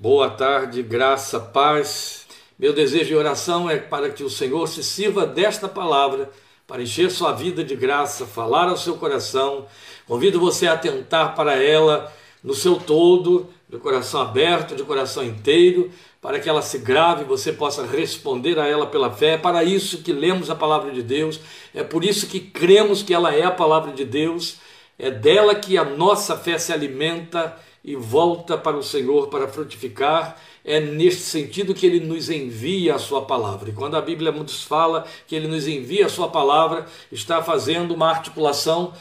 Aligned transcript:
Boa 0.00 0.30
tarde, 0.30 0.80
graça, 0.80 1.40
paz. 1.40 2.24
Meu 2.56 2.72
desejo 2.72 3.10
e 3.12 3.16
oração 3.16 3.68
é 3.68 3.78
para 3.78 4.10
que 4.10 4.22
o 4.22 4.30
Senhor 4.30 4.68
se 4.68 4.80
sirva 4.84 5.26
desta 5.26 5.66
palavra 5.66 6.30
para 6.68 6.82
encher 6.82 7.10
sua 7.10 7.32
vida 7.32 7.64
de 7.64 7.74
graça, 7.74 8.24
falar 8.24 8.68
ao 8.68 8.76
seu 8.76 8.94
coração. 8.94 9.66
Convido 10.06 10.38
você 10.38 10.68
a 10.68 10.74
atentar 10.74 11.34
para 11.34 11.60
ela 11.60 12.12
no 12.44 12.54
seu 12.54 12.76
todo, 12.76 13.48
de 13.68 13.76
coração 13.78 14.20
aberto, 14.22 14.76
de 14.76 14.84
coração 14.84 15.24
inteiro, 15.24 15.90
para 16.22 16.38
que 16.38 16.48
ela 16.48 16.62
se 16.62 16.78
grave 16.78 17.24
você 17.24 17.52
possa 17.52 17.84
responder 17.84 18.56
a 18.60 18.68
ela 18.68 18.86
pela 18.86 19.10
fé. 19.10 19.32
É 19.32 19.36
para 19.36 19.64
isso 19.64 20.04
que 20.04 20.12
lemos 20.12 20.48
a 20.48 20.54
palavra 20.54 20.92
de 20.92 21.02
Deus, 21.02 21.40
é 21.74 21.82
por 21.82 22.04
isso 22.04 22.28
que 22.28 22.38
cremos 22.38 23.02
que 23.02 23.12
ela 23.12 23.34
é 23.34 23.42
a 23.42 23.50
palavra 23.50 23.90
de 23.90 24.04
Deus, 24.04 24.58
é 24.96 25.10
dela 25.10 25.56
que 25.56 25.76
a 25.76 25.82
nossa 25.82 26.36
fé 26.36 26.56
se 26.56 26.72
alimenta 26.72 27.58
e 27.84 27.96
volta 27.96 28.58
para 28.58 28.76
o 28.76 28.82
Senhor 28.82 29.28
para 29.28 29.48
frutificar, 29.48 30.36
é 30.64 30.80
neste 30.80 31.22
sentido 31.22 31.74
que 31.74 31.86
ele 31.86 32.00
nos 32.00 32.28
envia 32.28 32.94
a 32.94 32.98
sua 32.98 33.22
palavra. 33.22 33.70
E 33.70 33.72
quando 33.72 33.96
a 33.96 34.00
Bíblia 34.00 34.30
nos 34.32 34.62
fala 34.62 35.06
que 35.26 35.34
ele 35.34 35.48
nos 35.48 35.66
envia 35.66 36.06
a 36.06 36.10
sua 36.10 36.28
palavra, 36.28 36.86
está 37.10 37.42
fazendo 37.42 37.94
uma 37.94 38.10
articulação 38.10 38.92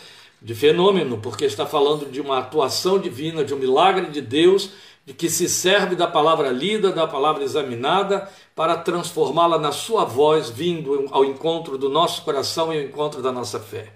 de 0.41 0.53
fenômeno, 0.53 1.17
porque 1.17 1.45
está 1.45 1.65
falando 1.65 2.09
de 2.09 2.21
uma 2.21 2.37
atuação 2.37 2.99
divina, 2.99 3.43
de 3.43 3.53
um 3.53 3.57
milagre 3.57 4.05
de 4.07 4.21
Deus, 4.21 4.69
de 5.05 5.13
que 5.13 5.29
se 5.29 5.49
serve 5.49 5.95
da 5.95 6.07
palavra 6.07 6.49
lida, 6.49 6.91
da 6.91 7.07
palavra 7.07 7.43
examinada, 7.43 8.29
para 8.55 8.77
transformá-la 8.77 9.57
na 9.57 9.71
sua 9.71 10.05
voz, 10.05 10.49
vindo 10.49 11.07
ao 11.11 11.25
encontro 11.25 11.77
do 11.77 11.89
nosso 11.89 12.21
coração 12.21 12.73
e 12.73 12.77
ao 12.77 12.83
encontro 12.83 13.21
da 13.21 13.31
nossa 13.31 13.59
fé. 13.59 13.93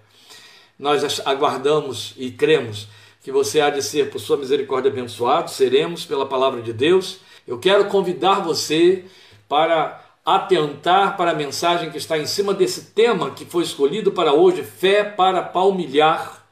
Nós 0.80 1.22
aguardamos 1.26 2.14
e 2.18 2.32
cremos 2.32 2.88
que 3.22 3.32
você 3.32 3.62
há 3.62 3.70
de 3.70 3.84
ser, 3.84 4.10
por 4.10 4.20
sua 4.20 4.38
misericórdia, 4.38 4.92
abençoado, 4.92 5.52
seremos 5.52 6.06
pela 6.06 6.26
palavra 6.26 6.62
de 6.62 6.74
Deus. 6.74 7.20
Eu 7.48 7.60
quero 7.60 7.86
convidar 7.86 8.40
você 8.40 9.06
para 9.48 10.04
atentar 10.26 11.18
para 11.18 11.32
a 11.32 11.36
mensagem 11.36 11.92
que 11.92 11.98
está 11.98 12.18
em 12.18 12.26
cima 12.26 12.54
desse 12.54 12.92
tema 12.92 13.32
que 13.32 13.46
foi 13.46 13.64
escolhido 13.64 14.12
para 14.12 14.34
hoje, 14.34 14.64
fé 14.64 15.04
para 15.04 15.42
palmilhar. 15.42 16.46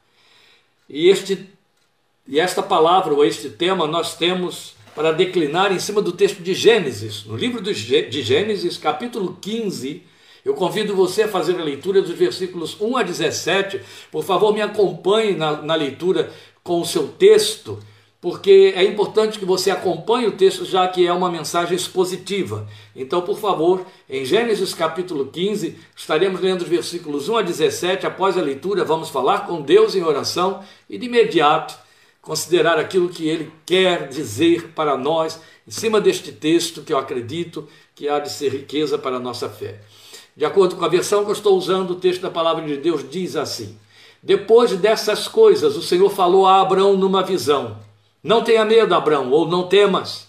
E 0.88 1.08
este 1.08 1.48
e 2.26 2.38
esta 2.38 2.62
palavra 2.62 3.12
ou 3.12 3.24
este 3.24 3.50
tema 3.50 3.88
nós 3.88 4.14
temos 4.14 4.74
para 4.94 5.10
declinar 5.10 5.72
em 5.72 5.80
cima 5.80 6.00
do 6.00 6.12
texto 6.12 6.42
de 6.42 6.54
Gênesis, 6.54 7.24
no 7.24 7.36
livro 7.36 7.60
de 7.60 7.72
Gênesis, 8.22 8.76
capítulo 8.76 9.36
15, 9.40 10.04
eu 10.44 10.54
convido 10.54 10.96
você 10.96 11.24
a 11.24 11.28
fazer 11.28 11.58
a 11.58 11.62
leitura 11.62 12.00
dos 12.00 12.12
versículos 12.12 12.80
1 12.80 12.96
a 12.96 13.02
17. 13.02 13.80
Por 14.10 14.24
favor, 14.24 14.54
me 14.54 14.62
acompanhe 14.62 15.36
na, 15.36 15.60
na 15.60 15.74
leitura 15.74 16.32
com 16.62 16.80
o 16.80 16.86
seu 16.86 17.08
texto, 17.08 17.78
porque 18.20 18.74
é 18.76 18.84
importante 18.84 19.38
que 19.38 19.44
você 19.44 19.70
acompanhe 19.70 20.26
o 20.26 20.32
texto, 20.32 20.64
já 20.64 20.86
que 20.86 21.06
é 21.06 21.12
uma 21.12 21.30
mensagem 21.30 21.74
expositiva. 21.74 22.68
Então, 22.94 23.22
por 23.22 23.38
favor, 23.38 23.86
em 24.08 24.24
Gênesis 24.24 24.74
capítulo 24.74 25.26
15, 25.26 25.78
estaremos 25.96 26.40
lendo 26.40 26.62
os 26.62 26.68
versículos 26.68 27.28
1 27.28 27.36
a 27.38 27.42
17. 27.42 28.06
Após 28.06 28.36
a 28.36 28.42
leitura, 28.42 28.84
vamos 28.84 29.08
falar 29.08 29.46
com 29.46 29.62
Deus 29.62 29.94
em 29.94 30.02
oração 30.02 30.62
e, 30.88 30.98
de 30.98 31.06
imediato, 31.06 31.78
considerar 32.20 32.78
aquilo 32.78 33.08
que 33.08 33.26
Ele 33.26 33.50
quer 33.64 34.08
dizer 34.08 34.72
para 34.74 34.98
nós 34.98 35.40
em 35.66 35.70
cima 35.70 36.00
deste 36.00 36.32
texto 36.32 36.82
que 36.82 36.92
eu 36.92 36.98
acredito 36.98 37.66
que 37.94 38.08
há 38.08 38.18
de 38.18 38.30
ser 38.30 38.52
riqueza 38.52 38.98
para 38.98 39.16
a 39.16 39.20
nossa 39.20 39.48
fé. 39.48 39.80
De 40.36 40.44
acordo 40.44 40.76
com 40.76 40.84
a 40.84 40.88
versão 40.88 41.24
que 41.24 41.30
eu 41.30 41.34
estou 41.34 41.56
usando, 41.56 41.92
o 41.92 41.96
texto 41.96 42.22
da 42.22 42.30
palavra 42.30 42.64
de 42.66 42.76
Deus 42.76 43.08
diz 43.08 43.36
assim: 43.36 43.78
depois 44.22 44.72
dessas 44.76 45.26
coisas, 45.26 45.76
o 45.76 45.82
Senhor 45.82 46.10
falou 46.10 46.46
a 46.46 46.60
Abraão 46.60 46.96
numa 46.96 47.22
visão: 47.22 47.78
Não 48.22 48.42
tenha 48.42 48.64
medo, 48.64 48.94
Abraão, 48.94 49.30
ou 49.30 49.48
não 49.48 49.66
temas. 49.66 50.28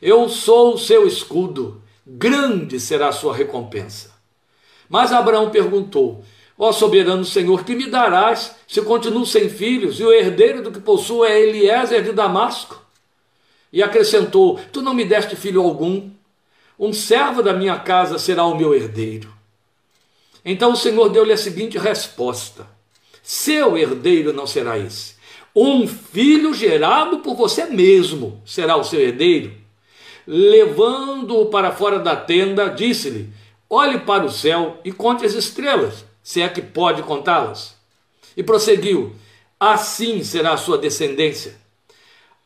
Eu 0.00 0.28
sou 0.28 0.74
o 0.74 0.78
seu 0.78 1.06
escudo, 1.06 1.82
grande 2.06 2.78
será 2.78 3.08
a 3.08 3.12
sua 3.12 3.34
recompensa. 3.34 4.12
Mas 4.88 5.12
Abraão 5.12 5.50
perguntou: 5.50 6.22
Ó 6.56 6.70
soberano 6.70 7.24
Senhor, 7.24 7.64
que 7.64 7.74
me 7.74 7.86
darás 7.86 8.54
se 8.68 8.80
continuo 8.82 9.26
sem 9.26 9.48
filhos 9.48 9.98
e 9.98 10.04
o 10.04 10.12
herdeiro 10.12 10.62
do 10.62 10.70
que 10.70 10.80
possuo 10.80 11.24
é 11.24 11.40
Eliezer 11.40 12.04
de 12.04 12.12
Damasco? 12.12 12.80
E 13.72 13.82
acrescentou: 13.82 14.60
Tu 14.72 14.80
não 14.80 14.94
me 14.94 15.04
deste 15.04 15.34
filho 15.34 15.60
algum, 15.60 16.08
um 16.78 16.92
servo 16.92 17.42
da 17.42 17.52
minha 17.52 17.78
casa 17.80 18.16
será 18.16 18.44
o 18.44 18.56
meu 18.56 18.72
herdeiro. 18.72 19.34
Então 20.44 20.72
o 20.72 20.76
Senhor 20.76 21.08
deu-lhe 21.08 21.32
a 21.32 21.36
seguinte 21.36 21.78
resposta: 21.78 22.73
seu 23.26 23.78
herdeiro 23.78 24.34
não 24.34 24.46
será 24.46 24.78
esse. 24.78 25.14
Um 25.56 25.88
filho 25.88 26.52
gerado 26.52 27.20
por 27.20 27.34
você 27.34 27.64
mesmo 27.64 28.42
será 28.44 28.76
o 28.76 28.84
seu 28.84 29.00
herdeiro. 29.00 29.54
Levando-o 30.26 31.46
para 31.46 31.72
fora 31.72 31.98
da 31.98 32.14
tenda, 32.14 32.68
disse-lhe: 32.68 33.32
Olhe 33.68 34.00
para 34.00 34.26
o 34.26 34.30
céu 34.30 34.78
e 34.84 34.92
conte 34.92 35.24
as 35.24 35.32
estrelas, 35.32 36.04
se 36.22 36.42
é 36.42 36.48
que 36.50 36.60
pode 36.60 37.02
contá-las. 37.02 37.74
E 38.36 38.42
prosseguiu: 38.42 39.16
Assim 39.58 40.22
será 40.22 40.52
a 40.52 40.58
sua 40.58 40.76
descendência. 40.76 41.56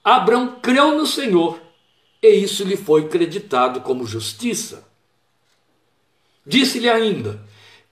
Abraão 0.05 0.61
creu 0.63 0.97
no 0.97 1.07
Senhor, 1.07 1.61
e 2.23 2.29
isso 2.29 2.63
lhe 2.63 2.77
foi 2.77 3.09
creditado 3.09 3.81
como 3.81 4.07
justiça. 4.07 4.87
Disse-lhe 6.47 6.89
ainda: 6.89 7.43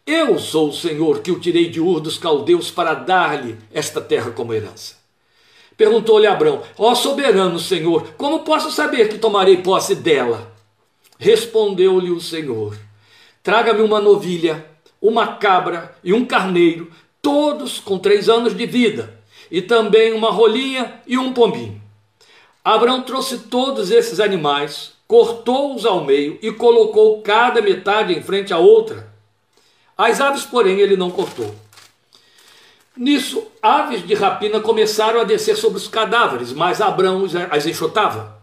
eu 0.06 0.38
sou 0.38 0.68
o 0.68 0.72
Senhor 0.72 1.20
que 1.20 1.32
o 1.32 1.40
tirei 1.40 1.68
de 1.68 1.80
Ur 1.80 1.98
dos 1.98 2.16
caldeus 2.16 2.70
para 2.70 2.94
dar-lhe 2.94 3.58
esta 3.72 4.00
terra 4.00 4.30
como 4.30 4.54
herança. 4.54 4.94
Perguntou-lhe 5.76 6.28
Abrão: 6.28 6.62
Ó 6.78 6.94
soberano 6.94 7.58
Senhor, 7.58 8.14
como 8.16 8.44
posso 8.44 8.70
saber 8.70 9.08
que 9.08 9.18
tomarei 9.18 9.56
posse 9.56 9.96
dela? 9.96 10.52
Respondeu-lhe 11.18 12.12
o 12.12 12.20
Senhor: 12.20 12.78
Traga-me 13.42 13.82
uma 13.82 14.00
novilha, 14.00 14.64
uma 15.02 15.26
cabra 15.26 15.96
e 16.04 16.12
um 16.12 16.24
carneiro, 16.24 16.88
todos 17.20 17.80
com 17.80 17.98
três 17.98 18.28
anos 18.28 18.56
de 18.56 18.64
vida, 18.64 19.18
e 19.50 19.60
também 19.60 20.12
uma 20.12 20.30
rolinha 20.30 21.00
e 21.04 21.18
um 21.18 21.32
pombinho. 21.32 21.82
Abrão 22.64 23.02
trouxe 23.02 23.38
todos 23.38 23.90
esses 23.90 24.20
animais, 24.20 24.92
cortou-os 25.08 25.84
ao 25.84 26.04
meio 26.04 26.38
e 26.40 26.52
colocou 26.52 27.22
cada 27.22 27.60
metade 27.60 28.12
em 28.12 28.22
frente 28.22 28.52
à 28.52 28.58
outra 28.58 29.15
as 29.96 30.20
aves, 30.20 30.44
porém, 30.44 30.78
ele 30.80 30.96
não 30.96 31.10
cortou. 31.10 31.54
Nisso, 32.96 33.46
aves 33.62 34.06
de 34.06 34.14
rapina 34.14 34.60
começaram 34.60 35.20
a 35.20 35.24
descer 35.24 35.56
sobre 35.56 35.78
os 35.78 35.86
cadáveres, 35.86 36.52
mas 36.52 36.80
Abrão 36.80 37.24
as 37.50 37.66
enxotava. 37.66 38.42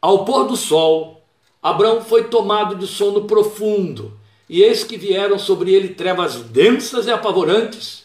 Ao 0.00 0.24
pôr 0.24 0.44
do 0.44 0.56
sol, 0.56 1.22
Abrão 1.62 2.00
foi 2.00 2.24
tomado 2.24 2.74
de 2.74 2.86
sono 2.86 3.24
profundo, 3.24 4.12
e 4.48 4.62
eis 4.62 4.84
que 4.84 4.96
vieram 4.96 5.38
sobre 5.38 5.72
ele 5.72 5.88
trevas 5.88 6.36
densas 6.36 7.06
e 7.06 7.10
apavorantes. 7.10 8.04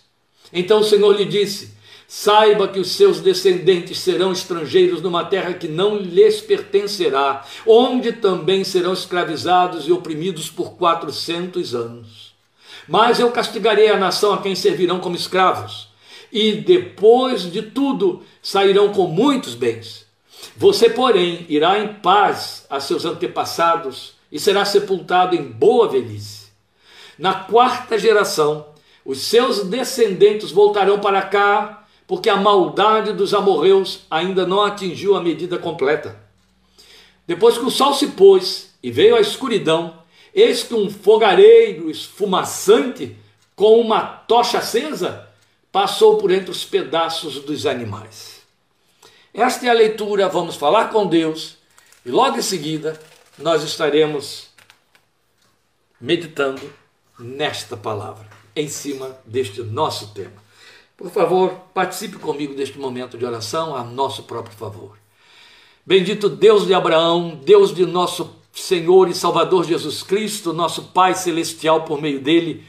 Então 0.52 0.80
o 0.80 0.84
Senhor 0.84 1.16
lhe 1.16 1.26
disse: 1.26 1.74
Saiba 2.08 2.68
que 2.68 2.80
os 2.80 2.92
seus 2.92 3.22
descendentes 3.22 4.00
serão 4.00 4.32
estrangeiros 4.32 5.02
numa 5.02 5.24
terra 5.24 5.54
que 5.54 5.68
não 5.68 5.96
lhes 5.96 6.42
pertencerá, 6.42 7.46
onde 7.66 8.12
também 8.14 8.64
serão 8.64 8.94
escravizados 8.94 9.88
e 9.88 9.92
oprimidos 9.92 10.50
por 10.50 10.74
quatrocentos 10.76 11.74
anos. 11.74 12.31
Mas 12.88 13.20
eu 13.20 13.32
castigarei 13.32 13.90
a 13.90 13.98
nação 13.98 14.34
a 14.34 14.42
quem 14.42 14.56
servirão 14.56 15.00
como 15.00 15.16
escravos, 15.16 15.90
e 16.32 16.54
depois 16.54 17.52
de 17.52 17.62
tudo 17.62 18.24
sairão 18.42 18.92
com 18.94 19.08
muitos 19.08 19.56
bens. 19.56 20.06
Você, 20.56 20.90
porém, 20.90 21.46
irá 21.50 21.80
em 21.80 21.94
paz 21.96 22.66
a 22.70 22.80
seus 22.80 23.06
antepassados 23.06 24.14
e 24.32 24.40
será 24.40 24.66
sepultado 24.66 25.36
em 25.36 25.44
boa 25.44 25.88
velhice. 25.88 26.48
Na 27.18 27.34
quarta 27.34 28.00
geração, 28.00 28.66
os 29.06 29.20
seus 29.20 29.64
descendentes 29.64 30.52
voltarão 30.52 31.00
para 31.00 31.22
cá, 31.22 31.86
porque 32.08 32.30
a 32.30 32.36
maldade 32.36 33.14
dos 33.14 33.34
amorreus 33.34 34.02
ainda 34.10 34.46
não 34.46 34.64
atingiu 34.64 35.16
a 35.16 35.22
medida 35.22 35.58
completa. 35.58 36.20
Depois 37.28 37.58
que 37.58 37.66
o 37.66 37.72
sol 37.72 37.94
se 37.94 38.08
pôs 38.08 38.74
e 38.82 38.92
veio 38.92 39.16
a 39.16 39.22
escuridão, 39.22 40.01
Eis 40.34 40.64
que 40.64 40.74
um 40.74 40.90
fogareiro 40.90 41.90
esfumaçante 41.90 43.18
com 43.56 43.80
uma 43.80 44.02
tocha 44.02 44.60
acesa 44.60 45.30
passou 45.72 46.18
por 46.18 46.32
entre 46.32 46.52
os 46.52 46.66
pedaços 46.66 47.40
dos 47.40 47.66
animais. 47.66 48.42
Esta 49.34 49.66
é 49.66 49.70
a 49.70 49.74
leitura, 49.74 50.28
vamos 50.28 50.56
falar 50.56 50.90
com 50.90 51.08
Deus 51.08 51.58
e 52.06 52.10
logo 52.12 52.38
em 52.38 52.42
seguida 52.42 53.00
nós 53.38 53.64
estaremos 53.64 54.50
meditando 56.00 56.62
nesta 57.18 57.78
palavra, 57.78 58.28
em 58.56 58.68
cima 58.68 59.18
deste 59.26 59.62
nosso 59.62 60.14
tema. 60.14 60.42
Por 60.98 61.10
favor, 61.10 61.52
participe 61.74 62.18
comigo 62.18 62.54
deste 62.54 62.78
momento 62.78 63.18
de 63.18 63.26
oração 63.26 63.76
a 63.76 63.84
nosso 63.84 64.24
próprio 64.24 64.56
favor. 64.56 64.98
Bendito 65.86 66.30
Deus 66.30 66.66
de 66.68 66.74
Abraão, 66.74 67.40
Deus 67.44 67.74
de 67.74 67.86
nosso 67.86 68.36
Senhor 68.54 69.10
e 69.10 69.14
Salvador 69.14 69.66
Jesus 69.66 70.04
Cristo, 70.04 70.54
nosso 70.54 70.84
Pai 70.94 71.16
Celestial, 71.16 71.84
por 71.84 72.02
meio 72.02 72.20
dele. 72.20 72.64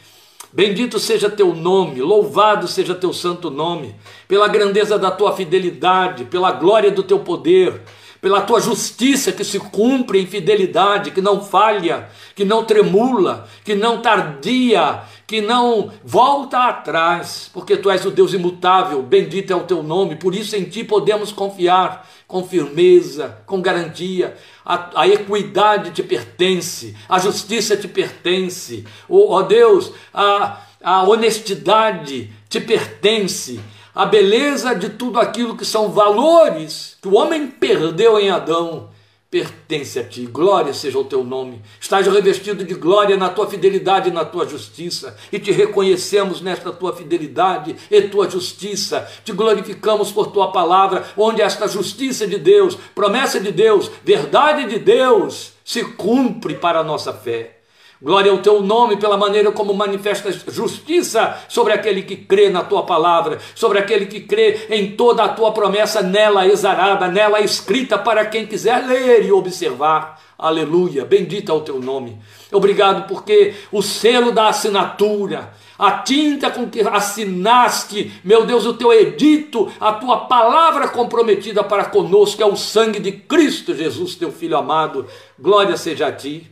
Bendito 0.53 0.99
seja 0.99 1.31
teu 1.31 1.55
nome, 1.55 2.01
louvado 2.03 2.69
seja 2.69 2.95
teu 2.95 3.13
santo 3.13 3.51
nome, 3.51 3.95
pela 4.29 4.47
grandeza 4.49 4.99
da 4.99 5.11
tua 5.11 5.35
fidelidade, 5.35 6.27
pela 6.27 6.53
glória 6.53 6.91
do 6.91 7.03
teu 7.03 7.21
poder, 7.21 7.81
pela 8.23 8.41
tua 8.41 8.61
justiça 8.61 9.33
que 9.33 9.43
se 9.43 9.59
cumpre 9.59 10.21
em 10.21 10.27
fidelidade, 10.27 11.11
que 11.11 11.21
não 11.21 11.43
falha, 11.43 12.09
que 12.37 12.45
não 12.45 12.65
tremula, 12.65 13.49
que 13.65 13.75
não 13.75 14.01
tardia, 14.01 15.01
que 15.27 15.41
não 15.41 15.91
volta 16.05 16.69
atrás, 16.69 17.51
porque 17.53 17.77
tu 17.77 17.91
és 17.91 18.05
o 18.05 18.13
Deus 18.13 18.33
imutável, 18.33 19.03
bendito 19.03 19.53
é 19.53 19.57
o 19.57 19.65
teu 19.65 19.83
nome, 19.83 20.15
por 20.15 20.37
isso 20.37 20.55
em 20.55 20.63
ti 20.63 20.85
podemos 20.85 21.33
confiar 21.33 22.09
com 22.29 22.47
firmeza, 22.47 23.39
com 23.45 23.61
garantia. 23.61 24.37
A, 24.65 25.03
a 25.03 25.09
equidade 25.09 25.91
te 25.91 26.05
pertence, 26.05 26.95
a 27.09 27.19
justiça 27.19 27.77
te 27.77 27.89
pertence, 27.89 28.85
ó 29.09 29.37
oh, 29.37 29.43
Deus, 29.43 29.93
a, 30.15 30.61
a 30.81 31.03
honestidade 31.03 32.31
te 32.49 32.61
pertence 32.61 33.59
a 33.95 34.07
beleza 34.07 34.75
de 34.75 34.91
tudo 34.91 35.19
aquilo 35.19 35.57
que 35.57 35.65
são 35.65 35.91
valores 35.91 36.97
que 37.01 37.09
o 37.09 37.15
homem 37.15 37.47
perdeu 37.47 38.19
em 38.19 38.31
Adão 38.31 38.91
pertence 39.33 39.99
a 39.99 40.05
ti. 40.05 40.27
Glória 40.27 40.75
seja 40.75 40.99
o 40.99 41.05
teu 41.05 41.25
nome. 41.25 41.63
Estás 41.81 42.07
revestido 42.07 42.63
de 42.63 42.75
glória 42.75 43.17
na 43.17 43.31
tua 43.31 43.49
fidelidade 43.49 44.11
e 44.11 44.13
na 44.13 44.27
tua 44.27 44.47
justiça. 44.47 45.17
E 45.33 45.39
te 45.39 45.51
reconhecemos 45.51 46.43
nesta 46.43 46.71
tua 46.71 46.95
fidelidade 46.95 47.75
e 47.91 48.03
tua 48.03 48.29
justiça. 48.29 49.11
Te 49.25 49.33
glorificamos 49.33 50.13
por 50.13 50.27
tua 50.27 50.53
palavra, 50.53 51.07
onde 51.17 51.41
esta 51.41 51.67
justiça 51.67 52.27
de 52.27 52.37
Deus, 52.37 52.77
promessa 52.95 53.41
de 53.41 53.51
Deus, 53.51 53.91
verdade 54.05 54.69
de 54.69 54.79
Deus 54.79 55.53
se 55.65 55.83
cumpre 55.83 56.57
para 56.57 56.81
a 56.81 56.85
nossa 56.85 57.15
fé. 57.15 57.62
Glória 58.03 58.33
ao 58.33 58.39
teu 58.39 58.61
nome 58.61 58.97
pela 58.97 59.17
maneira 59.17 59.53
como 59.53 59.73
manifestas 59.73 60.45
justiça 60.49 61.39
sobre 61.49 61.73
aquele 61.73 62.03
que 62.03 62.17
crê 62.17 62.51
na 62.51 62.65
tua 62.65 62.83
palavra, 62.83 63.39
sobre 63.55 63.79
aquele 63.79 64.07
que 64.07 64.19
crê 64.19 64.67
em 64.71 64.97
toda 64.97 65.23
a 65.23 65.29
tua 65.29 65.53
promessa 65.53 66.03
nela 66.03 66.45
exarada, 66.45 67.07
nela 67.07 67.41
escrita 67.41 67.97
para 67.97 68.27
quem 68.27 68.45
quiser 68.45 68.85
ler 68.85 69.25
e 69.25 69.31
observar. 69.31 70.21
Aleluia, 70.37 71.05
bendito 71.05 71.53
é 71.53 71.55
o 71.55 71.61
teu 71.61 71.79
nome. 71.79 72.19
Obrigado 72.51 73.07
porque 73.07 73.55
o 73.71 73.81
selo 73.81 74.33
da 74.33 74.49
assinatura, 74.49 75.53
a 75.79 75.93
tinta 75.93 76.51
com 76.51 76.69
que 76.69 76.81
assinaste, 76.81 78.21
meu 78.25 78.45
Deus, 78.45 78.67
o 78.67 78.75
teu 78.75 78.93
edito, 78.93 79.71
a 79.79 79.93
tua 79.93 80.27
palavra 80.27 80.89
comprometida 80.89 81.63
para 81.63 81.85
conosco 81.85 82.43
é 82.43 82.47
o 82.47 82.57
sangue 82.57 82.99
de 82.99 83.13
Cristo 83.13 83.73
Jesus, 83.73 84.17
teu 84.17 84.33
filho 84.33 84.57
amado. 84.57 85.07
Glória 85.39 85.77
seja 85.77 86.09
a 86.09 86.13
ti. 86.13 86.52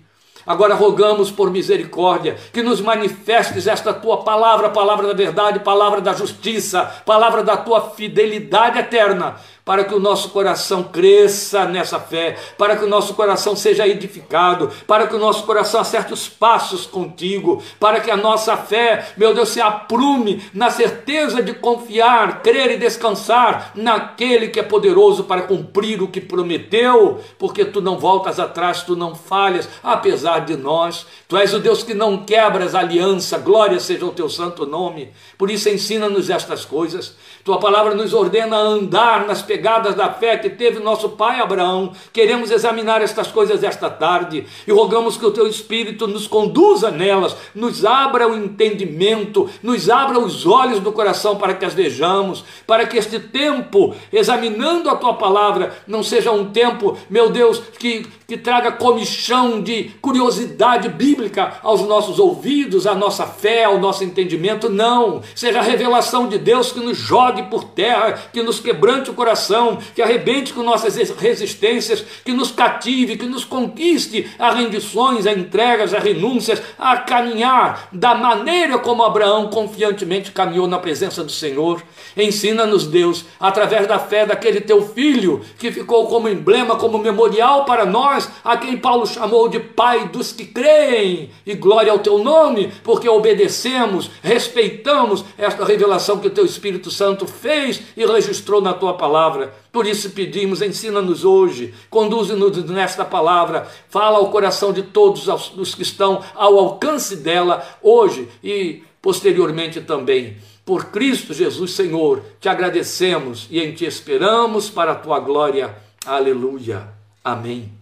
Agora 0.50 0.74
rogamos 0.74 1.30
por 1.30 1.48
misericórdia 1.48 2.36
que 2.52 2.60
nos 2.60 2.80
manifestes 2.80 3.68
esta 3.68 3.94
tua 3.94 4.24
palavra, 4.24 4.68
palavra 4.68 5.06
da 5.06 5.14
verdade, 5.14 5.60
palavra 5.60 6.00
da 6.00 6.12
justiça, 6.12 6.82
palavra 7.06 7.44
da 7.44 7.56
tua 7.56 7.90
fidelidade 7.90 8.80
eterna, 8.80 9.36
para 9.64 9.84
que 9.84 9.94
o 9.94 10.00
nosso 10.00 10.30
coração 10.30 10.82
cresça 10.82 11.64
nessa 11.64 12.00
fé, 12.00 12.36
para 12.56 12.76
que 12.76 12.84
o 12.84 12.88
nosso 12.88 13.14
coração 13.14 13.54
seja 13.54 13.86
edificado, 13.86 14.70
para 14.86 15.06
que 15.06 15.14
o 15.14 15.18
nosso 15.18 15.44
coração 15.44 15.80
acerte 15.80 16.12
os 16.12 16.28
passos 16.28 16.86
contigo, 16.86 17.62
para 17.78 18.00
que 18.00 18.10
a 18.10 18.16
nossa 18.16 18.56
fé, 18.56 19.12
meu 19.16 19.34
Deus, 19.34 19.50
se 19.50 19.60
aprume 19.60 20.42
na 20.54 20.70
certeza 20.70 21.42
de 21.42 21.54
confiar, 21.54 22.42
crer 22.42 22.72
e 22.72 22.78
descansar 22.78 23.72
naquele 23.74 24.48
que 24.48 24.60
é 24.60 24.62
poderoso 24.62 25.24
para 25.24 25.42
cumprir 25.42 26.02
o 26.02 26.08
que 26.08 26.20
prometeu, 26.20 27.20
porque 27.38 27.64
tu 27.64 27.80
não 27.80 27.98
voltas 27.98 28.38
atrás, 28.40 28.82
tu 28.82 28.96
não 28.96 29.14
falhas, 29.14 29.68
apesar 29.82 30.40
de 30.40 30.56
nós. 30.56 31.06
Tu 31.28 31.36
és 31.36 31.52
o 31.54 31.58
Deus 31.58 31.82
que 31.82 31.94
não 31.94 32.24
quebras 32.24 32.74
aliança, 32.74 33.38
glória 33.38 33.78
seja 33.78 34.04
o 34.04 34.12
teu 34.12 34.28
santo 34.28 34.66
nome. 34.66 35.12
Por 35.38 35.50
isso 35.50 35.68
ensina-nos 35.68 36.30
estas 36.30 36.64
coisas. 36.64 37.16
Tua 37.50 37.58
palavra 37.58 37.96
nos 37.96 38.14
ordena 38.14 38.56
a 38.56 38.60
andar 38.60 39.26
nas 39.26 39.42
pegadas 39.42 39.96
da 39.96 40.08
fé 40.08 40.36
que 40.36 40.48
teve 40.48 40.78
nosso 40.78 41.08
pai 41.08 41.40
Abraão. 41.40 41.90
Queremos 42.12 42.52
examinar 42.52 43.02
estas 43.02 43.26
coisas 43.26 43.64
esta 43.64 43.90
tarde 43.90 44.46
e 44.68 44.70
rogamos 44.70 45.16
que 45.16 45.26
o 45.26 45.32
teu 45.32 45.48
Espírito 45.48 46.06
nos 46.06 46.28
conduza 46.28 46.92
nelas, 46.92 47.36
nos 47.52 47.84
abra 47.84 48.28
o 48.28 48.36
entendimento, 48.36 49.50
nos 49.64 49.90
abra 49.90 50.20
os 50.20 50.46
olhos 50.46 50.78
do 50.78 50.92
coração 50.92 51.38
para 51.38 51.54
que 51.54 51.64
as 51.64 51.74
vejamos, 51.74 52.44
para 52.68 52.86
que 52.86 52.96
este 52.96 53.18
tempo, 53.18 53.96
examinando 54.12 54.88
a 54.88 54.94
tua 54.94 55.14
palavra, 55.14 55.74
não 55.88 56.04
seja 56.04 56.30
um 56.30 56.52
tempo, 56.52 56.96
meu 57.10 57.30
Deus, 57.30 57.60
que, 57.80 58.06
que 58.30 58.38
traga 58.38 58.70
comichão 58.70 59.60
de 59.60 59.90
curiosidade 60.00 60.88
bíblica 60.88 61.54
aos 61.64 61.80
nossos 61.80 62.20
ouvidos, 62.20 62.86
à 62.86 62.94
nossa 62.94 63.26
fé, 63.26 63.64
ao 63.64 63.80
nosso 63.80 64.04
entendimento. 64.04 64.70
Não, 64.70 65.20
seja 65.34 65.58
a 65.58 65.62
revelação 65.62 66.28
de 66.28 66.38
Deus 66.38 66.70
que 66.70 66.78
nos 66.78 66.96
jogue 66.96 67.42
por 67.50 67.64
terra, 67.64 68.12
que 68.32 68.40
nos 68.40 68.60
quebrante 68.60 69.10
o 69.10 69.14
coração, 69.14 69.78
que 69.96 70.00
arrebente 70.00 70.52
com 70.52 70.62
nossas 70.62 70.94
resistências, 70.94 72.04
que 72.24 72.32
nos 72.32 72.52
cative, 72.52 73.16
que 73.16 73.26
nos 73.26 73.44
conquiste 73.44 74.30
a 74.38 74.52
rendições, 74.52 75.26
a 75.26 75.32
entregas, 75.32 75.92
a 75.92 75.98
renúncias, 75.98 76.62
a 76.78 76.98
caminhar 76.98 77.88
da 77.90 78.14
maneira 78.14 78.78
como 78.78 79.02
Abraão 79.02 79.50
confiantemente 79.50 80.30
caminhou 80.30 80.68
na 80.68 80.78
presença 80.78 81.24
do 81.24 81.32
Senhor. 81.32 81.82
Ensina-nos, 82.16 82.86
Deus, 82.86 83.24
através 83.40 83.88
da 83.88 83.98
fé 83.98 84.24
daquele 84.24 84.60
teu 84.60 84.86
filho, 84.86 85.40
que 85.58 85.72
ficou 85.72 86.06
como 86.06 86.28
emblema, 86.28 86.76
como 86.76 86.96
memorial 86.96 87.64
para 87.64 87.84
nós, 87.84 88.19
a 88.42 88.56
quem 88.56 88.76
Paulo 88.76 89.06
chamou 89.06 89.48
de 89.48 89.60
Pai 89.60 90.08
dos 90.08 90.32
que 90.32 90.44
creem, 90.46 91.30
e 91.46 91.54
glória 91.54 91.92
ao 91.92 91.98
teu 91.98 92.18
nome, 92.18 92.72
porque 92.82 93.08
obedecemos, 93.08 94.10
respeitamos 94.22 95.24
esta 95.38 95.64
revelação 95.64 96.18
que 96.18 96.26
o 96.26 96.30
teu 96.30 96.44
Espírito 96.44 96.90
Santo 96.90 97.20
Santo 97.20 97.26
fez 97.26 97.82
e 97.96 98.06
registrou 98.06 98.60
na 98.60 98.72
tua 98.72 98.94
palavra. 98.94 99.52
Por 99.72 99.86
isso 99.86 100.10
pedimos, 100.10 100.62
ensina-nos 100.62 101.24
hoje, 101.24 101.74
conduze-nos 101.88 102.64
nesta 102.64 103.04
palavra, 103.04 103.66
fala 103.88 104.18
ao 104.18 104.30
coração 104.30 104.72
de 104.72 104.82
todos 104.82 105.26
os 105.56 105.74
que 105.74 105.82
estão 105.82 106.22
ao 106.34 106.58
alcance 106.58 107.16
dela 107.16 107.66
hoje 107.82 108.28
e 108.42 108.82
posteriormente 109.02 109.80
também. 109.80 110.36
Por 110.64 110.86
Cristo 110.86 111.34
Jesus, 111.34 111.72
Senhor, 111.72 112.22
te 112.40 112.48
agradecemos 112.48 113.48
e 113.50 113.60
em 113.60 113.72
ti 113.72 113.84
esperamos 113.84 114.70
para 114.70 114.92
a 114.92 114.96
tua 114.96 115.18
glória. 115.18 115.74
Aleluia. 116.06 116.88
Amém. 117.24 117.79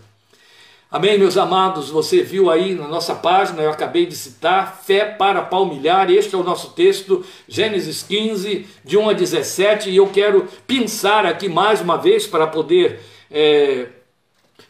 Amém, 0.90 1.18
meus 1.18 1.36
amados? 1.36 1.90
Você 1.90 2.22
viu 2.22 2.50
aí 2.50 2.74
na 2.74 2.88
nossa 2.88 3.14
página, 3.14 3.60
eu 3.60 3.70
acabei 3.70 4.06
de 4.06 4.16
citar, 4.16 4.80
Fé 4.86 5.04
para 5.04 5.42
Palmilhar. 5.42 6.10
Este 6.10 6.34
é 6.34 6.38
o 6.38 6.42
nosso 6.42 6.70
texto, 6.70 7.22
Gênesis 7.46 8.02
15, 8.02 8.66
de 8.82 8.96
1 8.96 9.10
a 9.10 9.12
17. 9.12 9.90
E 9.90 9.96
eu 9.96 10.06
quero 10.06 10.48
pensar 10.66 11.26
aqui 11.26 11.46
mais 11.46 11.82
uma 11.82 11.98
vez 11.98 12.26
para 12.26 12.46
poder 12.46 13.00
é, 13.30 13.88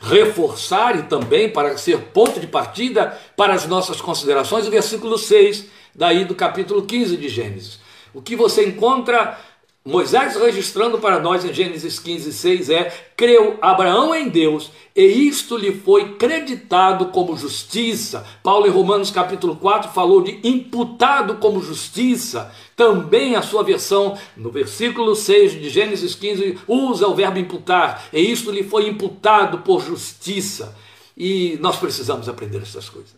reforçar 0.01 0.99
e 0.99 1.05
também 1.05 1.51
para 1.51 1.79
ser 1.79 1.99
ponto 2.07 2.41
de 2.41 2.49
partida 2.49 3.17
para 3.37 3.55
as 3.55 3.69
nossas 3.69 4.01
considerações, 4.01 4.67
o 4.67 4.73
versículo 4.73 5.17
6, 5.17 5.67
daí 5.95 6.25
do 6.25 6.35
capítulo 6.35 6.83
15 6.83 7.17
de 7.17 7.29
Gênesis. 7.29 7.79
O 8.13 8.21
que 8.21 8.35
você 8.35 8.67
encontra 8.67 9.39
Moisés 9.85 10.37
registrando 10.37 10.99
para 10.99 11.19
nós 11.19 11.47
em 11.47 11.55
Gênesis 11.55 11.99
15, 11.99 12.31
6 12.33 12.69
é: 12.69 12.93
creu 13.17 13.57
Abraão 13.63 14.15
em 14.15 14.29
Deus 14.29 14.71
e 14.95 15.03
isto 15.03 15.57
lhe 15.57 15.73
foi 15.73 16.17
creditado 16.17 17.07
como 17.07 17.37
justiça. 17.37 18.27
Paulo 18.43 18.67
em 18.67 18.71
Romanos 18.71 19.11
capítulo 19.11 19.57
4 19.57 19.91
falou 19.93 20.23
de 20.23 20.41
imputado 20.47 21.37
como 21.37 21.63
justiça. 21.63 22.53
Também 22.77 23.35
a 23.35 23.41
sua 23.41 23.63
versão, 23.63 24.19
no 24.37 24.51
versículo 24.51 25.17
6 25.17 25.53
de 25.53 25.71
Gênesis 25.71 26.15
15, 26.15 26.59
usa 26.69 27.09
o 27.09 27.15
verbo 27.15 27.39
imputar, 27.39 28.09
e 28.13 28.21
isto 28.21 28.51
lhe 28.51 28.65
foi 28.65 28.89
imputado 28.89 29.61
por 29.61 29.81
justiça. 29.81 30.77
E 31.17 31.57
nós 31.61 31.77
precisamos 31.77 32.29
aprender 32.29 32.61
essas 32.61 32.89
coisas. 32.91 33.17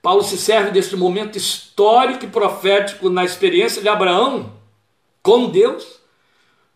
Paulo 0.00 0.22
se 0.22 0.38
serve 0.38 0.70
deste 0.70 0.94
momento 0.94 1.36
histórico 1.36 2.24
e 2.24 2.28
profético 2.28 3.10
na 3.10 3.24
experiência 3.24 3.82
de 3.82 3.88
Abraão 3.88 4.57
com 5.22 5.50
Deus, 5.50 5.98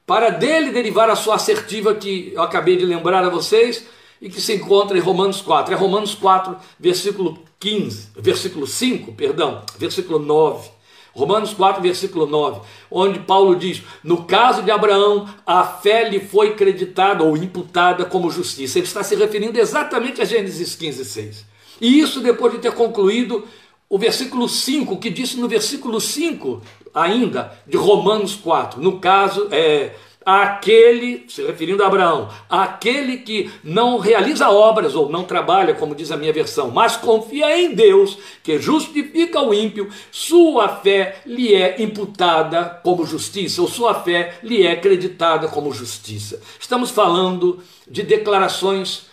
para 0.07 0.31
dele 0.31 0.73
derivar 0.73 1.09
a 1.09 1.17
sua 1.17 1.37
assertiva 1.37 1.95
que 1.95 2.33
eu 2.35 2.43
acabei 2.43 2.77
de 2.77 2.85
lembrar 2.85 3.25
a 3.25 3.31
vocês 3.31 3.87
e 4.21 4.29
que 4.29 4.41
se 4.41 4.55
encontra 4.55 4.97
em 4.97 5.01
Romanos 5.01 5.41
4. 5.41 5.75
É 5.75 5.77
Romanos 5.77 6.15
4, 6.15 6.57
versículo 6.79 7.39
15, 7.59 8.11
versículo 8.17 8.67
5, 8.67 9.13
perdão, 9.13 9.63
versículo 9.79 10.19
9. 10.19 10.71
Romanos 11.15 11.53
4, 11.53 11.83
versículo 11.83 12.27
9, 12.27 12.63
onde 12.91 13.21
Paulo 13.21 13.55
diz: 13.55 13.83
No 14.03 14.25
caso 14.25 14.63
de 14.63 14.71
Abraão, 14.71 15.29
a 15.47 15.63
fé 15.63 16.09
lhe 16.09 16.21
foi 16.21 16.55
creditada 16.55 17.23
ou 17.23 17.37
imputada 17.37 18.05
como 18.05 18.31
justiça. 18.31 18.79
Ele 18.79 18.87
está 18.87 19.03
se 19.03 19.15
referindo 19.15 19.61
exatamente 19.61 20.23
a 20.23 20.25
Gênesis 20.25 20.75
15, 20.75 21.05
6. 21.05 21.45
E 21.81 22.01
isso 22.01 22.21
depois 22.21 22.53
de 22.53 22.61
ter 22.61 22.73
concluído 22.73 23.47
o 23.93 23.99
versículo 23.99 24.49
5, 24.49 24.97
que 24.97 25.11
disse 25.11 25.39
no 25.39 25.47
versículo 25.47 26.01
5 26.01 26.63
ainda 26.95 27.53
de 27.67 27.77
Romanos 27.77 28.35
4. 28.35 28.81
No 28.81 28.99
caso, 28.99 29.49
é, 29.51 29.91
aquele, 30.25 31.27
se 31.29 31.43
referindo 31.43 31.85
a 31.85 31.89
Abraão, 31.89 32.31
aquele 32.49 33.19
que 33.19 33.51
não 33.63 33.99
realiza 33.99 34.49
obras 34.49 34.95
ou 34.95 35.11
não 35.11 35.25
trabalha, 35.25 35.75
como 35.75 35.95
diz 35.95 36.11
a 36.11 36.17
minha 36.17 36.33
versão, 36.33 36.71
mas 36.71 36.97
confia 36.97 37.55
em 37.55 37.75
Deus, 37.75 38.17
que 38.43 38.59
justifica 38.59 39.43
o 39.43 39.53
ímpio, 39.53 39.91
sua 40.11 40.71
fé 40.71 41.21
lhe 41.27 41.55
é 41.55 41.83
imputada 41.83 42.81
como 42.83 43.05
justiça, 43.05 43.61
ou 43.61 43.69
sua 43.69 43.93
fé 43.93 44.39
lhe 44.43 44.63
é 44.63 44.73
acreditada 44.73 45.49
como 45.49 45.71
justiça. 45.71 46.41
Estamos 46.59 46.91
falando 46.91 47.63
de 47.87 48.03
declarações 48.03 49.12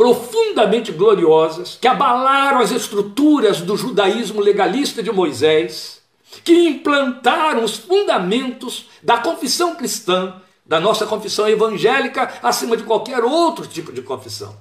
profundamente 0.00 0.92
gloriosas 0.92 1.76
que 1.78 1.86
abalaram 1.86 2.60
as 2.60 2.70
estruturas 2.70 3.60
do 3.60 3.76
judaísmo 3.76 4.40
legalista 4.40 5.02
de 5.02 5.12
Moisés 5.12 6.00
que 6.42 6.54
implantaram 6.54 7.62
os 7.62 7.76
fundamentos 7.76 8.86
da 9.02 9.18
confissão 9.18 9.74
cristã, 9.74 10.40
da 10.64 10.80
nossa 10.80 11.04
confissão 11.04 11.46
evangélica, 11.46 12.32
acima 12.42 12.78
de 12.78 12.82
qualquer 12.82 13.22
outro 13.22 13.66
tipo 13.66 13.92
de 13.92 14.00
confissão. 14.00 14.56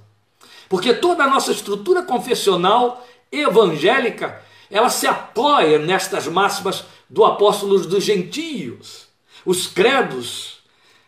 Porque 0.67 0.93
toda 0.93 1.24
a 1.24 1.29
nossa 1.29 1.53
estrutura 1.53 2.03
confessional 2.03 3.08
evangélica, 3.31 4.41
ela 4.69 4.89
se 4.89 5.08
apoia 5.08 5.79
nestas 5.79 6.27
máximas 6.27 6.84
do 7.10 7.24
apóstolo 7.24 7.79
dos 7.79 8.03
gentios. 8.03 9.08
Os 9.46 9.67
credos 9.67 10.58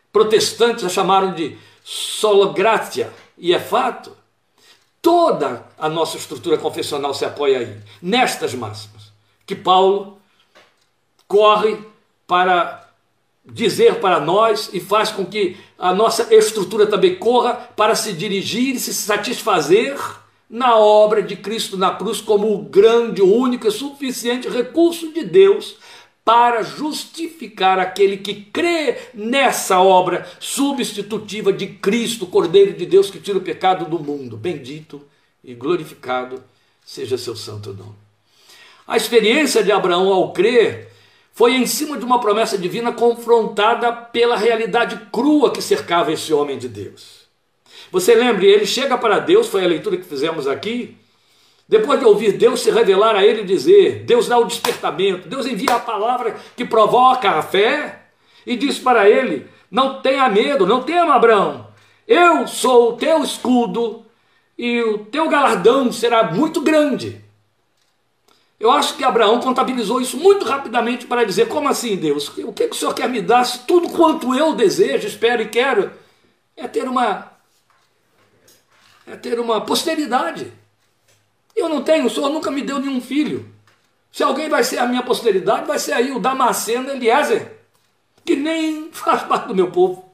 protestantes 0.09 0.85
a 0.85 0.89
chamaram 0.89 1.33
de 1.33 1.57
sologratia, 1.83 3.11
e 3.37 3.53
é 3.53 3.59
fato. 3.59 4.20
Toda 5.01 5.65
a 5.77 5.89
nossa 5.89 6.17
estrutura 6.17 6.57
confessional 6.57 7.13
se 7.13 7.25
apoia 7.25 7.59
aí, 7.59 7.77
nestas 8.01 8.53
máximas, 8.53 9.11
que 9.45 9.55
Paulo 9.55 10.19
corre 11.27 11.79
para 12.27 12.87
dizer 13.43 13.99
para 13.99 14.19
nós 14.19 14.69
e 14.71 14.79
faz 14.79 15.11
com 15.11 15.25
que 15.25 15.57
a 15.77 15.93
nossa 15.93 16.33
estrutura 16.33 16.85
também 16.85 17.15
corra 17.15 17.55
para 17.75 17.95
se 17.95 18.13
dirigir 18.13 18.75
e 18.75 18.79
se 18.79 18.93
satisfazer 18.93 19.97
na 20.47 20.77
obra 20.77 21.23
de 21.23 21.35
Cristo 21.35 21.77
na 21.77 21.95
cruz 21.95 22.21
como 22.21 22.53
o 22.53 22.59
grande, 22.59 23.21
único 23.21 23.67
e 23.67 23.71
suficiente 23.71 24.49
recurso 24.49 25.11
de 25.11 25.23
Deus 25.23 25.77
para 26.23 26.61
justificar 26.61 27.79
aquele 27.79 28.17
que 28.17 28.35
crê 28.35 28.97
nessa 29.13 29.79
obra 29.81 30.27
substitutiva 30.39 31.51
de 31.51 31.67
Cristo, 31.67 32.27
Cordeiro 32.27 32.73
de 32.73 32.85
Deus 32.85 33.09
que 33.09 33.19
tira 33.19 33.37
o 33.37 33.41
pecado 33.41 33.85
do 33.85 33.99
mundo. 33.99 34.37
Bendito 34.37 35.01
e 35.43 35.53
glorificado 35.53 36.43
seja 36.85 37.17
seu 37.17 37.35
santo 37.35 37.73
nome. 37.73 37.95
A 38.87 38.97
experiência 38.97 39.63
de 39.63 39.71
Abraão 39.71 40.11
ao 40.11 40.31
crer 40.31 40.91
foi 41.33 41.55
em 41.55 41.65
cima 41.65 41.97
de 41.97 42.05
uma 42.05 42.19
promessa 42.19 42.57
divina 42.57 42.91
confrontada 42.91 43.91
pela 43.91 44.35
realidade 44.35 44.99
crua 45.11 45.51
que 45.51 45.61
cercava 45.61 46.11
esse 46.11 46.33
homem 46.33 46.57
de 46.57 46.67
Deus. 46.67 47.21
Você 47.91 48.13
lembre, 48.13 48.47
ele 48.47 48.65
chega 48.65 48.97
para 48.97 49.19
Deus, 49.19 49.47
foi 49.47 49.63
a 49.63 49.67
leitura 49.67 49.97
que 49.97 50.03
fizemos 50.03 50.47
aqui, 50.47 50.97
depois 51.71 52.01
de 52.01 52.05
ouvir 52.05 52.33
Deus 52.33 52.59
se 52.59 52.69
revelar 52.69 53.15
a 53.15 53.25
ele 53.25 53.43
e 53.43 53.45
dizer, 53.45 54.03
Deus 54.03 54.27
dá 54.27 54.37
o 54.37 54.43
despertamento, 54.43 55.29
Deus 55.29 55.45
envia 55.45 55.75
a 55.75 55.79
palavra 55.79 56.35
que 56.53 56.65
provoca 56.65 57.31
a 57.31 57.41
fé 57.41 58.07
e 58.45 58.57
diz 58.57 58.77
para 58.77 59.09
ele: 59.09 59.47
Não 59.71 60.01
tenha 60.01 60.27
medo, 60.27 60.67
não 60.67 60.83
tema, 60.83 61.15
Abraão, 61.15 61.67
eu 62.05 62.45
sou 62.45 62.89
o 62.89 62.97
teu 62.97 63.23
escudo 63.23 64.05
e 64.57 64.81
o 64.81 64.97
teu 65.05 65.29
galardão 65.29 65.93
será 65.93 66.29
muito 66.29 66.59
grande. 66.59 67.23
Eu 68.59 68.69
acho 68.69 68.97
que 68.97 69.03
Abraão 69.05 69.39
contabilizou 69.39 70.01
isso 70.01 70.17
muito 70.17 70.43
rapidamente 70.43 71.05
para 71.05 71.23
dizer: 71.23 71.47
como 71.47 71.69
assim, 71.69 71.95
Deus? 71.95 72.27
O 72.39 72.51
que, 72.51 72.67
que 72.67 72.75
o 72.75 72.77
Senhor 72.77 72.93
quer 72.93 73.07
me 73.07 73.21
dar 73.21 73.45
se 73.45 73.59
tudo 73.59 73.87
quanto 73.91 74.35
eu 74.35 74.53
desejo, 74.53 75.07
espero 75.07 75.41
e 75.41 75.47
quero 75.47 75.89
é 76.57 76.67
ter 76.67 76.83
uma 76.83 77.31
é 79.07 79.15
ter 79.15 79.39
uma 79.39 79.61
posteridade. 79.61 80.59
Eu 81.55 81.69
não 81.69 81.83
tenho, 81.83 82.05
o 82.05 82.09
Senhor 82.09 82.29
nunca 82.29 82.49
me 82.49 82.61
deu 82.61 82.79
nenhum 82.79 83.01
filho. 83.01 83.49
Se 84.11 84.23
alguém 84.23 84.49
vai 84.49 84.63
ser 84.63 84.77
a 84.79 84.85
minha 84.85 85.03
posteridade, 85.03 85.65
vai 85.65 85.79
ser 85.79 85.93
aí 85.93 86.11
o 86.11 86.19
Damasceno 86.19 86.89
Eliezer, 86.89 87.59
que 88.25 88.35
nem 88.35 88.89
faz 88.93 89.23
parte 89.23 89.47
do 89.47 89.55
meu 89.55 89.71
povo. 89.71 90.09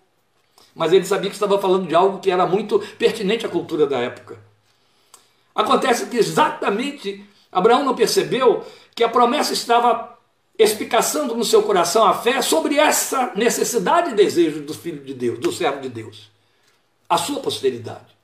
Mas 0.76 0.94
ele 0.94 1.06
sabia 1.06 1.30
que 1.30 1.36
estava 1.36 1.60
falando 1.60 1.88
de 1.88 1.96
algo 1.96 2.20
que 2.20 2.30
era 2.30 2.46
muito 2.46 2.80
pertinente 3.00 3.46
à 3.46 3.50
cultura 3.50 3.88
da 3.88 3.98
época. 3.98 4.38
Acontece 5.56 6.06
que 6.06 6.18
exatamente 6.18 7.26
Abraão 7.52 7.84
não 7.84 7.96
percebeu 7.96 8.64
que 8.94 9.04
a 9.04 9.10
promessa 9.10 9.54
estava 9.54 10.16
explicação 10.58 11.28
no 11.28 11.44
seu 11.44 11.64
coração 11.64 12.06
a 12.06 12.14
fé 12.14 12.42
sobre 12.42 12.78
essa 12.78 13.32
necessidade 13.36 14.12
e 14.12 14.16
desejo 14.16 14.62
do 14.62 14.74
Filho 14.74 15.04
de 15.04 15.14
Deus, 15.14 15.40
do 15.40 15.52
servo 15.52 15.82
de 15.82 15.90
Deus, 15.90 16.30
a 17.08 17.18
sua 17.18 17.40
posteridade. 17.40 18.16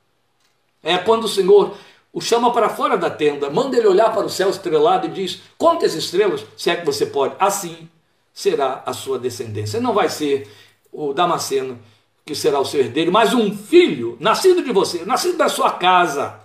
É 0.82 0.98
quando 0.98 1.24
o 1.24 1.28
Senhor 1.28 1.76
o 2.14 2.20
chama 2.20 2.50
para 2.50 2.70
fora 2.70 2.96
da 2.96 3.10
tenda, 3.10 3.50
manda 3.50 3.76
ele 3.76 3.88
olhar 3.88 4.10
para 4.14 4.24
o 4.24 4.30
céu 4.30 4.48
estrelado 4.48 5.06
e 5.06 5.10
diz: 5.10 5.42
Conte 5.58 5.84
as 5.84 5.92
estrelas, 5.92 6.46
se 6.56 6.70
é 6.70 6.76
que 6.76 6.86
você 6.86 7.04
pode. 7.04 7.34
Assim 7.38 7.88
será 8.32 8.82
a 8.86 8.94
sua 8.94 9.18
descendência. 9.18 9.80
Não 9.80 9.92
vai 9.92 10.08
ser 10.08 10.48
o 10.92 11.12
Damasceno 11.12 11.78
que 12.24 12.34
será 12.34 12.58
o 12.58 12.64
seu 12.64 12.80
herdeiro, 12.80 13.12
mas 13.12 13.34
um 13.34 13.54
filho 13.54 14.16
nascido 14.18 14.62
de 14.62 14.72
você, 14.72 15.04
nascido 15.04 15.36
da 15.36 15.48
sua 15.48 15.72
casa 15.72 16.40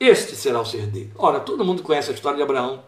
este 0.00 0.34
será 0.34 0.58
o 0.58 0.64
ser 0.64 0.86
dele. 0.86 1.12
Ora, 1.14 1.40
todo 1.40 1.62
mundo 1.62 1.82
conhece 1.82 2.10
a 2.10 2.14
história 2.14 2.38
de 2.38 2.42
Abraão. 2.42 2.82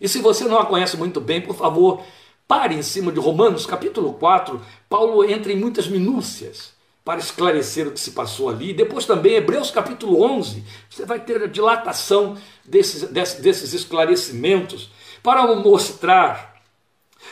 E 0.00 0.08
se 0.08 0.18
você 0.20 0.44
não 0.44 0.58
a 0.58 0.66
conhece 0.66 0.96
muito 0.96 1.20
bem, 1.20 1.40
por 1.40 1.54
favor, 1.54 2.02
pare 2.48 2.74
em 2.74 2.82
cima 2.82 3.12
de 3.12 3.20
Romanos, 3.20 3.64
capítulo 3.64 4.14
4. 4.14 4.60
Paulo 4.88 5.24
entra 5.24 5.52
em 5.52 5.56
muitas 5.56 5.86
minúcias 5.86 6.72
para 7.04 7.18
esclarecer 7.18 7.88
o 7.88 7.92
que 7.92 8.00
se 8.00 8.12
passou 8.12 8.48
ali. 8.48 8.72
Depois 8.72 9.04
também, 9.06 9.34
Hebreus 9.34 9.70
capítulo 9.70 10.22
11, 10.22 10.64
você 10.88 11.04
vai 11.04 11.18
ter 11.20 11.42
a 11.42 11.46
dilatação 11.46 12.36
desses, 12.64 13.02
desses 13.10 13.72
esclarecimentos 13.72 14.90
para 15.22 15.54
mostrar 15.56 16.54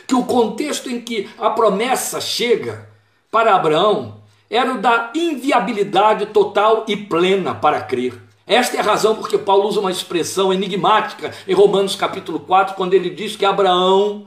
que 0.07 0.15
o 0.15 0.25
contexto 0.25 0.91
em 0.91 1.00
que 1.00 1.29
a 1.39 1.50
promessa 1.50 2.21
chega 2.21 2.89
para 3.31 3.55
Abraão 3.55 4.21
era 4.49 4.75
o 4.75 4.81
da 4.81 5.12
inviabilidade 5.15 6.27
total 6.27 6.85
e 6.89 6.97
plena 6.97 7.55
para 7.55 7.81
crer. 7.81 8.21
Esta 8.47 8.77
é 8.77 8.81
a 8.81 8.85
razão 8.85 9.15
porque 9.15 9.39
Paulo 9.39 9.69
usa 9.69 9.79
uma 9.79 9.93
expressão 9.93 10.53
enigmática 10.53 11.33
em 11.47 11.55
Romanos 11.55 11.95
capítulo 11.95 12.41
4, 12.41 12.75
quando 12.75 12.95
ele 12.95 13.11
diz 13.11 13.37
que 13.37 13.45
Abraão, 13.45 14.27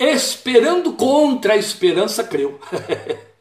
esperando 0.00 0.94
contra 0.94 1.52
a 1.52 1.56
esperança, 1.56 2.24
creu. 2.24 2.58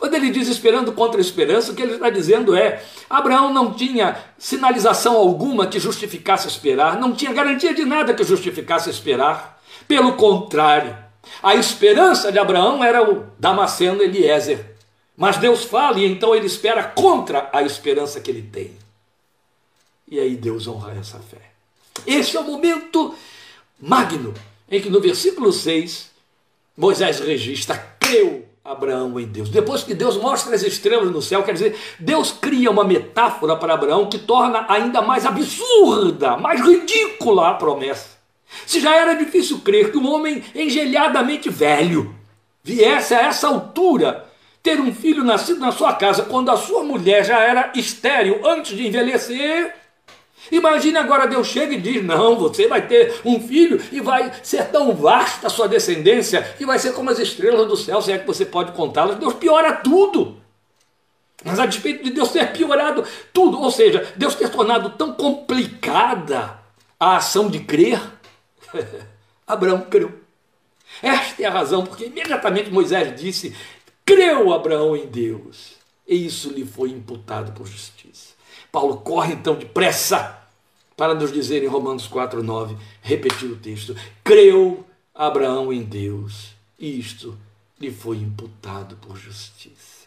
Quando 0.00 0.14
ele 0.14 0.30
diz 0.30 0.48
esperando 0.48 0.92
contra 0.92 1.18
a 1.18 1.20
esperança, 1.20 1.70
o 1.70 1.74
que 1.74 1.82
ele 1.82 1.92
está 1.92 2.08
dizendo 2.08 2.56
é: 2.56 2.82
Abraão 3.08 3.52
não 3.52 3.74
tinha 3.74 4.16
sinalização 4.38 5.14
alguma 5.14 5.66
que 5.66 5.78
justificasse 5.78 6.48
esperar, 6.48 6.98
não 6.98 7.12
tinha 7.12 7.34
garantia 7.34 7.74
de 7.74 7.84
nada 7.84 8.14
que 8.14 8.24
justificasse 8.24 8.88
esperar. 8.88 9.62
Pelo 9.86 10.14
contrário, 10.14 10.96
a 11.42 11.54
esperança 11.54 12.32
de 12.32 12.38
Abraão 12.38 12.82
era 12.82 13.08
o 13.08 13.26
Damasceno 13.38 14.02
Eliezer. 14.02 14.74
Mas 15.14 15.36
Deus 15.36 15.64
fala 15.64 15.98
e 15.98 16.06
então 16.06 16.34
ele 16.34 16.46
espera 16.46 16.82
contra 16.82 17.50
a 17.52 17.62
esperança 17.62 18.22
que 18.22 18.30
ele 18.30 18.40
tem. 18.40 18.72
E 20.08 20.18
aí 20.18 20.34
Deus 20.34 20.66
honra 20.66 20.96
essa 20.98 21.18
fé. 21.18 21.50
Esse 22.06 22.38
é 22.38 22.40
o 22.40 22.44
momento 22.44 23.14
magno 23.78 24.32
em 24.70 24.80
que 24.80 24.88
no 24.88 24.98
versículo 24.98 25.52
6 25.52 26.08
Moisés 26.74 27.20
registra: 27.20 27.76
creu 28.00 28.49
Abraão 28.64 29.18
em 29.18 29.26
Deus. 29.26 29.48
Depois 29.48 29.82
que 29.82 29.94
Deus 29.94 30.16
mostra 30.16 30.54
as 30.54 30.62
estrelas 30.62 31.10
no 31.10 31.22
céu, 31.22 31.42
quer 31.42 31.54
dizer, 31.54 31.78
Deus 31.98 32.30
cria 32.30 32.70
uma 32.70 32.84
metáfora 32.84 33.56
para 33.56 33.74
Abraão 33.74 34.08
que 34.08 34.18
torna 34.18 34.66
ainda 34.68 35.00
mais 35.00 35.24
absurda, 35.24 36.36
mais 36.36 36.60
ridícula 36.60 37.48
a 37.48 37.54
promessa. 37.54 38.18
Se 38.66 38.80
já 38.80 38.94
era 38.94 39.14
difícil 39.14 39.60
crer 39.60 39.90
que 39.90 39.98
um 39.98 40.12
homem 40.12 40.44
engelhadamente 40.54 41.48
velho 41.48 42.14
viesse 42.62 43.14
a 43.14 43.22
essa 43.22 43.48
altura 43.48 44.26
ter 44.62 44.78
um 44.78 44.94
filho 44.94 45.24
nascido 45.24 45.58
na 45.58 45.72
sua 45.72 45.94
casa 45.94 46.24
quando 46.24 46.50
a 46.50 46.56
sua 46.56 46.82
mulher 46.82 47.24
já 47.24 47.40
era 47.40 47.72
estéril 47.74 48.46
antes 48.46 48.76
de 48.76 48.86
envelhecer, 48.86 49.74
Imagine 50.50 50.98
agora 50.98 51.26
Deus 51.26 51.46
chega 51.46 51.74
e 51.74 51.80
diz: 51.80 52.02
Não, 52.02 52.36
você 52.36 52.66
vai 52.66 52.86
ter 52.86 53.20
um 53.24 53.40
filho 53.40 53.80
e 53.92 54.00
vai 54.00 54.32
ser 54.42 54.66
tão 54.68 54.94
vasta 54.94 55.46
a 55.46 55.50
sua 55.50 55.68
descendência 55.68 56.42
que 56.56 56.64
vai 56.64 56.78
ser 56.78 56.92
como 56.92 57.10
as 57.10 57.18
estrelas 57.18 57.66
do 57.68 57.76
céu, 57.76 58.00
se 58.00 58.12
é 58.12 58.18
que 58.18 58.26
você 58.26 58.44
pode 58.44 58.72
contá-las. 58.72 59.18
Deus 59.18 59.34
piora 59.34 59.72
tudo. 59.72 60.40
Mas 61.44 61.58
a 61.58 61.66
despeito 61.66 62.04
de 62.04 62.10
Deus 62.10 62.30
ter 62.30 62.52
piorado 62.52 63.04
tudo, 63.32 63.60
ou 63.60 63.70
seja, 63.70 64.12
Deus 64.16 64.34
ter 64.34 64.50
tornado 64.50 64.90
tão 64.90 65.12
complicada 65.14 66.58
a 66.98 67.16
ação 67.16 67.48
de 67.48 67.60
crer, 67.60 68.00
Abraão 69.46 69.80
creu. 69.82 70.20
Esta 71.02 71.42
é 71.42 71.46
a 71.46 71.50
razão 71.50 71.84
porque 71.84 72.06
imediatamente 72.06 72.70
Moisés 72.70 73.18
disse: 73.18 73.56
creu 74.04 74.52
Abraão 74.52 74.96
em 74.96 75.06
Deus, 75.06 75.76
e 76.06 76.26
isso 76.26 76.50
lhe 76.50 76.64
foi 76.64 76.90
imputado 76.90 77.52
por 77.52 77.66
justiça. 77.66 77.99
Paulo 78.70 78.98
corre 78.98 79.34
então 79.34 79.54
depressa 79.54 80.38
para 80.96 81.14
nos 81.14 81.32
dizer 81.32 81.62
em 81.62 81.66
Romanos 81.66 82.08
4,9, 82.08 82.76
repetir 83.00 83.50
o 83.50 83.56
texto: 83.56 83.96
creu 84.22 84.84
Abraão 85.14 85.72
em 85.72 85.82
Deus, 85.82 86.54
e 86.78 86.98
isto 86.98 87.38
lhe 87.80 87.90
foi 87.90 88.18
imputado 88.18 88.96
por 88.96 89.16
justiça. 89.16 90.06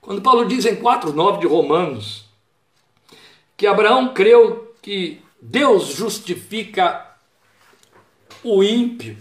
Quando 0.00 0.22
Paulo 0.22 0.46
diz 0.46 0.64
em 0.64 0.76
4:9 0.76 1.40
de 1.40 1.46
Romanos 1.46 2.24
que 3.56 3.66
Abraão 3.66 4.14
creu 4.14 4.74
que 4.80 5.20
Deus 5.40 5.88
justifica 5.88 7.16
o 8.42 8.62
ímpio, 8.62 9.16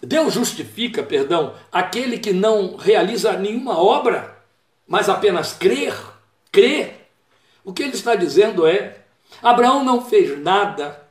Deus 0.00 0.34
justifica, 0.34 1.02
perdão, 1.02 1.54
aquele 1.70 2.18
que 2.18 2.32
não 2.32 2.76
realiza 2.76 3.32
nenhuma 3.34 3.78
obra, 3.78 4.42
mas 4.86 5.08
apenas 5.08 5.52
crer, 5.52 5.94
crê. 6.52 6.92
O 7.64 7.72
que 7.72 7.82
ele 7.82 7.94
está 7.94 8.14
dizendo 8.14 8.66
é: 8.66 8.98
Abraão 9.42 9.82
não 9.82 10.04
fez 10.04 10.38
nada 10.38 11.02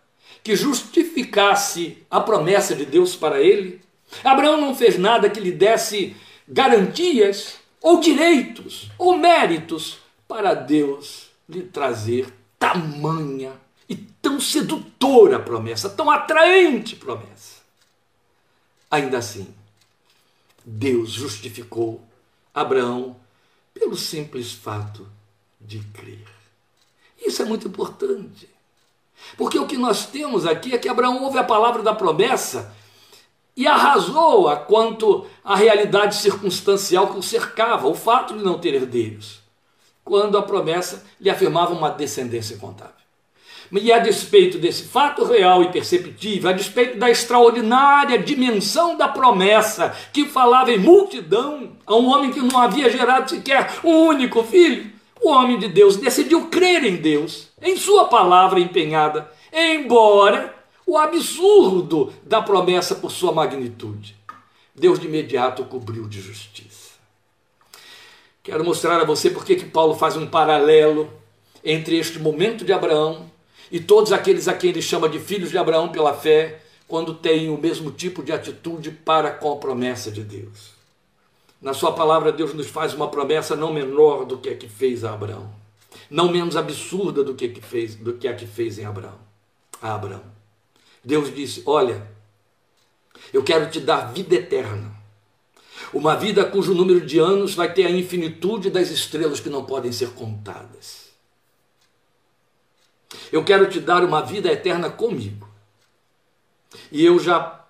que 0.44 0.56
justificasse 0.56 2.04
a 2.10 2.20
promessa 2.22 2.76
de 2.76 2.86
Deus 2.86 3.16
para 3.16 3.42
ele. 3.42 3.82
Abraão 4.24 4.60
não 4.60 4.76
fez 4.76 4.98
nada 4.98 5.30
que 5.30 5.40
lhe 5.40 5.52
desse 5.52 6.16
garantias 6.48 7.56
ou 7.82 8.00
direitos 8.00 8.92
ou 8.98 9.18
méritos 9.18 9.98
para 10.28 10.54
Deus 10.54 11.30
lhe 11.50 11.64
trazer 11.64 12.32
tamanha 12.58 13.54
e 13.90 13.96
tão 13.96 14.40
sedutora 14.40 15.40
promessa, 15.40 15.90
tão 15.90 16.10
atraente 16.10 16.96
promessa. 16.96 17.62
Ainda 18.90 19.18
assim, 19.18 19.54
Deus 20.64 21.12
justificou 21.12 22.02
Abraão 22.54 23.16
pelo 23.74 23.98
simples 23.98 24.52
fato 24.52 25.08
de 25.66 25.80
crer. 25.80 26.26
Isso 27.24 27.42
é 27.42 27.46
muito 27.46 27.68
importante. 27.68 28.50
Porque 29.38 29.58
o 29.58 29.68
que 29.68 29.78
nós 29.78 30.06
temos 30.06 30.46
aqui 30.46 30.74
é 30.74 30.78
que 30.78 30.90
Abraão 30.90 31.24
ouve 31.24 31.38
a 31.38 31.44
palavra 31.44 31.84
da 31.84 31.94
promessa 31.94 32.74
e 33.56 33.68
arrasou-a 33.68 34.56
quanto 34.56 35.26
à 35.44 35.56
realidade 35.56 36.16
circunstancial 36.16 37.08
que 37.08 37.20
o 37.20 37.24
cercava, 37.24 37.88
o 37.88 37.94
fato 37.94 38.36
de 38.38 38.44
não 38.44 38.58
ter 38.58 38.74
herdeiros, 38.74 39.40
quando 40.04 40.38
a 40.38 40.42
promessa 40.42 41.04
lhe 41.20 41.30
afirmava 41.30 41.74
uma 41.74 41.90
descendência 41.90 42.58
contábil. 42.58 42.96
E 43.72 43.92
a 43.92 44.00
despeito 44.00 44.58
desse 44.58 44.84
fato 44.84 45.24
real 45.24 45.64
e 45.64 45.72
perceptível, 45.72 46.50
a 46.50 46.54
despeito 46.54 46.98
da 46.98 47.10
extraordinária 47.10 48.18
dimensão 48.18 48.98
da 48.98 49.08
promessa, 49.08 49.96
que 50.12 50.26
falava 50.26 50.72
em 50.72 50.78
multidão, 50.78 51.72
a 51.86 51.96
um 51.96 52.10
homem 52.10 52.32
que 52.32 52.42
não 52.42 52.60
havia 52.60 52.90
gerado 52.90 53.30
sequer 53.30 53.80
um 53.82 54.08
único 54.08 54.44
filho, 54.44 54.92
o 55.22 55.30
homem 55.30 55.60
de 55.60 55.68
Deus 55.68 55.98
decidiu 55.98 56.48
crer 56.48 56.84
em 56.84 56.96
Deus, 56.96 57.50
em 57.62 57.78
Sua 57.78 58.06
palavra 58.06 58.60
empenhada, 58.60 59.32
embora 59.54 60.56
o 60.86 60.98
absurdo 60.98 62.12
da 62.24 62.42
promessa 62.42 62.96
por 62.96 63.12
sua 63.12 63.32
magnitude. 63.32 64.16
Deus 64.76 65.00
de 65.00 65.08
imediato 65.08 65.64
cobriu 65.66 66.08
de 66.08 66.20
justiça. 66.20 66.92
Quero 68.44 68.66
mostrar 68.66 69.00
a 69.00 69.06
você 69.06 69.30
porque 69.30 69.56
que 69.56 69.66
Paulo 69.66 69.94
faz 69.94 70.18
um 70.18 70.26
paralelo 70.26 71.10
entre 71.64 71.98
este 71.98 72.18
momento 72.18 72.66
de 72.66 72.74
Abraão 72.74 73.30
e 73.72 73.80
todos 73.80 74.12
aqueles 74.12 74.48
a 74.48 74.54
quem 74.54 74.72
ele 74.72 74.82
chama 74.82 75.08
de 75.08 75.20
filhos 75.20 75.52
de 75.52 75.58
Abraão 75.58 75.90
pela 75.90 76.14
fé, 76.14 76.62
quando 76.88 77.14
têm 77.14 77.50
o 77.50 77.58
mesmo 77.58 77.92
tipo 77.92 78.24
de 78.24 78.34
atitude 78.34 78.92
para 78.92 79.32
com 79.32 79.54
a 79.54 79.58
promessa 79.58 80.12
de 80.12 80.24
Deus. 80.24 80.81
Na 81.62 81.74
sua 81.74 81.94
palavra, 81.94 82.32
Deus 82.32 82.54
nos 82.54 82.68
faz 82.68 82.94
uma 82.94 83.08
promessa 83.08 83.56
não 83.56 83.72
menor 83.72 84.26
do 84.26 84.40
que 84.40 84.50
a 84.50 84.56
que 84.56 84.68
fez 84.68 85.04
a 85.04 85.14
Abraão, 85.14 85.54
não 86.10 86.32
menos 86.32 86.58
absurda 86.58 87.24
do 87.24 87.36
que, 87.36 87.50
que 87.50 87.62
fez, 87.62 87.96
do 87.96 88.14
que 88.14 88.28
a 88.28 88.36
que 88.36 88.48
fez 88.48 88.80
em 88.80 88.86
Abraão, 88.86 89.20
a 89.80 89.94
Abraão. 89.94 90.24
Deus 91.04 91.34
disse: 91.34 91.62
Olha, 91.68 92.08
eu 93.32 93.44
quero 93.44 93.70
te 93.70 93.80
dar 93.80 94.12
vida 94.12 94.36
eterna. 94.36 94.92
Uma 95.94 96.16
vida 96.16 96.46
cujo 96.46 96.74
número 96.74 97.06
de 97.06 97.20
anos 97.20 97.54
vai 97.54 97.72
ter 97.72 97.86
a 97.86 97.92
infinitude 97.92 98.70
das 98.70 98.90
estrelas 98.90 99.40
que 99.40 99.50
não 99.50 99.66
podem 99.66 99.92
ser 99.92 100.12
contadas. 100.12 101.12
Eu 103.32 103.44
quero 103.44 103.70
te 103.70 103.80
dar 103.80 104.04
uma 104.04 104.22
vida 104.22 104.52
eterna 104.52 104.90
comigo. 104.90 105.48
E 106.92 107.04
eu 107.04 107.20
já 107.20 107.66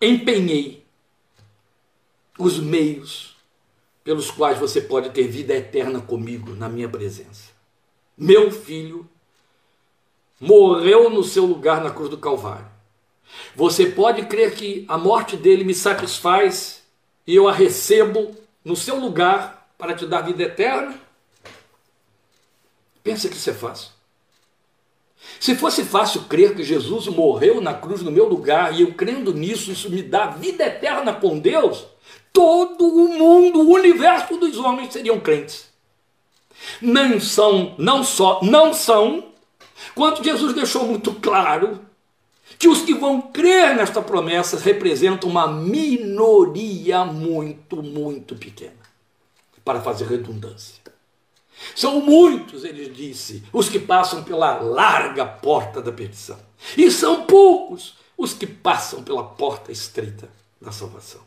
empenhei 0.00 0.75
os 2.38 2.58
meios 2.58 3.36
pelos 4.04 4.30
quais 4.30 4.58
você 4.58 4.80
pode 4.80 5.10
ter 5.10 5.26
vida 5.26 5.54
eterna 5.54 6.00
comigo, 6.00 6.54
na 6.54 6.68
minha 6.68 6.88
presença. 6.88 7.50
Meu 8.16 8.50
filho 8.50 9.08
morreu 10.40 11.10
no 11.10 11.24
seu 11.24 11.44
lugar 11.44 11.82
na 11.82 11.90
cruz 11.90 12.08
do 12.08 12.18
Calvário. 12.18 12.66
Você 13.54 13.86
pode 13.86 14.26
crer 14.26 14.54
que 14.54 14.84
a 14.88 14.96
morte 14.96 15.36
dele 15.36 15.64
me 15.64 15.74
satisfaz 15.74 16.82
e 17.26 17.34
eu 17.34 17.48
a 17.48 17.52
recebo 17.52 18.36
no 18.64 18.76
seu 18.76 18.98
lugar 18.98 19.68
para 19.76 19.94
te 19.94 20.06
dar 20.06 20.22
vida 20.22 20.42
eterna? 20.42 20.98
Pensa 23.02 23.28
que 23.28 23.36
isso 23.36 23.50
é 23.50 23.54
fácil. 23.54 23.90
Se 25.40 25.54
fosse 25.54 25.84
fácil 25.84 26.22
crer 26.24 26.54
que 26.54 26.62
Jesus 26.62 27.06
morreu 27.08 27.60
na 27.60 27.74
cruz 27.74 28.02
no 28.02 28.10
meu 28.10 28.28
lugar 28.28 28.74
e 28.74 28.82
eu 28.82 28.94
crendo 28.94 29.34
nisso, 29.34 29.72
isso 29.72 29.90
me 29.90 30.02
dá 30.02 30.28
vida 30.28 30.64
eterna 30.64 31.12
com 31.12 31.38
Deus, 31.38 31.86
todo 32.36 32.84
o 32.86 33.08
mundo, 33.08 33.60
o 33.60 33.72
universo 33.72 34.36
dos 34.36 34.58
homens 34.58 34.92
seriam 34.92 35.18
crentes. 35.18 35.70
Não 36.82 37.18
são, 37.18 37.74
não 37.78 38.04
só, 38.04 38.40
não 38.42 38.74
são, 38.74 39.32
quanto 39.94 40.22
Jesus 40.22 40.52
deixou 40.52 40.86
muito 40.86 41.14
claro 41.14 41.80
que 42.58 42.68
os 42.68 42.82
que 42.82 42.92
vão 42.92 43.22
crer 43.22 43.74
nesta 43.74 44.02
promessa 44.02 44.58
representam 44.58 45.30
uma 45.30 45.48
minoria 45.48 47.06
muito, 47.06 47.82
muito 47.82 48.36
pequena, 48.36 48.84
para 49.64 49.80
fazer 49.80 50.06
redundância. 50.06 50.82
São 51.74 52.02
muitos, 52.02 52.64
ele 52.64 52.90
disse, 52.90 53.44
os 53.50 53.66
que 53.66 53.78
passam 53.78 54.22
pela 54.22 54.58
larga 54.60 55.24
porta 55.24 55.80
da 55.80 55.90
perdição, 55.90 56.38
e 56.76 56.90
são 56.90 57.24
poucos 57.24 57.94
os 58.14 58.34
que 58.34 58.46
passam 58.46 59.02
pela 59.02 59.24
porta 59.24 59.72
estreita 59.72 60.28
da 60.60 60.70
salvação. 60.70 61.24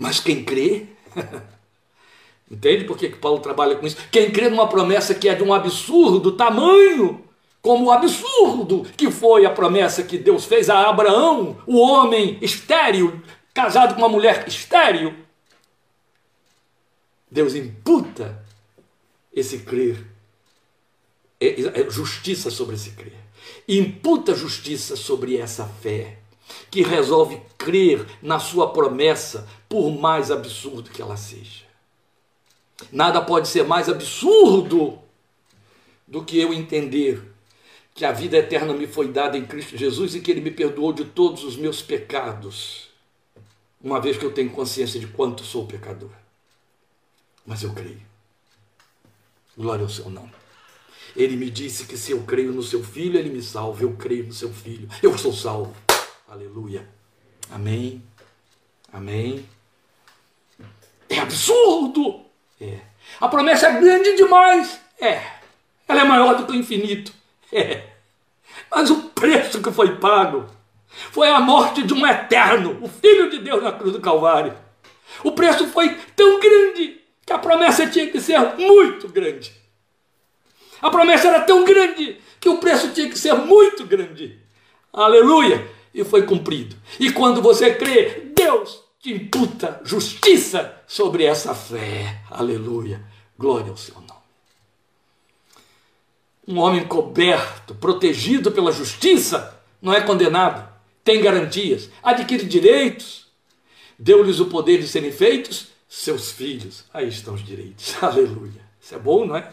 Mas 0.00 0.18
quem 0.18 0.42
crê, 0.42 0.86
entende 2.50 2.84
por 2.84 2.96
que 2.96 3.10
Paulo 3.10 3.38
trabalha 3.40 3.76
com 3.76 3.86
isso? 3.86 3.98
Quem 4.10 4.30
crê 4.30 4.48
numa 4.48 4.66
promessa 4.66 5.14
que 5.14 5.28
é 5.28 5.34
de 5.34 5.42
um 5.42 5.52
absurdo 5.52 6.32
tamanho, 6.32 7.22
como 7.60 7.84
o 7.84 7.90
absurdo 7.90 8.86
que 8.96 9.10
foi 9.10 9.44
a 9.44 9.50
promessa 9.50 10.02
que 10.02 10.16
Deus 10.16 10.46
fez 10.46 10.70
a 10.70 10.88
Abraão, 10.88 11.58
o 11.66 11.78
homem 11.78 12.38
estéril, 12.40 13.20
casado 13.52 13.94
com 13.94 14.00
uma 14.00 14.08
mulher 14.08 14.48
estéril. 14.48 15.14
Deus 17.30 17.54
imputa 17.54 18.42
esse 19.30 19.58
crer, 19.58 20.02
é, 21.38 21.82
é 21.82 21.90
justiça 21.90 22.50
sobre 22.50 22.74
esse 22.74 22.92
crer, 22.92 23.20
imputa 23.68 24.34
justiça 24.34 24.96
sobre 24.96 25.36
essa 25.36 25.66
fé 25.66 26.19
que 26.70 26.82
resolve 26.82 27.40
crer 27.58 28.06
na 28.22 28.38
sua 28.38 28.72
promessa, 28.72 29.48
por 29.68 29.90
mais 29.90 30.30
absurdo 30.30 30.90
que 30.90 31.02
ela 31.02 31.16
seja. 31.16 31.64
Nada 32.90 33.20
pode 33.20 33.48
ser 33.48 33.64
mais 33.64 33.88
absurdo 33.88 34.98
do 36.06 36.24
que 36.24 36.38
eu 36.38 36.52
entender 36.52 37.22
que 37.94 38.04
a 38.04 38.12
vida 38.12 38.38
eterna 38.38 38.72
me 38.72 38.86
foi 38.86 39.08
dada 39.08 39.36
em 39.36 39.44
Cristo 39.44 39.76
Jesus 39.76 40.14
e 40.14 40.20
que 40.20 40.30
Ele 40.30 40.40
me 40.40 40.50
perdoou 40.50 40.92
de 40.92 41.04
todos 41.04 41.44
os 41.44 41.56
meus 41.56 41.82
pecados, 41.82 42.88
uma 43.82 44.00
vez 44.00 44.16
que 44.16 44.24
eu 44.24 44.32
tenho 44.32 44.50
consciência 44.50 44.98
de 44.98 45.06
quanto 45.06 45.44
sou 45.44 45.66
pecador. 45.66 46.10
Mas 47.46 47.62
eu 47.62 47.72
creio. 47.72 48.00
Glória 49.56 49.82
ao 49.82 49.88
seu 49.88 50.08
nome. 50.08 50.32
Ele 51.16 51.36
me 51.36 51.50
disse 51.50 51.86
que 51.86 51.96
se 51.96 52.12
eu 52.12 52.22
creio 52.22 52.52
no 52.52 52.62
seu 52.62 52.82
filho, 52.82 53.18
ele 53.18 53.30
me 53.30 53.42
salva. 53.42 53.82
Eu 53.82 53.94
creio 53.96 54.26
no 54.26 54.32
seu 54.32 54.52
filho. 54.52 54.88
Eu 55.02 55.16
sou 55.18 55.32
salvo. 55.32 55.74
Aleluia. 56.30 56.88
Amém. 57.50 58.00
Amém. 58.92 59.44
É 61.08 61.18
absurdo. 61.18 62.24
É. 62.60 62.78
A 63.20 63.26
promessa 63.26 63.66
é 63.66 63.80
grande 63.80 64.14
demais. 64.14 64.80
É. 65.00 65.20
Ela 65.88 66.02
é 66.02 66.04
maior 66.04 66.36
do 66.36 66.46
que 66.46 66.52
o 66.52 66.54
infinito. 66.54 67.12
É. 67.52 67.82
Mas 68.70 68.90
o 68.90 69.08
preço 69.08 69.60
que 69.60 69.72
foi 69.72 69.96
pago 69.96 70.46
foi 71.10 71.28
a 71.28 71.40
morte 71.40 71.82
de 71.82 71.92
um 71.92 72.06
eterno, 72.06 72.78
o 72.80 72.88
Filho 72.88 73.28
de 73.28 73.40
Deus 73.40 73.60
na 73.60 73.72
cruz 73.72 73.92
do 73.92 74.00
Calvário. 74.00 74.56
O 75.24 75.32
preço 75.32 75.66
foi 75.66 75.96
tão 76.14 76.38
grande 76.38 77.00
que 77.26 77.32
a 77.32 77.38
promessa 77.40 77.88
tinha 77.88 78.08
que 78.08 78.20
ser 78.20 78.38
muito 78.56 79.08
grande. 79.08 79.52
A 80.80 80.90
promessa 80.90 81.26
era 81.26 81.40
tão 81.40 81.64
grande 81.64 82.20
que 82.38 82.48
o 82.48 82.58
preço 82.58 82.92
tinha 82.92 83.10
que 83.10 83.18
ser 83.18 83.34
muito 83.34 83.84
grande. 83.84 84.38
Aleluia! 84.92 85.79
E 85.94 86.04
foi 86.04 86.22
cumprido. 86.22 86.76
E 86.98 87.12
quando 87.12 87.42
você 87.42 87.74
crê, 87.74 88.32
Deus 88.34 88.82
te 89.00 89.12
imputa 89.12 89.80
justiça 89.84 90.74
sobre 90.86 91.24
essa 91.24 91.54
fé. 91.54 92.20
Aleluia. 92.30 93.02
Glória 93.38 93.70
ao 93.70 93.76
seu 93.76 93.94
nome. 93.94 94.10
Um 96.46 96.58
homem 96.58 96.84
coberto, 96.86 97.74
protegido 97.74 98.50
pela 98.50 98.72
justiça, 98.72 99.58
não 99.80 99.92
é 99.92 100.00
condenado, 100.00 100.68
tem 101.02 101.22
garantias, 101.22 101.88
adquire 102.02 102.44
direitos, 102.44 103.26
deu-lhes 103.98 104.40
o 104.40 104.46
poder 104.46 104.78
de 104.78 104.88
serem 104.88 105.12
feitos 105.12 105.68
seus 105.88 106.30
filhos. 106.30 106.84
Aí 106.92 107.08
estão 107.08 107.34
os 107.34 107.44
direitos. 107.44 107.94
Aleluia. 108.02 108.62
Isso 108.80 108.94
é 108.94 108.98
bom, 108.98 109.26
não 109.26 109.36
é? 109.36 109.52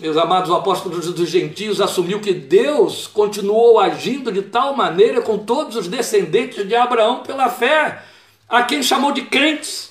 Meus 0.00 0.16
amados, 0.16 0.48
o 0.48 0.54
apóstolo 0.54 0.98
dos 0.98 1.28
gentios 1.28 1.78
assumiu 1.78 2.20
que 2.20 2.32
Deus 2.32 3.06
continuou 3.06 3.78
agindo 3.78 4.32
de 4.32 4.40
tal 4.40 4.74
maneira 4.74 5.20
com 5.20 5.36
todos 5.36 5.76
os 5.76 5.88
descendentes 5.88 6.66
de 6.66 6.74
Abraão 6.74 7.22
pela 7.22 7.50
fé, 7.50 8.02
a 8.48 8.62
quem 8.62 8.82
chamou 8.82 9.12
de 9.12 9.26
crentes, 9.26 9.90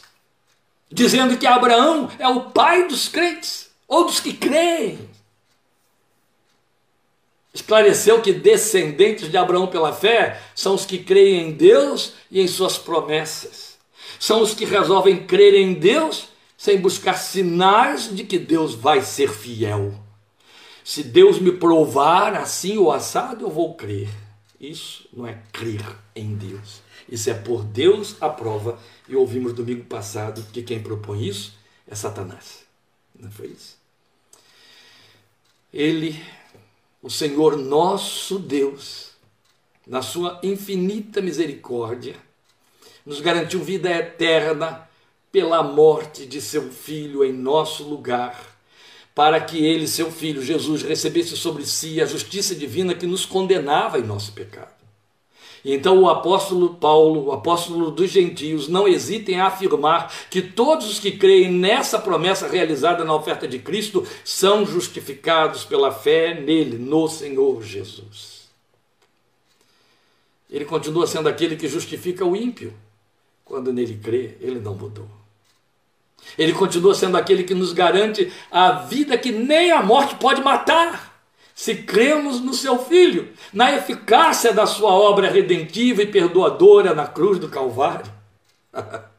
dizendo 0.91 1.37
que 1.37 1.45
Abraão 1.45 2.09
é 2.17 2.27
o 2.27 2.41
pai 2.49 2.87
dos 2.87 3.07
crentes, 3.07 3.69
ou 3.87 4.05
dos 4.05 4.19
que 4.19 4.33
creem. 4.33 4.97
Esclareceu 7.53 8.19
que 8.19 8.33
descendentes 8.33 9.29
de 9.29 9.37
Abraão 9.37 9.67
pela 9.67 9.93
fé 9.93 10.41
são 10.55 10.73
os 10.73 10.87
que 10.87 10.97
creem 10.97 11.49
em 11.49 11.51
Deus 11.51 12.13
e 12.31 12.41
em 12.41 12.47
suas 12.47 12.79
promessas. 12.79 13.77
São 14.19 14.41
os 14.41 14.55
que 14.55 14.65
resolvem 14.65 15.27
crer 15.27 15.53
em 15.53 15.73
Deus 15.73 16.28
sem 16.59 16.77
buscar 16.77 17.13
sinais 17.13 18.13
de 18.13 18.25
que 18.25 18.37
Deus 18.37 18.75
vai 18.75 19.01
ser 19.01 19.31
fiel. 19.31 19.93
Se 20.83 21.01
Deus 21.01 21.39
me 21.39 21.53
provar 21.53 22.35
assim 22.35 22.77
ou 22.77 22.91
assado, 22.91 23.45
eu 23.45 23.49
vou 23.49 23.75
crer. 23.75 24.09
Isso 24.59 25.07
não 25.13 25.25
é 25.25 25.41
crer 25.53 25.85
em 26.13 26.35
Deus. 26.35 26.81
Isso 27.07 27.29
é 27.29 27.33
por 27.33 27.63
Deus 27.63 28.17
a 28.19 28.27
prova. 28.27 28.77
E 29.07 29.15
ouvimos 29.15 29.53
domingo 29.53 29.85
passado 29.85 30.45
que 30.51 30.61
quem 30.61 30.83
propõe 30.83 31.29
isso 31.29 31.57
é 31.87 31.95
Satanás. 31.95 32.65
Não 33.17 33.31
foi 33.31 33.47
isso? 33.47 33.77
Ele, 35.73 36.21
o 37.01 37.09
Senhor 37.09 37.55
nosso 37.55 38.37
Deus, 38.37 39.11
na 39.87 40.01
sua 40.01 40.37
infinita 40.43 41.21
misericórdia, 41.21 42.17
nos 43.05 43.21
garantiu 43.21 43.63
vida 43.63 43.89
eterna 43.89 44.88
pela 45.31 45.61
morte 45.61 46.25
de 46.25 46.41
seu 46.41 46.71
filho 46.71 47.23
em 47.23 47.31
nosso 47.31 47.83
lugar, 47.83 48.57
para 49.13 49.39
que 49.39 49.63
ele, 49.63 49.87
seu 49.87 50.11
filho 50.11 50.41
Jesus, 50.41 50.81
recebesse 50.81 51.35
sobre 51.35 51.65
si 51.65 52.01
a 52.01 52.05
justiça 52.05 52.55
divina 52.55 52.95
que 52.95 53.05
nos 53.05 53.25
condenava 53.25 53.99
em 53.99 54.03
nosso 54.03 54.31
pecado. 54.33 54.79
Então 55.63 56.03
o 56.03 56.09
apóstolo 56.09 56.75
Paulo, 56.75 57.25
o 57.25 57.31
apóstolo 57.31 57.91
dos 57.91 58.09
gentios, 58.09 58.67
não 58.67 58.87
hesita 58.87 59.31
em 59.31 59.39
afirmar 59.39 60.11
que 60.29 60.41
todos 60.41 60.89
os 60.89 60.99
que 60.99 61.11
creem 61.11 61.51
nessa 61.51 61.99
promessa 61.99 62.47
realizada 62.47 63.03
na 63.03 63.13
oferta 63.13 63.47
de 63.47 63.59
Cristo 63.59 64.07
são 64.23 64.65
justificados 64.65 65.65
pela 65.65 65.91
fé 65.91 66.33
nele, 66.39 66.77
no 66.77 67.07
Senhor 67.07 67.61
Jesus. 67.61 68.39
Ele 70.49 70.65
continua 70.65 71.05
sendo 71.05 71.29
aquele 71.29 71.55
que 71.55 71.67
justifica 71.67 72.25
o 72.25 72.35
ímpio. 72.35 72.73
Quando 73.45 73.73
nele 73.73 73.99
crê, 74.01 74.37
ele 74.39 74.59
não 74.59 74.73
mudou. 74.73 75.18
Ele 76.37 76.53
continua 76.53 76.95
sendo 76.95 77.17
aquele 77.17 77.43
que 77.43 77.53
nos 77.53 77.73
garante 77.73 78.31
a 78.51 78.71
vida 78.71 79.17
que 79.17 79.31
nem 79.31 79.71
a 79.71 79.81
morte 79.81 80.15
pode 80.15 80.41
matar. 80.41 81.21
Se 81.53 81.75
cremos 81.75 82.39
no 82.39 82.53
seu 82.53 82.79
Filho, 82.79 83.29
na 83.51 83.75
eficácia 83.75 84.53
da 84.53 84.65
sua 84.65 84.91
obra 84.91 85.29
redentiva 85.29 86.01
e 86.01 86.07
perdoadora 86.07 86.93
na 86.93 87.05
cruz 87.05 87.37
do 87.37 87.49
Calvário. 87.49 88.09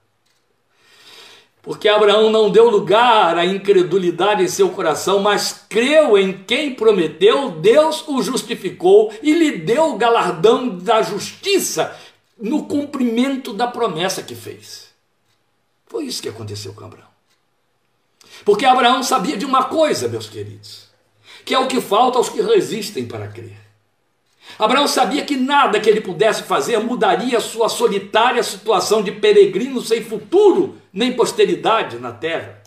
Porque 1.63 1.89
Abraão 1.89 2.31
não 2.31 2.51
deu 2.51 2.71
lugar 2.71 3.37
à 3.37 3.45
incredulidade 3.45 4.43
em 4.43 4.49
seu 4.49 4.71
coração, 4.71 5.21
mas 5.21 5.67
creu 5.69 6.17
em 6.17 6.33
quem 6.33 6.75
prometeu, 6.75 7.51
Deus 7.51 8.09
o 8.09 8.23
justificou 8.23 9.13
e 9.23 9.35
lhe 9.35 9.59
deu 9.59 9.91
o 9.91 9.99
galardão 9.99 10.71
da 10.79 11.03
justiça 11.03 11.95
no 12.41 12.65
cumprimento 12.65 13.53
da 13.53 13.67
promessa 13.67 14.23
que 14.23 14.35
fez. 14.35 14.90
Foi 15.91 16.05
isso 16.05 16.23
que 16.23 16.29
aconteceu 16.29 16.73
com 16.73 16.85
Abraão. 16.85 17.09
Porque 18.45 18.65
Abraão 18.65 19.03
sabia 19.03 19.37
de 19.37 19.45
uma 19.45 19.65
coisa, 19.65 20.07
meus 20.07 20.29
queridos, 20.29 20.85
que 21.45 21.53
é 21.53 21.59
o 21.59 21.67
que 21.67 21.81
falta 21.81 22.17
aos 22.17 22.29
que 22.29 22.41
resistem 22.41 23.09
para 23.09 23.27
crer. 23.27 23.59
Abraão 24.57 24.87
sabia 24.87 25.25
que 25.25 25.37
nada 25.37 25.81
que 25.81 25.91
ele 25.91 26.01
pudesse 26.01 26.45
fazer 26.45 26.79
mudaria 26.79 27.39
a 27.39 27.41
sua 27.41 27.69
solitária 27.69 28.41
situação 28.45 29.03
de 29.03 29.11
peregrino 29.11 29.81
sem 29.81 30.05
futuro 30.05 30.81
nem 30.93 31.13
posteridade 31.13 31.99
na 31.99 32.13
terra. 32.13 32.63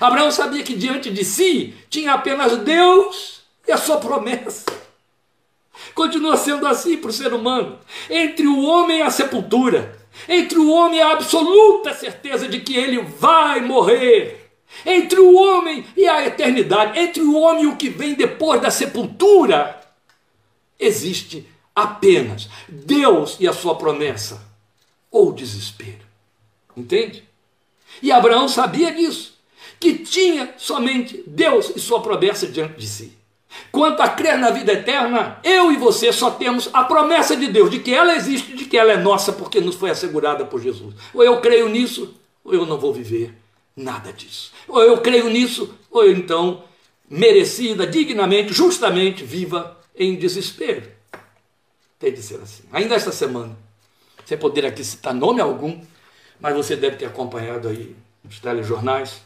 Abraão 0.00 0.32
sabia 0.32 0.64
que 0.64 0.74
diante 0.74 1.12
de 1.12 1.24
si 1.24 1.76
tinha 1.88 2.12
apenas 2.12 2.56
Deus 2.58 3.42
e 3.68 3.70
a 3.70 3.76
sua 3.76 3.98
promessa. 3.98 4.64
Continua 5.94 6.36
sendo 6.36 6.66
assim 6.66 6.96
para 6.96 7.10
o 7.10 7.12
ser 7.12 7.32
humano. 7.32 7.78
Entre 8.10 8.48
o 8.48 8.62
homem 8.62 8.98
e 8.98 9.02
a 9.02 9.10
sepultura, 9.10 10.01
entre 10.28 10.58
o 10.58 10.70
homem 10.70 11.00
a 11.00 11.12
absoluta 11.12 11.94
certeza 11.94 12.48
de 12.48 12.60
que 12.60 12.76
ele 12.76 13.00
vai 13.00 13.60
morrer. 13.60 14.50
Entre 14.86 15.20
o 15.20 15.34
homem 15.34 15.84
e 15.96 16.08
a 16.08 16.26
eternidade, 16.26 16.98
entre 16.98 17.22
o 17.22 17.38
homem 17.38 17.64
e 17.64 17.66
o 17.66 17.76
que 17.76 17.90
vem 17.90 18.14
depois 18.14 18.60
da 18.60 18.70
sepultura, 18.70 19.80
existe 20.78 21.46
apenas 21.74 22.48
Deus 22.68 23.36
e 23.38 23.46
a 23.46 23.52
sua 23.52 23.74
promessa, 23.76 24.42
ou 25.10 25.32
desespero. 25.32 26.06
Entende? 26.76 27.28
E 28.00 28.10
Abraão 28.10 28.48
sabia 28.48 28.90
disso, 28.92 29.38
que 29.78 29.98
tinha 29.98 30.54
somente 30.56 31.22
Deus 31.26 31.72
e 31.76 31.80
sua 31.80 32.00
promessa 32.00 32.46
diante 32.46 32.80
de 32.80 32.86
si. 32.86 33.21
Quanto 33.70 34.00
a 34.02 34.08
crer 34.08 34.38
na 34.38 34.50
vida 34.50 34.72
eterna, 34.72 35.38
eu 35.42 35.72
e 35.72 35.76
você 35.76 36.12
só 36.12 36.30
temos 36.30 36.68
a 36.72 36.84
promessa 36.84 37.36
de 37.36 37.48
Deus, 37.48 37.70
de 37.70 37.80
que 37.80 37.92
ela 37.92 38.14
existe, 38.14 38.54
de 38.54 38.64
que 38.64 38.76
ela 38.76 38.92
é 38.92 38.96
nossa, 38.96 39.32
porque 39.32 39.60
nos 39.60 39.76
foi 39.76 39.90
assegurada 39.90 40.44
por 40.44 40.60
Jesus. 40.60 40.94
Ou 41.14 41.22
eu 41.22 41.40
creio 41.40 41.68
nisso, 41.68 42.14
ou 42.44 42.54
eu 42.54 42.66
não 42.66 42.78
vou 42.78 42.92
viver 42.92 43.34
nada 43.76 44.12
disso. 44.12 44.52
Ou 44.68 44.82
eu 44.82 44.98
creio 44.98 45.28
nisso, 45.28 45.74
ou 45.90 46.04
eu 46.04 46.12
então, 46.12 46.64
merecida, 47.08 47.86
dignamente, 47.86 48.52
justamente, 48.52 49.24
viva 49.24 49.78
em 49.96 50.16
desespero. 50.16 50.90
Tem 51.98 52.12
de 52.12 52.22
ser 52.22 52.40
assim. 52.40 52.64
Ainda 52.72 52.94
esta 52.94 53.12
semana, 53.12 53.56
sem 54.24 54.36
poder 54.36 54.66
aqui 54.66 54.84
citar 54.84 55.14
nome 55.14 55.40
algum, 55.40 55.80
mas 56.40 56.54
você 56.54 56.74
deve 56.76 56.96
ter 56.96 57.06
acompanhado 57.06 57.68
aí 57.68 57.94
nos 58.24 58.38
telejornais, 58.38 59.20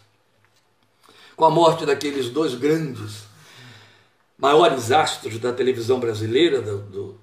com 1.34 1.44
a 1.44 1.50
morte 1.50 1.84
daqueles 1.84 2.28
dois 2.28 2.54
grandes 2.54 3.24
maiores 4.38 4.92
astros 4.92 5.38
da 5.38 5.52
televisão 5.52 5.98
brasileira, 5.98 6.60
do, 6.60 6.78
do, 6.82 7.20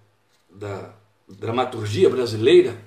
da 0.49 0.93
dramaturgia 1.27 2.09
brasileira, 2.09 2.79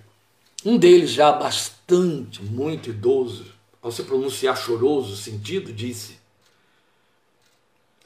um 0.65 0.77
deles 0.77 1.11
já 1.11 1.33
bastante, 1.33 2.43
muito 2.43 2.91
idoso, 2.91 3.55
ao 3.81 3.93
se 3.93 4.03
pronunciar 4.03 4.57
choroso 4.57 5.17
sentido, 5.17 5.73
disse: 5.73 6.19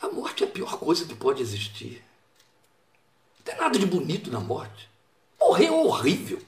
A 0.01 0.09
morte 0.09 0.45
é 0.45 0.47
a 0.47 0.51
pior 0.51 0.79
coisa 0.79 1.07
que 1.07 1.15
pode 1.15 1.41
existir. 1.41 2.05
Não 3.39 3.45
tem 3.45 3.57
nada 3.57 3.79
de 3.79 3.87
bonito 3.87 4.31
na 4.31 4.41
morte. 4.41 4.91
Morrer 5.41 5.67
é 5.67 5.73
horrível. 5.73 6.39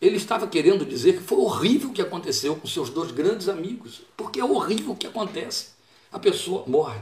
Ele 0.00 0.16
estava 0.16 0.46
querendo 0.46 0.84
dizer 0.84 1.14
que 1.14 1.22
foi 1.22 1.38
horrível 1.38 1.90
o 1.90 1.92
que 1.92 2.02
aconteceu 2.02 2.56
com 2.56 2.66
seus 2.66 2.90
dois 2.90 3.10
grandes 3.10 3.48
amigos, 3.48 4.02
porque 4.16 4.40
é 4.40 4.44
horrível 4.44 4.92
o 4.92 4.96
que 4.96 5.06
acontece. 5.06 5.70
A 6.10 6.18
pessoa 6.18 6.64
morre. 6.66 7.00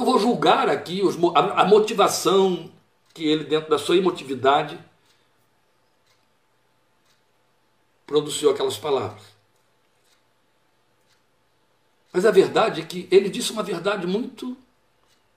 Não 0.00 0.06
vou 0.06 0.18
julgar 0.18 0.66
aqui 0.66 1.02
os, 1.02 1.14
a, 1.36 1.60
a 1.60 1.64
motivação 1.66 2.72
que 3.12 3.22
ele, 3.22 3.44
dentro 3.44 3.68
da 3.68 3.78
sua 3.78 3.98
emotividade, 3.98 4.82
produziu 8.06 8.48
aquelas 8.48 8.78
palavras. 8.78 9.22
Mas 12.10 12.24
a 12.24 12.30
verdade 12.30 12.80
é 12.80 12.84
que 12.86 13.06
ele 13.10 13.28
disse 13.28 13.52
uma 13.52 13.62
verdade 13.62 14.06
muito 14.06 14.56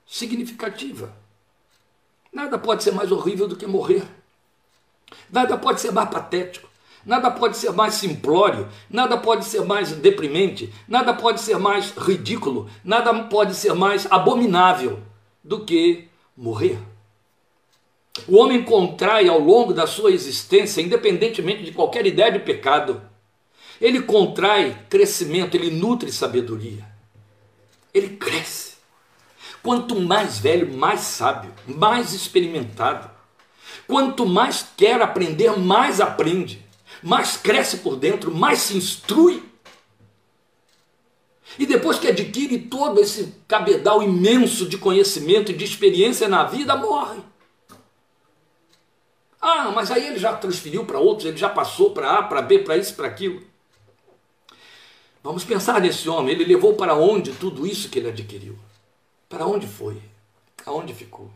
significativa. 0.08 1.14
Nada 2.32 2.58
pode 2.58 2.84
ser 2.84 2.92
mais 2.92 3.12
horrível 3.12 3.50
do 3.50 3.58
que 3.58 3.68
morrer. 3.68 4.08
Nada 5.30 5.58
pode 5.58 5.82
ser 5.82 5.92
mais 5.92 6.10
patético. 6.10 6.70
Nada 7.06 7.30
pode 7.30 7.58
ser 7.58 7.72
mais 7.72 7.96
simplório, 7.96 8.68
nada 8.90 9.18
pode 9.18 9.44
ser 9.44 9.66
mais 9.66 9.92
deprimente, 9.92 10.74
nada 10.88 11.14
pode 11.14 11.42
ser 11.42 11.58
mais 11.58 11.92
ridículo, 11.92 12.70
nada 12.84 13.14
pode 13.26 13.56
ser 13.56 13.74
mais 13.74 14.08
abominável 14.10 15.00
do 15.44 15.66
que 15.66 16.08
morrer. 16.36 16.80
O 18.28 18.38
homem 18.38 18.64
contrai 18.64 19.28
ao 19.28 19.40
longo 19.40 19.74
da 19.74 19.86
sua 19.86 20.12
existência, 20.12 20.82
independentemente 20.82 21.64
de 21.64 21.74
qualquer 21.74 22.06
ideia 22.06 22.32
de 22.32 22.40
pecado, 22.40 23.02
ele 23.82 24.04
contrai 24.04 24.78
crescimento, 24.90 25.56
ele 25.56 25.72
nutre 25.72 26.10
sabedoria. 26.10 26.86
Ele 27.94 28.16
cresce. 28.16 28.76
Quanto 29.62 30.00
mais 30.00 30.40
velho, 30.40 30.74
mais 30.74 31.02
sábio, 31.02 31.52
mais 31.68 32.14
experimentado. 32.14 33.10
Quanto 33.88 34.26
mais 34.26 34.66
quer 34.78 35.02
aprender, 35.02 35.58
mais 35.58 36.00
aprende 36.00 36.63
mais 37.04 37.38
cresce 37.38 37.78
por 37.78 37.96
dentro, 37.98 38.34
mais 38.34 38.60
se 38.60 38.78
instrui. 38.78 39.44
E 41.60 41.66
depois 41.66 42.00
que 42.00 42.08
adquire 42.08 42.58
todo 42.58 43.00
esse 43.00 43.36
cabedal 43.48 44.02
imenso 44.02 44.68
de 44.68 44.78
conhecimento 44.78 45.52
e 45.52 45.56
de 45.56 45.64
experiência 45.64 46.28
na 46.28 46.44
vida, 46.46 46.76
morre. 46.76 47.22
Ah, 49.40 49.72
mas 49.72 49.92
aí 49.92 50.08
ele 50.08 50.18
já 50.18 50.34
transferiu 50.34 50.86
para 50.86 51.00
outros, 51.00 51.28
ele 51.28 51.38
já 51.38 51.50
passou 51.50 51.92
para 51.92 52.20
A, 52.20 52.24
para 52.24 52.42
B, 52.42 52.60
para 52.60 52.78
isso, 52.78 52.96
para 52.96 53.08
aquilo. 53.08 53.44
Vamos 55.22 55.44
pensar 55.44 55.80
nesse 55.80 56.10
homem, 56.10 56.34
ele 56.34 56.46
levou 56.46 56.76
para 56.76 56.96
onde 56.96 57.34
tudo 57.34 57.68
isso 57.68 57.90
que 57.90 58.00
ele 58.00 58.10
adquiriu? 58.10 58.58
Para 59.30 59.46
onde 59.46 59.68
foi? 59.68 60.02
Aonde 60.66 60.94
ficou? 60.94 61.30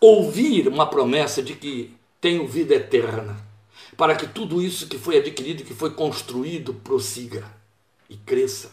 Ouvir 0.00 0.68
uma 0.68 0.86
promessa 0.86 1.42
de 1.42 1.54
que 1.54 1.96
tenho 2.20 2.46
vida 2.46 2.74
eterna, 2.74 3.36
para 3.96 4.14
que 4.14 4.26
tudo 4.26 4.62
isso 4.62 4.86
que 4.86 4.98
foi 4.98 5.18
adquirido, 5.18 5.64
que 5.64 5.74
foi 5.74 5.90
construído, 5.90 6.74
prossiga 6.74 7.44
e 8.08 8.16
cresça. 8.16 8.72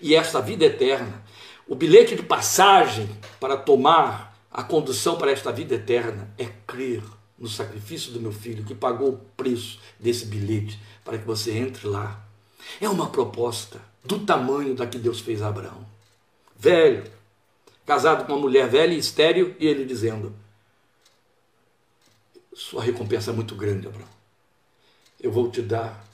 E 0.00 0.14
esta 0.14 0.40
vida 0.40 0.64
eterna, 0.64 1.22
o 1.68 1.74
bilhete 1.74 2.16
de 2.16 2.22
passagem 2.22 3.08
para 3.38 3.56
tomar 3.56 4.36
a 4.50 4.62
condução 4.62 5.16
para 5.16 5.30
esta 5.30 5.52
vida 5.52 5.74
eterna 5.74 6.32
é 6.38 6.46
crer 6.66 7.02
no 7.38 7.48
sacrifício 7.48 8.12
do 8.12 8.20
meu 8.20 8.32
filho, 8.32 8.64
que 8.64 8.74
pagou 8.74 9.10
o 9.10 9.20
preço 9.36 9.78
desse 10.00 10.26
bilhete 10.26 10.80
para 11.04 11.18
que 11.18 11.26
você 11.26 11.52
entre 11.52 11.86
lá. 11.86 12.24
É 12.80 12.88
uma 12.88 13.10
proposta 13.10 13.80
do 14.02 14.20
tamanho 14.20 14.74
da 14.74 14.86
que 14.86 14.98
Deus 14.98 15.20
fez 15.20 15.42
a 15.42 15.48
Abraão. 15.48 15.86
Velho, 16.58 17.04
casado 17.84 18.26
com 18.26 18.32
uma 18.32 18.40
mulher 18.40 18.68
velha 18.68 18.94
e 18.94 18.98
estéril, 18.98 19.54
e 19.60 19.66
ele 19.66 19.84
dizendo: 19.84 20.34
Sua 22.54 22.82
recompensa 22.82 23.30
é 23.30 23.34
muito 23.34 23.54
grande, 23.54 23.86
Abraão. 23.86 24.15
Eu 25.20 25.32
vou 25.32 25.50
te 25.50 25.62
dar 25.62 26.04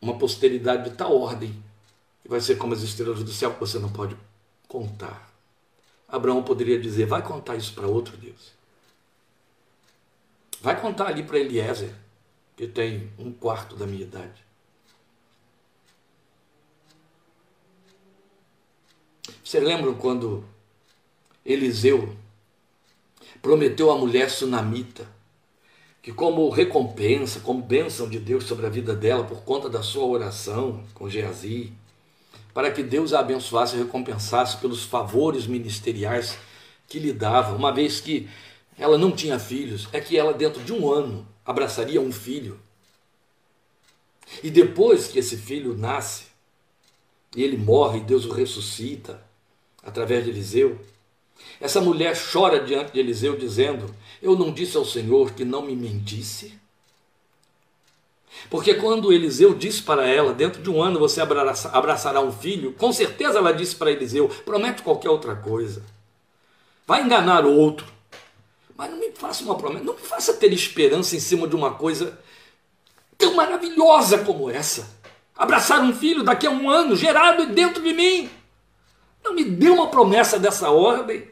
uma 0.00 0.18
posteridade 0.18 0.90
de 0.90 0.96
tal 0.96 1.18
ordem 1.20 1.52
que 2.22 2.28
vai 2.28 2.40
ser 2.40 2.56
como 2.56 2.74
as 2.74 2.82
estrelas 2.82 3.22
do 3.22 3.32
céu 3.32 3.52
que 3.52 3.60
você 3.60 3.78
não 3.78 3.90
pode 3.90 4.16
contar. 4.68 5.32
Abraão 6.06 6.42
poderia 6.42 6.80
dizer: 6.80 7.06
vai 7.06 7.22
contar 7.22 7.56
isso 7.56 7.74
para 7.74 7.86
outro 7.86 8.16
Deus. 8.16 8.52
Vai 10.60 10.80
contar 10.80 11.06
ali 11.06 11.22
para 11.22 11.38
Eliezer, 11.38 11.94
que 12.56 12.66
tem 12.66 13.12
um 13.18 13.32
quarto 13.32 13.76
da 13.76 13.86
minha 13.86 14.02
idade. 14.02 14.44
Vocês 19.44 19.62
lembram 19.62 19.94
quando 19.94 20.44
Eliseu 21.44 22.14
prometeu 23.40 23.90
à 23.90 23.96
mulher 23.96 24.30
sunamita 24.30 25.08
que, 26.08 26.14
como 26.14 26.48
recompensa, 26.48 27.40
como 27.40 27.60
bênção 27.60 28.08
de 28.08 28.18
Deus 28.18 28.44
sobre 28.44 28.64
a 28.64 28.70
vida 28.70 28.96
dela, 28.96 29.24
por 29.24 29.42
conta 29.42 29.68
da 29.68 29.82
sua 29.82 30.06
oração 30.06 30.82
com 30.94 31.06
Geazi, 31.06 31.70
para 32.54 32.70
que 32.70 32.82
Deus 32.82 33.12
a 33.12 33.20
abençoasse 33.20 33.76
e 33.76 33.78
recompensasse 33.80 34.56
pelos 34.56 34.84
favores 34.84 35.46
ministeriais 35.46 36.38
que 36.88 36.98
lhe 36.98 37.12
dava, 37.12 37.54
uma 37.54 37.70
vez 37.70 38.00
que 38.00 38.26
ela 38.78 38.96
não 38.96 39.12
tinha 39.12 39.38
filhos, 39.38 39.86
é 39.92 40.00
que 40.00 40.16
ela, 40.16 40.32
dentro 40.32 40.64
de 40.64 40.72
um 40.72 40.90
ano, 40.90 41.28
abraçaria 41.44 42.00
um 42.00 42.10
filho. 42.10 42.58
E 44.42 44.48
depois 44.48 45.08
que 45.08 45.18
esse 45.18 45.36
filho 45.36 45.76
nasce, 45.76 46.24
e 47.36 47.42
ele 47.42 47.58
morre, 47.58 48.00
Deus 48.00 48.24
o 48.24 48.32
ressuscita 48.32 49.22
através 49.82 50.24
de 50.24 50.30
Eliseu. 50.30 50.80
Essa 51.60 51.82
mulher 51.82 52.16
chora 52.32 52.64
diante 52.64 52.92
de 52.92 52.98
Eliseu, 52.98 53.36
dizendo: 53.36 53.94
Eu 54.20 54.36
não 54.36 54.52
disse 54.52 54.76
ao 54.76 54.84
Senhor 54.84 55.32
que 55.32 55.44
não 55.44 55.62
me 55.62 55.76
mentisse? 55.76 56.58
Porque 58.50 58.74
quando 58.74 59.12
Eliseu 59.12 59.54
disse 59.54 59.82
para 59.82 60.06
ela, 60.06 60.32
dentro 60.32 60.62
de 60.62 60.70
um 60.70 60.82
ano 60.82 60.98
você 60.98 61.20
abraçará 61.20 62.20
um 62.20 62.32
filho, 62.32 62.72
com 62.72 62.92
certeza 62.92 63.38
ela 63.38 63.52
disse 63.52 63.76
para 63.76 63.90
Eliseu: 63.90 64.28
promete 64.44 64.82
qualquer 64.82 65.10
outra 65.10 65.34
coisa. 65.34 65.82
Vai 66.86 67.02
enganar 67.02 67.44
outro. 67.44 67.86
Mas 68.76 68.90
não 68.90 68.98
me 68.98 69.10
faça 69.10 69.42
uma 69.42 69.56
promessa, 69.56 69.84
não 69.84 69.94
me 69.94 70.00
faça 70.00 70.34
ter 70.34 70.52
esperança 70.52 71.16
em 71.16 71.20
cima 71.20 71.48
de 71.48 71.56
uma 71.56 71.74
coisa 71.74 72.18
tão 73.16 73.34
maravilhosa 73.34 74.18
como 74.18 74.48
essa. 74.48 74.96
Abraçar 75.36 75.80
um 75.82 75.94
filho 75.94 76.22
daqui 76.22 76.46
a 76.46 76.50
um 76.50 76.70
ano, 76.70 76.94
gerado 76.94 77.46
dentro 77.46 77.82
de 77.82 77.92
mim. 77.92 78.30
Não 79.22 79.34
me 79.34 79.44
dê 79.44 79.68
uma 79.68 79.88
promessa 79.88 80.38
dessa 80.38 80.70
ordem. 80.70 81.28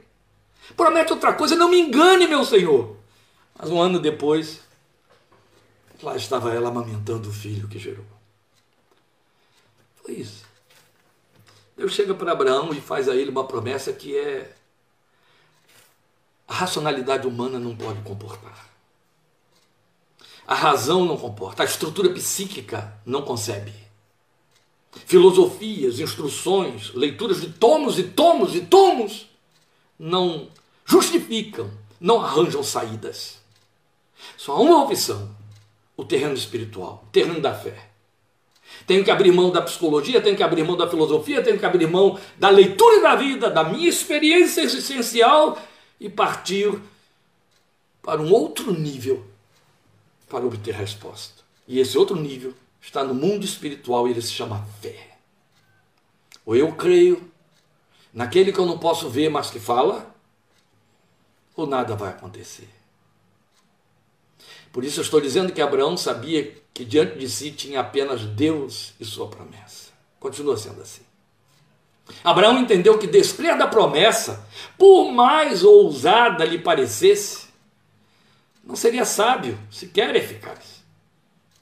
Promete 0.75 1.13
outra 1.13 1.35
coisa, 1.35 1.55
não 1.55 1.71
me 1.71 1.79
engane, 1.79 2.27
meu 2.27 2.45
Senhor. 2.45 2.97
Mas 3.59 3.71
um 3.71 3.81
ano 3.81 3.99
depois, 3.99 4.61
Lá 6.03 6.17
estava 6.17 6.53
ela 6.53 6.69
amamentando 6.69 7.29
o 7.29 7.33
filho 7.33 7.69
que 7.69 7.79
gerou. 7.79 8.05
Foi 9.97 10.15
isso. 10.15 10.45
Deus 11.77 11.93
chega 11.93 12.15
para 12.15 12.33
Abraão 12.33 12.73
e 12.73 12.81
faz 12.81 13.09
a 13.09 13.15
ele 13.15 13.31
uma 13.31 13.47
promessa 13.47 13.93
que 13.93 14.17
é 14.17 14.55
a 16.47 16.55
racionalidade 16.55 17.27
humana 17.27 17.59
não 17.59 17.75
pode 17.75 18.01
comportar. 18.03 18.69
A 20.47 20.55
razão 20.55 21.05
não 21.05 21.17
comporta, 21.17 21.63
a 21.63 21.67
estrutura 21.67 22.13
psíquica 22.13 22.95
não 23.05 23.23
concebe. 23.23 23.73
Filosofias, 25.07 25.99
instruções, 25.99 26.95
leituras 26.95 27.41
de 27.41 27.53
tomos 27.53 27.99
e 27.99 28.05
tomos 28.05 28.55
e 28.55 28.61
tomos 28.61 29.29
não 29.99 30.49
justificam, 30.85 31.71
não 32.01 32.21
arranjam 32.21 32.63
saídas. 32.63 33.39
Só 34.37 34.53
há 34.53 34.61
uma 34.61 34.85
opção: 34.85 35.35
o 35.97 36.05
terreno 36.05 36.35
espiritual, 36.35 37.05
o 37.07 37.11
terreno 37.11 37.41
da 37.41 37.55
fé. 37.55 37.91
Tenho 38.87 39.05
que 39.05 39.11
abrir 39.11 39.33
mão 39.33 39.51
da 39.51 39.63
psicologia, 39.63 40.21
tenho 40.21 40.37
que 40.37 40.43
abrir 40.43 40.65
mão 40.65 40.77
da 40.77 40.89
filosofia, 40.89 41.43
tenho 41.43 41.59
que 41.59 41.65
abrir 41.65 41.87
mão 41.87 42.19
da 42.37 42.51
leitura 42.51 43.01
da 43.01 43.15
vida, 43.15 43.51
da 43.51 43.65
minha 43.65 43.89
experiência 43.89 44.61
existencial 44.61 45.59
e 46.01 46.09
partir 46.09 46.79
para 48.03 48.21
um 48.21 48.33
outro 48.33 48.73
nível 48.73 49.25
para 50.29 50.45
obter 50.45 50.75
resposta. 50.75 51.43
E 51.67 51.79
esse 51.81 51.97
outro 51.97 52.17
nível 52.17 52.55
está 52.81 53.03
no 53.03 53.15
mundo 53.15 53.45
espiritual 53.45 54.07
e 54.07 54.13
ele 54.13 54.23
se 54.23 54.33
chama 54.33 54.67
fé. 54.81 55.17
Ou 56.45 56.55
eu 56.55 56.73
creio 56.73 57.29
naquele 58.17 58.51
que 58.51 58.59
eu 58.59 58.65
não 58.65 58.79
posso 58.79 59.11
ver, 59.11 59.29
mas 59.29 59.51
que 59.51 59.61
fala, 59.61 60.11
ou 61.55 61.67
nada 61.67 61.95
vai 61.95 62.09
acontecer. 62.09 62.67
Por 64.73 64.83
isso 64.83 65.01
eu 65.01 65.05
estou 65.05 65.21
dizendo 65.21 65.53
que 65.53 65.61
Abraão 65.61 65.99
sabia 65.99 66.51
que 66.73 66.83
diante 66.83 67.19
de 67.19 67.29
si 67.29 67.51
tinha 67.51 67.81
apenas 67.81 68.23
Deus 68.23 68.95
e 68.99 69.05
sua 69.05 69.29
promessa. 69.29 69.91
Continua 70.19 70.57
sendo 70.57 70.81
assim. 70.81 71.03
Abraão 72.25 72.59
entendeu 72.59 72.99
que 72.99 73.07
desprezar 73.07 73.59
da 73.59 73.67
promessa, 73.67 74.49
por 74.79 75.13
mais 75.13 75.63
ousada 75.63 76.45
lhe 76.45 76.59
parecesse, 76.59 77.49
não 78.65 78.77
seria 78.77 79.05
sábio, 79.05 79.59
sequer 79.71 80.17
eficaz. 80.17 80.83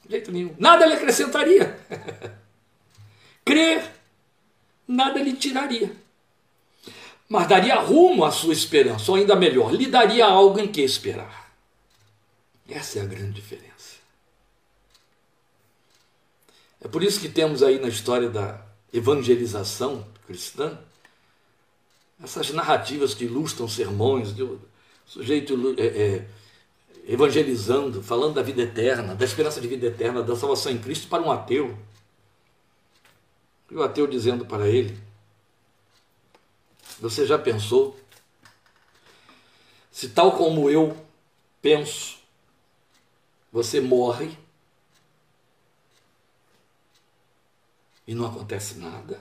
De 0.05 0.11
jeito 0.11 0.31
nenhum. 0.31 0.55
Nada 0.57 0.85
lhe 0.85 0.93
acrescentaria. 0.93 1.77
Crer, 3.43 3.91
nada 4.87 5.21
lhe 5.21 5.33
tiraria. 5.33 6.04
Mas 7.27 7.47
daria 7.47 7.75
rumo 7.75 8.23
à 8.23 8.31
sua 8.31 8.53
esperança, 8.53 9.11
ou 9.11 9.17
ainda 9.17 9.35
melhor, 9.35 9.73
lhe 9.73 9.87
daria 9.87 10.25
algo 10.25 10.59
em 10.59 10.67
que 10.67 10.81
esperar. 10.81 11.51
Essa 12.69 12.99
é 12.99 13.01
a 13.01 13.05
grande 13.05 13.33
diferença. 13.33 13.95
É 16.81 16.87
por 16.87 17.03
isso 17.03 17.19
que 17.19 17.29
temos 17.29 17.63
aí 17.63 17.79
na 17.79 17.87
história 17.87 18.29
da 18.29 18.61
evangelização 18.93 20.05
cristã 20.27 20.77
essas 22.23 22.51
narrativas 22.51 23.13
que 23.13 23.25
ilustram 23.25 23.67
sermões, 23.67 24.31
o 24.39 24.59
sujeito 25.05 25.75
é, 25.77 25.85
é, 25.85 26.27
evangelizando, 27.07 28.01
falando 28.01 28.35
da 28.35 28.41
vida 28.41 28.61
eterna, 28.61 29.13
da 29.13 29.25
esperança 29.25 29.59
de 29.59 29.67
vida 29.67 29.87
eterna, 29.87 30.23
da 30.23 30.35
salvação 30.35 30.71
em 30.71 30.77
Cristo 30.77 31.07
para 31.07 31.21
um 31.21 31.31
ateu. 31.31 31.77
E 33.69 33.75
o 33.75 33.83
ateu 33.83 34.07
dizendo 34.07 34.45
para 34.45 34.67
ele: 34.67 34.97
Você 36.99 37.25
já 37.25 37.37
pensou 37.37 37.99
se, 39.91 40.09
tal 40.09 40.37
como 40.37 40.69
eu 40.69 40.95
penso, 41.61 42.17
você 43.51 43.79
morre 43.79 44.37
e 48.05 48.13
não 48.13 48.25
acontece 48.25 48.77
nada. 48.77 49.19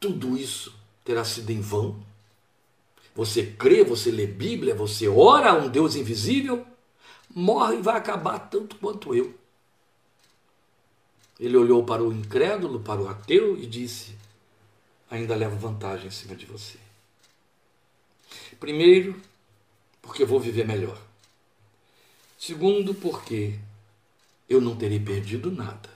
Tudo 0.00 0.36
isso 0.36 0.74
terá 1.04 1.24
sido 1.24 1.50
em 1.50 1.60
vão. 1.60 2.02
Você 3.14 3.44
crê, 3.44 3.84
você 3.84 4.10
lê 4.10 4.26
Bíblia, 4.26 4.74
você 4.74 5.06
ora 5.06 5.50
a 5.50 5.54
um 5.54 5.68
Deus 5.68 5.94
invisível, 5.94 6.66
morre 7.28 7.76
e 7.76 7.82
vai 7.82 7.96
acabar 7.96 8.38
tanto 8.38 8.76
quanto 8.76 9.14
eu. 9.14 9.34
Ele 11.38 11.56
olhou 11.56 11.84
para 11.84 12.02
o 12.02 12.12
incrédulo, 12.12 12.80
para 12.80 13.00
o 13.02 13.08
ateu 13.08 13.56
e 13.58 13.66
disse: 13.66 14.16
Ainda 15.10 15.36
levo 15.36 15.56
vantagem 15.56 16.08
em 16.08 16.10
cima 16.10 16.34
de 16.34 16.46
você. 16.46 16.78
Primeiro, 18.58 19.20
porque 20.00 20.24
vou 20.24 20.40
viver 20.40 20.66
melhor. 20.66 21.00
Segundo, 22.38 22.94
porque 22.94 23.58
eu 24.48 24.60
não 24.60 24.76
terei 24.76 25.00
perdido 25.00 25.50
nada. 25.50 25.90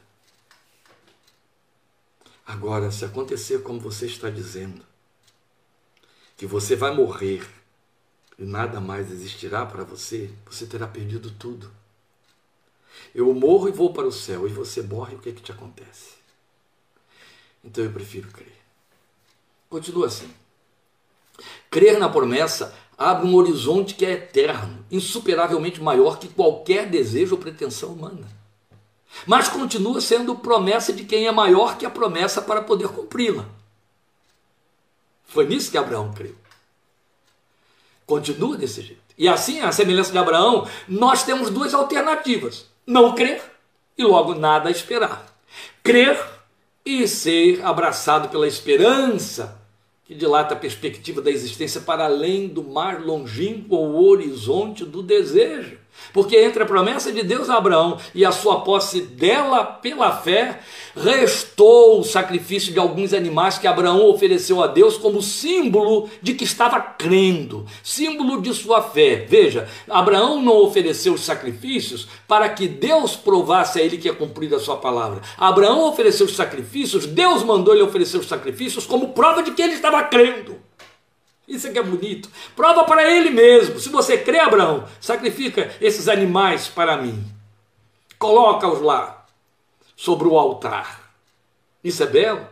Agora, 2.46 2.90
se 2.90 3.04
acontecer 3.04 3.62
como 3.62 3.78
você 3.78 4.06
está 4.06 4.30
dizendo, 4.30 4.82
que 6.36 6.46
você 6.46 6.74
vai 6.74 6.94
morrer 6.94 7.46
e 8.38 8.44
nada 8.44 8.80
mais 8.80 9.10
existirá 9.10 9.66
para 9.66 9.84
você, 9.84 10.30
você 10.46 10.66
terá 10.66 10.86
perdido 10.86 11.30
tudo. 11.32 11.70
Eu 13.14 13.32
morro 13.34 13.68
e 13.68 13.72
vou 13.72 13.92
para 13.92 14.06
o 14.06 14.12
céu, 14.12 14.46
e 14.46 14.52
você 14.52 14.80
morre, 14.80 15.16
o 15.16 15.18
que, 15.18 15.28
é 15.28 15.32
que 15.32 15.42
te 15.42 15.52
acontece? 15.52 16.14
Então 17.62 17.84
eu 17.84 17.92
prefiro 17.92 18.30
crer. 18.30 18.57
Continua 19.68 20.06
assim. 20.06 20.30
Crer 21.70 21.98
na 21.98 22.08
promessa 22.08 22.74
abre 22.96 23.28
um 23.28 23.34
horizonte 23.36 23.94
que 23.94 24.04
é 24.04 24.12
eterno, 24.12 24.84
insuperavelmente 24.90 25.80
maior 25.80 26.18
que 26.18 26.28
qualquer 26.28 26.88
desejo 26.88 27.36
ou 27.36 27.40
pretensão 27.40 27.90
humana. 27.90 28.26
Mas 29.26 29.48
continua 29.48 30.00
sendo 30.00 30.34
promessa 30.34 30.92
de 30.92 31.04
quem 31.04 31.26
é 31.26 31.32
maior 31.32 31.78
que 31.78 31.86
a 31.86 31.90
promessa 31.90 32.42
para 32.42 32.62
poder 32.62 32.88
cumpri-la. 32.88 33.46
Foi 35.24 35.46
nisso 35.46 35.70
que 35.70 35.78
Abraão 35.78 36.12
creu. 36.12 36.34
Continua 38.06 38.56
desse 38.56 38.80
jeito. 38.82 39.02
E 39.16 39.28
assim, 39.28 39.60
a 39.60 39.70
semelhança 39.70 40.10
de 40.10 40.18
Abraão, 40.18 40.66
nós 40.88 41.24
temos 41.24 41.50
duas 41.50 41.74
alternativas: 41.74 42.66
não 42.86 43.14
crer 43.14 43.42
e 43.96 44.04
logo 44.04 44.34
nada 44.34 44.70
esperar. 44.70 45.26
Crer 45.82 46.18
e 46.84 47.06
ser 47.06 47.64
abraçado 47.64 48.28
pela 48.28 48.48
esperança 48.48 49.57
que 50.08 50.14
dilata 50.14 50.54
a 50.54 50.58
perspectiva 50.58 51.20
da 51.20 51.30
existência 51.30 51.82
para 51.82 52.06
além 52.06 52.48
do 52.48 52.64
mar 52.64 53.04
longínquo 53.04 53.76
ou 53.76 54.08
horizonte 54.08 54.82
do 54.82 55.02
desejo. 55.02 55.76
Porque 56.12 56.36
entre 56.36 56.62
a 56.62 56.66
promessa 56.66 57.12
de 57.12 57.22
Deus 57.22 57.50
a 57.50 57.56
Abraão 57.56 57.98
e 58.14 58.24
a 58.24 58.32
sua 58.32 58.60
posse 58.60 59.00
dela 59.00 59.64
pela 59.64 60.12
fé, 60.12 60.60
restou 60.96 62.00
o 62.00 62.04
sacrifício 62.04 62.72
de 62.72 62.78
alguns 62.78 63.12
animais 63.12 63.58
que 63.58 63.66
Abraão 63.66 64.08
ofereceu 64.08 64.62
a 64.62 64.66
Deus 64.66 64.96
como 64.96 65.22
símbolo 65.22 66.08
de 66.22 66.34
que 66.34 66.44
estava 66.44 66.80
crendo, 66.80 67.66
símbolo 67.82 68.40
de 68.40 68.52
sua 68.54 68.82
fé. 68.82 69.26
Veja, 69.28 69.68
Abraão 69.88 70.42
não 70.42 70.62
ofereceu 70.62 71.14
os 71.14 71.24
sacrifícios 71.24 72.08
para 72.26 72.48
que 72.48 72.66
Deus 72.66 73.16
provasse 73.16 73.78
a 73.78 73.82
ele 73.82 73.98
que 73.98 74.08
é 74.08 74.12
cumprida 74.12 74.56
a 74.56 74.60
sua 74.60 74.76
palavra. 74.76 75.20
Abraão 75.36 75.88
ofereceu 75.88 76.26
os 76.26 76.36
sacrifícios, 76.36 77.06
Deus 77.06 77.42
mandou 77.42 77.74
ele 77.74 77.82
oferecer 77.82 78.18
os 78.18 78.28
sacrifícios 78.28 78.86
como 78.86 79.12
prova 79.12 79.42
de 79.42 79.52
que 79.52 79.62
ele 79.62 79.74
estava 79.74 80.02
crendo. 80.04 80.67
Isso 81.48 81.66
é 81.66 81.70
que 81.70 81.78
é 81.78 81.82
bonito. 81.82 82.28
Prova 82.54 82.84
para 82.84 83.10
ele 83.10 83.30
mesmo. 83.30 83.80
Se 83.80 83.88
você 83.88 84.18
crê, 84.18 84.38
Abraão, 84.38 84.84
sacrifica 85.00 85.74
esses 85.80 86.06
animais 86.06 86.68
para 86.68 86.98
mim. 86.98 87.24
Coloca-os 88.18 88.82
lá, 88.82 89.24
sobre 89.96 90.28
o 90.28 90.38
altar. 90.38 91.10
Isso 91.82 92.02
é 92.02 92.06
belo. 92.06 92.46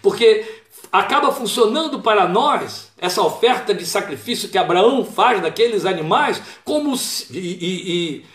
Porque 0.00 0.62
acaba 0.92 1.32
funcionando 1.32 2.00
para 2.00 2.28
nós 2.28 2.92
essa 2.96 3.22
oferta 3.22 3.74
de 3.74 3.84
sacrifício 3.84 4.48
que 4.48 4.58
Abraão 4.58 5.04
faz 5.04 5.42
daqueles 5.42 5.84
animais, 5.84 6.40
como 6.64 6.94
e, 7.30 7.38
e, 7.38 8.26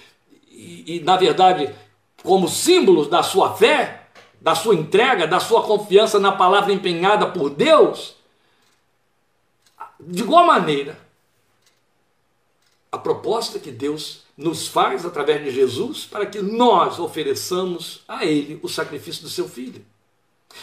e, 0.51 0.95
e 0.97 0.99
na 0.99 1.15
verdade, 1.15 1.73
como 2.23 2.49
símbolos 2.49 3.07
da 3.07 3.23
sua 3.23 3.53
fé, 3.53 4.07
da 4.41 4.53
sua 4.53 4.75
entrega, 4.75 5.25
da 5.25 5.39
sua 5.39 5.63
confiança 5.63 6.19
na 6.19 6.33
palavra 6.33 6.73
empenhada 6.73 7.27
por 7.27 7.49
Deus 7.49 8.16
de 9.99 10.23
igual 10.23 10.45
maneira, 10.45 10.99
a 12.91 12.97
proposta 12.97 13.59
que 13.59 13.71
Deus 13.71 14.23
nos 14.37 14.67
faz 14.67 15.05
através 15.05 15.43
de 15.43 15.51
Jesus 15.51 16.05
para 16.05 16.25
que 16.25 16.41
nós 16.41 16.99
ofereçamos 16.99 18.01
a 18.07 18.25
Ele 18.25 18.59
o 18.61 18.69
sacrifício 18.69 19.23
do 19.23 19.29
seu 19.29 19.49
Filho. 19.49 19.83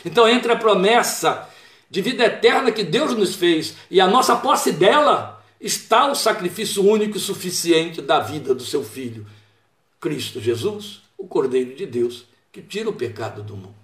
Então, 0.04 0.28
entre 0.28 0.52
a 0.52 0.56
promessa 0.56 1.48
de 1.90 2.00
vida 2.00 2.24
eterna 2.24 2.72
que 2.72 2.82
Deus 2.82 3.14
nos 3.14 3.34
fez 3.34 3.74
e 3.90 4.00
a 4.00 4.06
nossa 4.06 4.36
posse 4.36 4.72
dela, 4.72 5.44
está 5.60 6.10
o 6.10 6.14
sacrifício 6.14 6.84
único 6.84 7.16
e 7.16 7.20
suficiente 7.20 8.00
da 8.00 8.20
vida 8.20 8.54
do 8.54 8.64
seu 8.64 8.84
Filho, 8.84 9.26
Cristo 10.00 10.40
Jesus, 10.40 11.02
o 11.16 11.26
Cordeiro 11.26 11.74
de 11.74 11.86
Deus, 11.86 12.26
que 12.52 12.62
tira 12.62 12.88
o 12.88 12.94
pecado 12.94 13.42
do 13.42 13.56
mundo. 13.56 13.74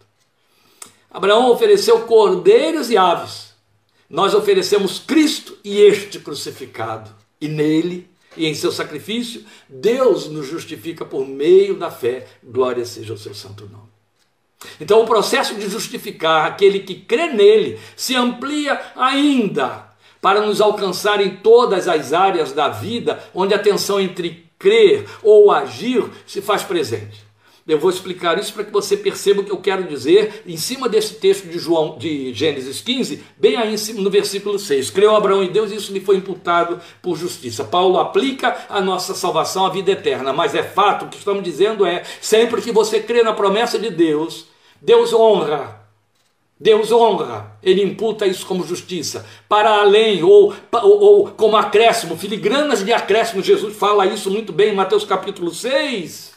Abraão 1.10 1.50
ofereceu 1.50 2.02
cordeiros 2.02 2.90
e 2.90 2.96
aves 2.96 3.49
nós 4.10 4.34
oferecemos 4.34 4.98
Cristo 4.98 5.56
e 5.62 5.78
este 5.78 6.18
crucificado, 6.18 7.14
e 7.40 7.46
nele 7.46 8.10
e 8.36 8.46
em 8.46 8.54
seu 8.54 8.72
sacrifício, 8.72 9.44
Deus 9.68 10.28
nos 10.28 10.48
justifica 10.48 11.04
por 11.04 11.26
meio 11.26 11.76
da 11.76 11.90
fé. 11.90 12.26
Glória 12.42 12.84
seja 12.84 13.14
o 13.14 13.18
seu 13.18 13.34
santo 13.34 13.68
nome. 13.70 13.88
Então, 14.80 15.00
o 15.00 15.06
processo 15.06 15.54
de 15.54 15.68
justificar 15.68 16.46
aquele 16.46 16.80
que 16.80 16.96
crê 16.96 17.28
nele 17.32 17.78
se 17.96 18.14
amplia 18.16 18.80
ainda 18.96 19.88
para 20.20 20.44
nos 20.44 20.60
alcançar 20.60 21.20
em 21.20 21.36
todas 21.36 21.88
as 21.88 22.12
áreas 22.12 22.52
da 22.52 22.68
vida 22.68 23.22
onde 23.32 23.54
a 23.54 23.58
tensão 23.58 24.00
entre 24.00 24.50
crer 24.58 25.08
ou 25.22 25.50
agir 25.50 26.04
se 26.26 26.42
faz 26.42 26.62
presente. 26.62 27.29
Eu 27.70 27.78
vou 27.78 27.88
explicar 27.88 28.36
isso 28.36 28.52
para 28.52 28.64
que 28.64 28.72
você 28.72 28.96
perceba 28.96 29.40
o 29.40 29.44
que 29.44 29.52
eu 29.52 29.58
quero 29.58 29.84
dizer 29.84 30.42
em 30.44 30.56
cima 30.56 30.88
desse 30.88 31.14
texto 31.14 31.46
de 31.46 31.56
João 31.56 31.96
de 31.96 32.34
Gênesis 32.34 32.80
15, 32.80 33.22
bem 33.38 33.56
aí 33.56 33.72
em 33.72 33.76
cima 33.76 34.00
no 34.00 34.10
versículo 34.10 34.58
6. 34.58 34.90
Creu 34.90 35.14
Abraão 35.14 35.44
em 35.44 35.52
Deus 35.52 35.70
e 35.70 35.76
isso 35.76 35.92
lhe 35.92 36.00
foi 36.00 36.16
imputado 36.16 36.80
por 37.00 37.16
justiça. 37.16 37.62
Paulo 37.62 38.00
aplica 38.00 38.66
a 38.68 38.80
nossa 38.80 39.14
salvação 39.14 39.64
à 39.64 39.70
vida 39.70 39.92
eterna, 39.92 40.32
mas 40.32 40.52
é 40.56 40.64
fato, 40.64 41.04
o 41.04 41.08
que 41.08 41.18
estamos 41.18 41.44
dizendo 41.44 41.86
é, 41.86 42.02
sempre 42.20 42.60
que 42.60 42.72
você 42.72 42.98
crê 42.98 43.22
na 43.22 43.32
promessa 43.32 43.78
de 43.78 43.88
Deus, 43.88 44.46
Deus 44.82 45.14
honra 45.14 45.78
Deus 46.62 46.92
honra, 46.92 47.56
ele 47.62 47.82
imputa 47.82 48.26
isso 48.26 48.44
como 48.44 48.66
justiça. 48.66 49.24
Para 49.48 49.80
além, 49.80 50.22
ou, 50.22 50.52
ou, 50.70 51.00
ou, 51.00 51.28
como 51.28 51.56
acréscimo, 51.56 52.18
filigranas 52.18 52.84
de 52.84 52.92
acréscimo, 52.92 53.42
Jesus 53.42 53.74
fala 53.74 54.04
isso 54.04 54.30
muito 54.30 54.52
bem 54.52 54.72
em 54.72 54.76
Mateus 54.76 55.02
capítulo 55.02 55.54
6 55.54 56.29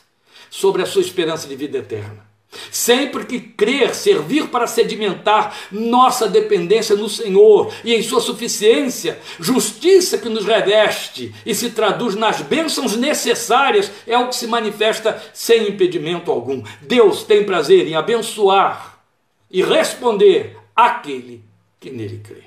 sobre 0.54 0.84
a 0.84 0.86
sua 0.86 1.02
esperança 1.02 1.48
de 1.48 1.56
vida 1.56 1.80
eterna. 1.80 2.30
Sempre 2.70 3.26
que 3.26 3.40
crer, 3.40 3.96
servir 3.96 4.50
para 4.50 4.68
sedimentar 4.68 5.58
nossa 5.72 6.30
dependência 6.30 6.96
no 6.96 7.10
Senhor 7.10 7.74
e 7.84 7.96
em 7.96 8.04
Sua 8.04 8.22
suficiência, 8.22 9.20
justiça 9.40 10.16
que 10.16 10.30
nos 10.30 10.46
reveste 10.46 11.34
e 11.44 11.56
se 11.56 11.72
traduz 11.72 12.14
nas 12.14 12.42
bênçãos 12.42 12.96
necessárias, 12.96 13.92
é 14.06 14.16
o 14.16 14.30
que 14.30 14.36
se 14.36 14.46
manifesta 14.46 15.20
sem 15.34 15.70
impedimento 15.70 16.30
algum. 16.30 16.62
Deus 16.84 17.24
tem 17.24 17.44
prazer 17.44 17.88
em 17.88 17.96
abençoar 17.96 19.04
e 19.50 19.64
responder 19.64 20.56
àquele 20.76 21.44
que 21.80 21.90
nele 21.90 22.22
crê. 22.24 22.44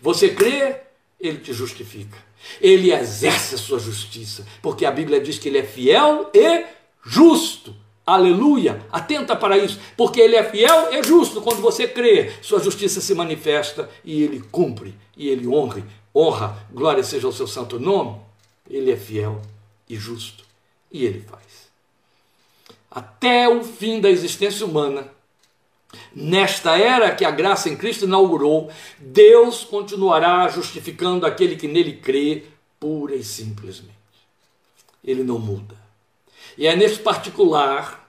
Você 0.00 0.30
crê, 0.30 0.78
ele 1.20 1.38
te 1.38 1.52
justifica. 1.52 2.18
Ele 2.60 2.92
exerce 2.92 3.54
a 3.54 3.58
sua 3.58 3.78
justiça, 3.78 4.44
porque 4.60 4.84
a 4.84 4.90
Bíblia 4.90 5.20
diz 5.20 5.38
que 5.38 5.48
ele 5.48 5.58
é 5.58 5.62
fiel 5.62 6.28
e 6.34 6.73
justo. 7.04 7.74
Aleluia! 8.06 8.84
Atenta 8.92 9.34
para 9.34 9.56
isso, 9.56 9.80
porque 9.96 10.20
ele 10.20 10.36
é 10.36 10.44
fiel 10.44 10.92
e 10.92 11.02
justo. 11.02 11.40
Quando 11.40 11.62
você 11.62 11.88
crê, 11.88 12.32
sua 12.42 12.60
justiça 12.60 13.00
se 13.00 13.14
manifesta 13.14 13.88
e 14.04 14.22
ele 14.22 14.40
cumpre, 14.52 14.94
e 15.16 15.28
ele 15.28 15.48
honre, 15.48 15.82
honra, 16.14 16.66
glória 16.70 17.02
seja 17.02 17.26
o 17.26 17.32
seu 17.32 17.46
santo 17.46 17.80
nome. 17.80 18.20
Ele 18.68 18.90
é 18.90 18.96
fiel 18.96 19.40
e 19.88 19.96
justo, 19.96 20.44
e 20.92 21.04
ele 21.04 21.20
faz. 21.20 21.44
Até 22.90 23.48
o 23.48 23.64
fim 23.64 24.00
da 24.00 24.10
existência 24.10 24.64
humana, 24.64 25.08
nesta 26.14 26.78
era 26.78 27.14
que 27.14 27.24
a 27.24 27.30
graça 27.30 27.68
em 27.68 27.76
Cristo 27.76 28.04
inaugurou, 28.04 28.70
Deus 28.98 29.64
continuará 29.64 30.46
justificando 30.48 31.26
aquele 31.26 31.56
que 31.56 31.66
nele 31.66 31.96
crê, 31.96 32.44
pura 32.78 33.14
e 33.14 33.24
simplesmente. 33.24 33.94
Ele 35.02 35.24
não 35.24 35.38
muda. 35.38 35.83
E 36.56 36.66
é 36.66 36.76
nesse 36.76 37.00
particular 37.00 38.04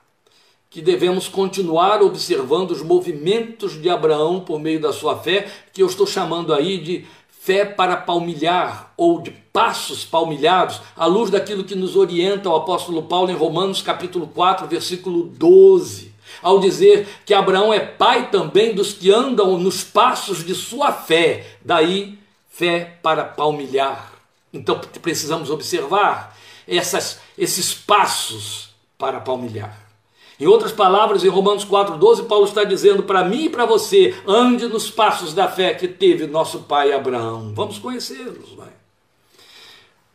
que 0.70 0.82
devemos 0.82 1.28
continuar 1.28 2.02
observando 2.02 2.72
os 2.72 2.82
movimentos 2.82 3.82
de 3.82 3.90
Abraão 3.90 4.42
por 4.42 4.60
meio 4.60 4.80
da 4.80 4.92
sua 4.92 5.18
fé, 5.18 5.48
que 5.72 5.82
eu 5.82 5.88
estou 5.88 6.06
chamando 6.06 6.54
aí 6.54 6.78
de 6.78 7.06
fé 7.30 7.64
para 7.64 7.96
palmilhar 7.96 8.92
ou 8.98 9.22
de 9.22 9.32
passos 9.32 10.04
palmilhados, 10.04 10.82
à 10.98 11.06
luz 11.06 11.30
daquilo 11.30 11.64
que 11.64 11.76
nos 11.76 11.96
orienta 11.96 12.50
o 12.50 12.56
apóstolo 12.56 13.04
Paulo 13.04 13.32
em 13.32 13.36
Romanos 13.36 13.82
capítulo 13.82 14.28
4, 14.28 14.68
versículo 14.68 15.24
12, 15.24 16.12
ao 16.42 16.60
dizer 16.60 17.08
que 17.26 17.34
Abraão 17.34 17.74
é 17.74 17.80
pai 17.80 18.30
também 18.30 18.74
dos 18.74 18.94
que 18.94 19.12
andam 19.12 19.58
nos 19.58 19.84
passos 19.84 20.44
de 20.44 20.54
sua 20.56 20.92
fé, 20.92 21.46
daí 21.64 22.18
fé 22.50 22.98
para 23.02 23.24
palmilhar. 23.24 24.12
Então 24.52 24.80
precisamos 25.02 25.50
observar 25.50 26.36
essas, 26.68 27.20
esses 27.38 27.74
passos 27.74 28.70
para 28.98 29.20
palmilhar. 29.20 29.86
Em 30.40 30.48
outras 30.48 30.72
palavras, 30.72 31.24
em 31.24 31.30
Romanos 31.30 31.64
4,12, 31.64 32.28
Paulo 32.28 32.46
está 32.46 32.64
dizendo 32.64 33.04
para 33.04 33.24
mim 33.24 33.46
e 33.46 33.50
para 33.50 33.66
você: 33.66 34.14
ande 34.28 34.68
nos 34.68 34.90
passos 34.90 35.34
da 35.34 35.48
fé 35.48 35.74
que 35.74 35.88
teve 35.88 36.28
nosso 36.28 36.60
pai 36.60 36.92
Abraão. 36.92 37.54
Vamos 37.56 37.80
conhecê-los, 37.80 38.54
vai. 38.54 38.74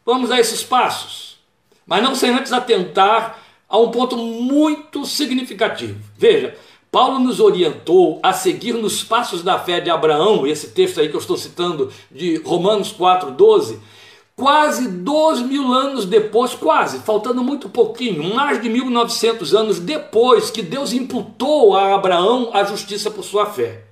Vamos 0.05 0.31
a 0.31 0.39
esses 0.39 0.63
passos, 0.63 1.39
mas 1.87 2.03
não 2.03 2.15
sem 2.15 2.31
antes 2.31 2.53
atentar 2.53 3.39
a 3.69 3.79
um 3.79 3.91
ponto 3.91 4.17
muito 4.17 5.07
significativo. 5.07 5.99
Veja, 6.19 6.57
Paulo 6.91 7.21
nos 7.21 7.39
orientou 7.39 8.19
a 8.23 8.33
seguir 8.33 8.73
nos 8.73 9.05
passos 9.05 9.43
da 9.43 9.59
fé 9.59 9.81
de 9.81 9.89
Abraão, 9.89 10.47
esse 10.47 10.71
texto 10.71 11.01
aí 11.01 11.09
que 11.09 11.15
eu 11.15 11.21
estou 11.21 11.37
citando 11.37 11.91
de 12.11 12.37
Romanos 12.39 12.93
4,12, 12.93 13.79
quase 14.41 14.89
dois 14.89 15.43
mil 15.43 15.71
anos 15.71 16.07
depois, 16.07 16.55
quase, 16.55 17.01
faltando 17.01 17.45
muito 17.45 17.69
pouquinho, 17.69 18.35
mais 18.35 18.61
de 18.61 18.71
1900 18.71 19.55
anos 19.55 19.79
depois 19.79 20.51
que 20.51 20.63
Deus 20.63 20.95
imputou 20.95 21.77
a 21.77 21.95
Abraão 21.95 22.49
a 22.55 22.65
justiça 22.65 23.11
por 23.11 23.23
sua 23.23 23.45
fé. 23.45 23.85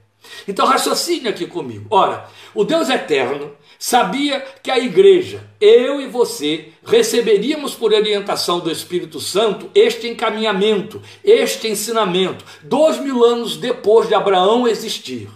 Então 0.48 0.64
raciocine 0.64 1.28
aqui 1.28 1.46
comigo. 1.46 1.86
Ora, 1.90 2.26
o 2.54 2.64
Deus 2.64 2.88
eterno 2.88 3.52
sabia 3.78 4.40
que 4.62 4.70
a 4.70 4.78
igreja, 4.78 5.44
eu 5.60 6.00
e 6.00 6.06
você, 6.06 6.70
receberíamos 6.82 7.74
por 7.74 7.92
orientação 7.92 8.58
do 8.58 8.70
Espírito 8.70 9.20
Santo 9.20 9.70
este 9.74 10.08
encaminhamento, 10.08 11.02
este 11.22 11.68
ensinamento, 11.68 12.42
dois 12.62 12.98
mil 12.98 13.22
anos 13.22 13.58
depois 13.58 14.08
de 14.08 14.14
Abraão 14.14 14.66
existir. 14.66 15.28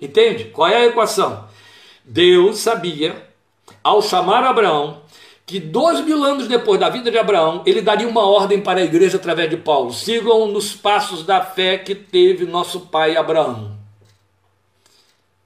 Entende? 0.00 0.44
Qual 0.44 0.68
é 0.68 0.76
a 0.76 0.86
equação? 0.86 1.48
Deus 2.04 2.58
sabia, 2.58 3.29
ao 3.82 4.02
chamar 4.02 4.44
Abraão, 4.44 5.02
que 5.46 5.58
dois 5.58 6.04
mil 6.04 6.22
anos 6.22 6.46
depois 6.46 6.78
da 6.78 6.88
vida 6.88 7.10
de 7.10 7.18
Abraão, 7.18 7.62
ele 7.66 7.82
daria 7.82 8.08
uma 8.08 8.24
ordem 8.24 8.60
para 8.60 8.80
a 8.80 8.84
igreja 8.84 9.16
através 9.16 9.50
de 9.50 9.56
Paulo: 9.56 9.92
sigam 9.92 10.46
nos 10.46 10.74
passos 10.74 11.24
da 11.24 11.44
fé 11.44 11.78
que 11.78 11.94
teve 11.94 12.44
nosso 12.44 12.80
pai 12.82 13.16
Abraão. 13.16 13.76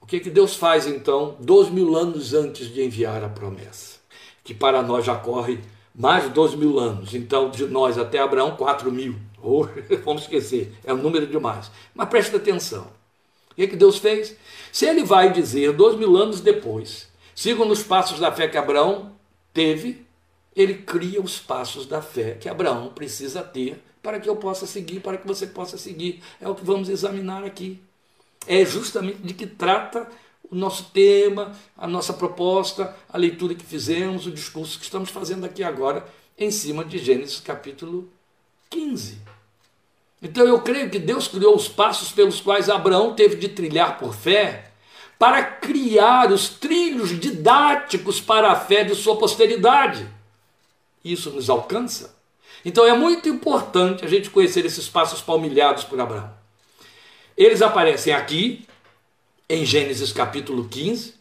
O 0.01 0.07
que, 0.07 0.21
que 0.21 0.29
Deus 0.29 0.55
faz 0.55 0.87
então, 0.87 1.35
dois 1.41 1.71
mil 1.71 1.97
anos 1.97 2.35
antes 2.35 2.69
de 2.69 2.85
enviar 2.85 3.25
a 3.25 3.29
promessa? 3.31 3.97
Que 4.45 4.53
para 4.53 4.83
nós 4.83 5.07
já 5.07 5.17
corre 5.17 5.59
mais 5.95 6.25
de 6.25 6.31
dois 6.31 6.55
mil 6.55 6.79
anos. 6.79 7.15
Então, 7.15 7.49
de 7.49 7.67
nós 7.67 7.97
até 7.97 8.19
Abraão, 8.19 8.57
quatro 8.57 8.93
mil. 8.93 9.17
Oh, 9.47 9.69
vamos 10.03 10.23
esquecer, 10.23 10.73
é 10.85 10.95
um 10.95 10.97
número 10.97 11.27
demais. 11.27 11.71
Mas 11.95 12.09
preste 12.09 12.35
atenção. 12.35 12.87
O 13.51 13.55
que, 13.55 13.69
que 13.69 13.77
Deus 13.77 13.99
fez? 13.99 14.35
Se 14.73 14.87
ele 14.87 15.05
vai 15.05 15.31
dizer 15.31 15.71
dois 15.73 15.99
mil 15.99 16.17
anos 16.17 16.41
depois, 16.41 17.09
sigam 17.35 17.67
nos 17.67 17.83
passos 17.83 18.19
da 18.19 18.31
fé 18.33 18.49
que 18.49 18.59
Abraão 18.59 19.13
teve, 19.53 20.07
ele 20.55 20.75
cria 20.75 21.21
os 21.21 21.39
passos 21.39 21.87
da 21.87 22.01
fé 22.01 22.35
que 22.35 22.49
Abraão 22.49 22.93
precisa 22.95 23.43
ter 23.43 23.83
para 24.03 24.21
que 24.21 24.29
eu 24.29 24.37
possa 24.37 24.67
seguir, 24.67 25.01
para 25.01 25.17
que 25.17 25.27
você 25.27 25.47
possa 25.47 25.79
seguir. 25.79 26.23
É 26.41 26.49
o 26.49 26.55
que 26.55 26.65
vamos 26.65 26.89
examinar 26.89 27.43
aqui 27.43 27.81
é 28.47 28.65
justamente 28.65 29.19
de 29.23 29.35
que 29.35 29.47
trata 29.47 30.07
o 30.51 30.55
nosso 30.55 30.91
tema, 30.93 31.53
a 31.77 31.87
nossa 31.87 32.13
proposta, 32.13 32.95
a 33.09 33.17
leitura 33.17 33.55
que 33.55 33.65
fizemos, 33.65 34.27
o 34.27 34.31
discurso 34.31 34.79
que 34.79 34.85
estamos 34.85 35.11
fazendo 35.11 35.45
aqui 35.45 35.65
agora, 35.65 36.07
em 36.39 36.51
cima 36.51 36.85
de 36.85 36.99
Gênesis 36.99 37.41
capítulo 37.41 38.09
15. 38.71 39.19
Então 40.23 40.47
eu 40.47 40.61
creio 40.61 40.91
que 40.91 40.99
Deus 40.99 41.29
criou 41.29 41.55
os 41.55 41.69
passos 41.69 42.13
pelos 42.13 42.41
quais 42.41 42.69
Abraão 42.69 43.15
teve 43.15 43.37
de 43.37 43.49
trilhar 43.49 43.99
por 43.99 44.15
fé 44.15 44.71
para 45.19 45.43
criar 45.43 46.31
os 46.33 46.49
trilhos 46.49 47.19
didáticos 47.19 48.21
para 48.21 48.53
a 48.53 48.57
fé 48.57 48.85
de 48.85 48.95
sua 48.95 49.17
posteridade. 49.17 50.07
Isso 51.05 51.31
nos 51.31 51.49
alcança. 51.51 52.15
Então 52.65 52.87
é 52.87 52.97
muito 52.97 53.29
importante 53.29 54.05
a 54.05 54.09
gente 54.09 54.31
conhecer 54.31 54.65
esses 54.65 54.89
passos 54.89 55.21
palmilhados 55.21 55.85
por 55.85 56.01
Abraão. 56.01 56.33
Eles 57.37 57.63
aparecem 57.63 58.13
aqui, 58.13 58.67
em 59.49 59.65
Gênesis 59.65 60.13
capítulo 60.13 60.69
15, 60.69 61.15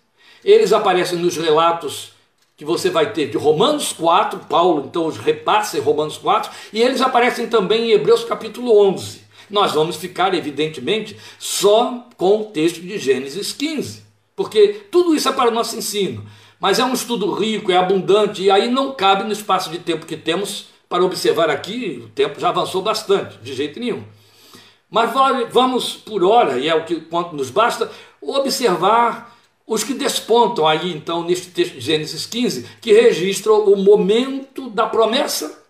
eles 0.43 0.71
aparecem 0.71 1.17
nos 1.17 1.35
relatos 1.35 2.13
que 2.55 2.63
você 2.63 2.89
vai 2.89 3.11
ter 3.11 3.29
de 3.29 3.37
Romanos 3.37 3.91
4, 3.91 4.39
Paulo 4.41 4.85
então 4.85 5.07
os 5.07 5.17
repassa 5.17 5.77
em 5.77 5.81
Romanos 5.81 6.17
4, 6.17 6.51
e 6.71 6.81
eles 6.81 7.01
aparecem 7.01 7.47
também 7.47 7.89
em 7.89 7.91
Hebreus 7.91 8.23
capítulo 8.23 8.79
11. 8.89 9.22
Nós 9.49 9.73
vamos 9.73 9.95
ficar, 9.95 10.33
evidentemente, 10.33 11.17
só 11.37 12.07
com 12.17 12.41
o 12.41 12.45
texto 12.45 12.81
de 12.81 12.97
Gênesis 12.97 13.53
15, 13.53 14.03
porque 14.35 14.85
tudo 14.91 15.15
isso 15.15 15.29
é 15.29 15.31
para 15.31 15.49
o 15.49 15.53
nosso 15.53 15.77
ensino, 15.77 16.25
mas 16.59 16.79
é 16.79 16.85
um 16.85 16.93
estudo 16.93 17.31
rico, 17.31 17.71
é 17.71 17.77
abundante, 17.77 18.43
e 18.43 18.51
aí 18.51 18.69
não 18.69 18.93
cabe 18.93 19.23
no 19.23 19.31
espaço 19.31 19.69
de 19.69 19.79
tempo 19.79 20.05
que 20.05 20.17
temos 20.17 20.67
para 20.87 21.03
observar 21.03 21.49
aqui, 21.49 22.03
o 22.05 22.09
tempo 22.09 22.39
já 22.39 22.49
avançou 22.49 22.81
bastante, 22.81 23.37
de 23.39 23.53
jeito 23.53 23.79
nenhum. 23.79 24.03
Mas 24.89 25.11
vamos, 25.51 25.95
por 25.95 26.23
hora, 26.23 26.59
e 26.59 26.69
é 26.69 26.75
o 26.75 26.85
que 26.85 27.01
quanto 27.01 27.35
nos 27.35 27.49
basta, 27.49 27.91
observar 28.21 29.35
os 29.65 29.83
que 29.83 29.93
despontam 29.93 30.67
aí, 30.67 30.91
então, 30.91 31.23
neste 31.23 31.49
texto 31.49 31.73
de 31.73 31.81
Gênesis 31.81 32.25
15, 32.25 32.67
que 32.79 32.93
registram 32.93 33.63
o 33.63 33.75
momento 33.75 34.69
da 34.69 34.85
promessa 34.85 35.62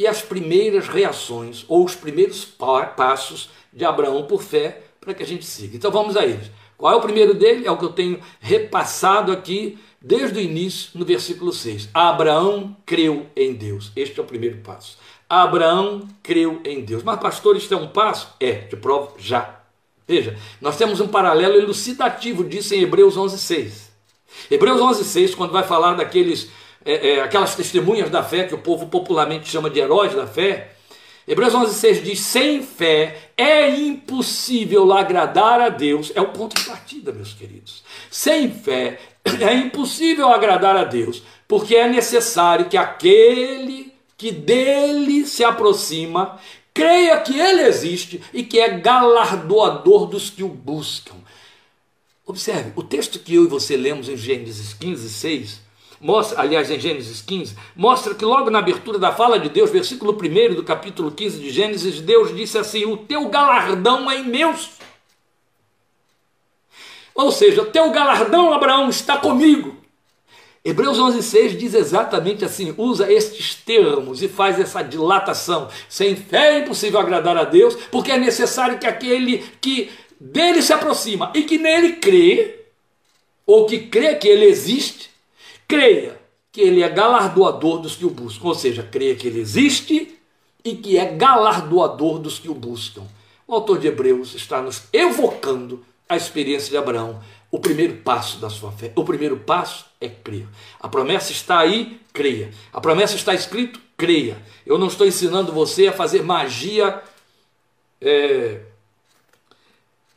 e 0.00 0.06
as 0.06 0.22
primeiras 0.22 0.88
reações, 0.88 1.62
ou 1.68 1.84
os 1.84 1.94
primeiros 1.94 2.42
passos 2.42 3.50
de 3.70 3.84
Abraão 3.84 4.24
por 4.24 4.42
fé, 4.42 4.80
para 4.98 5.12
que 5.12 5.22
a 5.22 5.26
gente 5.26 5.44
siga. 5.44 5.76
Então 5.76 5.90
vamos 5.90 6.16
a 6.16 6.24
eles. 6.24 6.50
Qual 6.78 6.94
é 6.94 6.96
o 6.96 7.02
primeiro 7.02 7.34
dele? 7.34 7.66
É 7.66 7.70
o 7.70 7.76
que 7.76 7.84
eu 7.84 7.92
tenho 7.92 8.18
repassado 8.40 9.30
aqui 9.30 9.78
desde 10.00 10.38
o 10.38 10.40
início, 10.40 10.92
no 10.94 11.04
versículo 11.04 11.52
6. 11.52 11.90
Abraão 11.92 12.74
creu 12.86 13.26
em 13.36 13.52
Deus. 13.52 13.92
Este 13.94 14.18
é 14.18 14.22
o 14.22 14.26
primeiro 14.26 14.56
passo. 14.62 14.96
Abraão 15.28 16.08
creu 16.22 16.62
em 16.64 16.80
Deus. 16.80 17.02
Mas, 17.02 17.20
pastor, 17.20 17.54
isto 17.58 17.74
é 17.74 17.76
um 17.76 17.88
passo? 17.88 18.34
É, 18.40 18.52
te 18.52 18.76
provo 18.76 19.12
já. 19.18 19.60
Veja, 20.08 20.34
nós 20.62 20.78
temos 20.78 20.98
um 21.00 21.08
paralelo 21.08 21.56
elucidativo 21.56 22.42
disso 22.42 22.74
em 22.74 22.80
Hebreus 22.80 23.18
11,6. 23.18 23.90
Hebreus 24.50 24.80
11,6, 24.80 25.34
quando 25.34 25.52
vai 25.52 25.62
falar 25.62 25.92
daqueles, 25.92 26.48
é, 26.84 27.10
é, 27.10 27.20
aquelas 27.22 27.54
testemunhas 27.54 28.10
da 28.10 28.22
fé 28.22 28.44
que 28.44 28.54
o 28.54 28.58
povo 28.58 28.86
popularmente 28.86 29.48
chama 29.48 29.68
de 29.68 29.80
heróis 29.80 30.14
da 30.14 30.26
fé, 30.26 30.72
Hebreus 31.26 31.54
11,6 31.54 32.02
diz: 32.02 32.20
sem 32.20 32.62
fé 32.62 33.30
é 33.36 33.70
impossível 33.70 34.92
agradar 34.92 35.60
a 35.60 35.68
Deus. 35.68 36.10
É 36.14 36.20
o 36.20 36.32
ponto 36.32 36.56
de 36.56 36.64
partida, 36.64 37.12
meus 37.12 37.34
queridos. 37.34 37.84
Sem 38.10 38.50
fé 38.50 38.98
é 39.40 39.54
impossível 39.54 40.28
agradar 40.28 40.76
a 40.76 40.84
Deus, 40.84 41.22
porque 41.46 41.76
é 41.76 41.88
necessário 41.88 42.68
que 42.68 42.76
aquele 42.76 43.92
que 44.16 44.32
dele 44.32 45.24
se 45.24 45.42
aproxima, 45.42 46.38
creia 46.74 47.18
que 47.20 47.38
ele 47.38 47.62
existe 47.62 48.20
e 48.34 48.42
que 48.42 48.58
é 48.58 48.78
galardoador 48.78 50.06
dos 50.06 50.28
que 50.28 50.42
o 50.42 50.48
buscam. 50.48 51.14
Observe, 52.26 52.72
o 52.76 52.82
texto 52.82 53.18
que 53.18 53.34
eu 53.34 53.44
e 53.44 53.48
você 53.48 53.76
lemos 53.76 54.08
em 54.08 54.16
Gênesis 54.16 54.74
15, 54.74 55.08
6, 55.08 55.60
mostra, 56.00 56.40
aliás, 56.40 56.70
em 56.70 56.80
Gênesis 56.80 57.20
15, 57.20 57.54
mostra 57.76 58.14
que 58.14 58.24
logo 58.24 58.50
na 58.50 58.58
abertura 58.58 58.98
da 58.98 59.12
fala 59.12 59.38
de 59.38 59.48
Deus, 59.48 59.70
versículo 59.70 60.12
1 60.12 60.54
do 60.54 60.64
capítulo 60.64 61.10
15 61.10 61.38
de 61.38 61.50
Gênesis, 61.50 62.00
Deus 62.00 62.34
disse 62.34 62.56
assim: 62.56 62.86
O 62.86 62.96
teu 62.96 63.28
galardão 63.28 64.10
é 64.10 64.18
imenso. 64.18 64.70
Ou 67.14 67.30
seja, 67.30 67.62
o 67.62 67.66
teu 67.66 67.90
galardão, 67.90 68.52
Abraão, 68.52 68.88
está 68.88 69.18
comigo. 69.18 69.76
Hebreus 70.62 70.98
11,6 70.98 71.56
diz 71.56 71.74
exatamente 71.74 72.44
assim, 72.44 72.74
usa 72.76 73.10
estes 73.10 73.54
termos 73.54 74.22
e 74.22 74.28
faz 74.28 74.60
essa 74.60 74.82
dilatação. 74.82 75.68
Sem 75.88 76.14
fé 76.14 76.56
é 76.56 76.58
impossível 76.60 77.00
agradar 77.00 77.36
a 77.36 77.44
Deus, 77.44 77.74
porque 77.90 78.12
é 78.12 78.18
necessário 78.18 78.78
que 78.78 78.86
aquele 78.86 79.38
que 79.60 79.90
dele 80.20 80.60
se 80.60 80.72
aproxima 80.72 81.32
e 81.34 81.42
que 81.42 81.56
nele 81.56 81.94
crê, 81.94 82.60
ou 83.46 83.66
que 83.66 83.86
crê 83.86 84.14
que 84.16 84.28
ele 84.28 84.44
existe, 84.44 85.09
creia 85.70 86.20
que 86.50 86.60
ele 86.60 86.82
é 86.82 86.88
galardoador 86.88 87.78
dos 87.78 87.94
que 87.94 88.04
o 88.04 88.10
buscam. 88.10 88.48
Ou 88.48 88.54
seja, 88.56 88.82
creia 88.82 89.14
que 89.14 89.28
ele 89.28 89.38
existe 89.38 90.18
e 90.64 90.74
que 90.74 90.98
é 90.98 91.06
galardoador 91.14 92.18
dos 92.18 92.40
que 92.40 92.50
o 92.50 92.54
buscam. 92.54 93.02
O 93.46 93.54
autor 93.54 93.78
de 93.78 93.86
Hebreus 93.86 94.34
está 94.34 94.60
nos 94.60 94.82
evocando 94.92 95.84
a 96.08 96.16
experiência 96.16 96.70
de 96.70 96.76
Abraão 96.76 97.20
o 97.52 97.58
primeiro 97.58 97.96
passo 97.98 98.38
da 98.38 98.50
sua 98.50 98.70
fé. 98.72 98.92
O 98.94 99.04
primeiro 99.04 99.36
passo 99.36 99.86
é 100.00 100.08
crer. 100.08 100.46
A 100.78 100.88
promessa 100.88 101.32
está 101.32 101.58
aí, 101.58 102.00
creia. 102.12 102.50
A 102.72 102.80
promessa 102.80 103.16
está 103.16 103.34
escrito, 103.34 103.80
creia. 103.96 104.40
Eu 104.66 104.78
não 104.78 104.86
estou 104.88 105.06
ensinando 105.06 105.52
você 105.52 105.88
a 105.88 105.92
fazer 105.92 106.22
magia 106.22 107.02
é, 108.00 108.60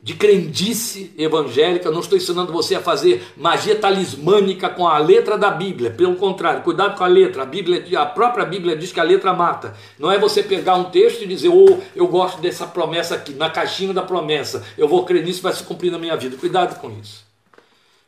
de 0.04 0.12
crendice 0.12 1.14
evangélica, 1.16 1.90
não 1.90 2.00
estou 2.00 2.18
ensinando 2.18 2.52
você 2.52 2.74
a 2.74 2.80
fazer 2.80 3.26
magia 3.38 3.74
talismânica 3.74 4.68
com 4.68 4.86
a 4.86 4.98
letra 4.98 5.38
da 5.38 5.50
Bíblia. 5.50 5.90
Pelo 5.90 6.16
contrário, 6.16 6.62
cuidado 6.62 6.94
com 6.94 7.04
a 7.04 7.06
letra. 7.06 7.42
A 7.42 7.46
Bíblia, 7.46 7.82
a 7.98 8.04
própria 8.04 8.44
Bíblia 8.44 8.76
diz 8.76 8.92
que 8.92 9.00
a 9.00 9.02
letra 9.02 9.32
mata. 9.32 9.74
Não 9.98 10.12
é 10.12 10.18
você 10.18 10.42
pegar 10.42 10.74
um 10.74 10.84
texto 10.90 11.22
e 11.22 11.26
dizer, 11.26 11.48
oh, 11.48 11.78
eu 11.96 12.06
gosto 12.06 12.38
dessa 12.42 12.66
promessa 12.66 13.14
aqui, 13.14 13.32
na 13.32 13.48
caixinha 13.48 13.94
da 13.94 14.02
promessa, 14.02 14.62
eu 14.76 14.86
vou 14.86 15.06
crer 15.06 15.24
nisso, 15.24 15.40
vai 15.40 15.54
se 15.54 15.64
cumprir 15.64 15.90
na 15.90 15.98
minha 15.98 16.14
vida. 16.18 16.36
Cuidado 16.36 16.78
com 16.78 16.90
isso. 17.00 17.24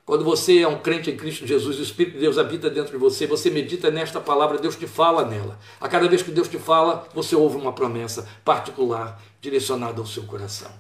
Quando 0.04 0.22
você 0.22 0.60
é 0.60 0.68
um 0.68 0.78
crente 0.78 1.10
em 1.10 1.16
Cristo 1.16 1.46
Jesus, 1.46 1.78
o 1.78 1.82
Espírito 1.82 2.16
de 2.16 2.20
Deus 2.20 2.36
habita 2.36 2.68
dentro 2.68 2.92
de 2.92 2.98
você, 2.98 3.26
você 3.26 3.48
medita 3.48 3.90
nesta 3.90 4.20
palavra, 4.20 4.58
Deus 4.58 4.76
te 4.76 4.86
fala 4.86 5.24
nela. 5.24 5.58
A 5.80 5.88
cada 5.88 6.06
vez 6.06 6.22
que 6.22 6.30
Deus 6.30 6.46
te 6.46 6.58
fala, 6.58 7.08
você 7.14 7.34
ouve 7.34 7.56
uma 7.56 7.72
promessa 7.72 8.28
particular 8.44 9.18
direcionada 9.40 9.98
ao 9.98 10.06
seu 10.06 10.24
coração. 10.24 10.70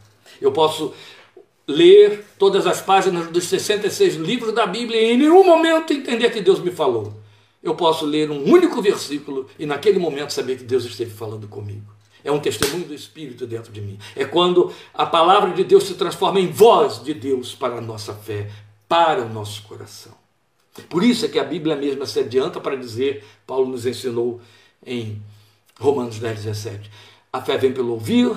Eu 0.40 0.52
posso 0.52 0.92
ler 1.66 2.24
todas 2.38 2.66
as 2.66 2.80
páginas 2.80 3.28
dos 3.28 3.44
66 3.44 4.14
livros 4.14 4.52
da 4.52 4.66
Bíblia 4.66 5.00
e 5.00 5.12
em 5.12 5.18
nenhum 5.18 5.44
momento 5.44 5.92
entender 5.92 6.30
que 6.30 6.40
Deus 6.40 6.60
me 6.60 6.70
falou. 6.70 7.12
Eu 7.62 7.74
posso 7.74 8.06
ler 8.06 8.30
um 8.30 8.44
único 8.44 8.80
versículo 8.80 9.48
e 9.58 9.66
naquele 9.66 9.98
momento 9.98 10.32
saber 10.32 10.56
que 10.56 10.64
Deus 10.64 10.84
esteve 10.84 11.10
falando 11.10 11.48
comigo. 11.48 11.92
É 12.22 12.30
um 12.30 12.38
testemunho 12.38 12.86
do 12.86 12.94
Espírito 12.94 13.46
dentro 13.46 13.72
de 13.72 13.80
mim. 13.80 13.98
É 14.14 14.24
quando 14.24 14.72
a 14.94 15.06
palavra 15.06 15.52
de 15.52 15.64
Deus 15.64 15.84
se 15.84 15.94
transforma 15.94 16.40
em 16.40 16.50
voz 16.50 17.02
de 17.02 17.14
Deus 17.14 17.54
para 17.54 17.78
a 17.78 17.80
nossa 17.80 18.14
fé, 18.14 18.50
para 18.88 19.22
o 19.22 19.28
nosso 19.28 19.62
coração. 19.64 20.12
Por 20.88 21.02
isso 21.02 21.24
é 21.24 21.28
que 21.28 21.38
a 21.38 21.44
Bíblia 21.44 21.74
mesma 21.74 22.06
se 22.06 22.20
adianta 22.20 22.60
para 22.60 22.76
dizer, 22.76 23.24
Paulo 23.46 23.68
nos 23.68 23.86
ensinou 23.86 24.40
em 24.84 25.20
Romanos 25.78 26.18
10, 26.18 26.44
17: 26.44 26.90
a 27.32 27.40
fé 27.40 27.56
vem 27.56 27.72
pelo 27.72 27.92
ouvir 27.92 28.36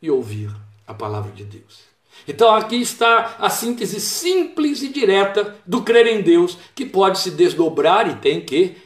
e 0.00 0.10
ouvir 0.10 0.50
a 0.88 0.94
palavra 0.94 1.30
de 1.30 1.44
Deus. 1.44 1.86
Então 2.26 2.52
aqui 2.54 2.76
está 2.76 3.36
a 3.38 3.48
síntese 3.50 4.00
simples 4.00 4.82
e 4.82 4.88
direta 4.88 5.56
do 5.64 5.82
crer 5.82 6.06
em 6.06 6.22
Deus, 6.22 6.58
que 6.74 6.84
pode 6.84 7.18
se 7.18 7.30
desdobrar 7.30 8.10
e 8.10 8.16
tem 8.16 8.40
que 8.40 8.76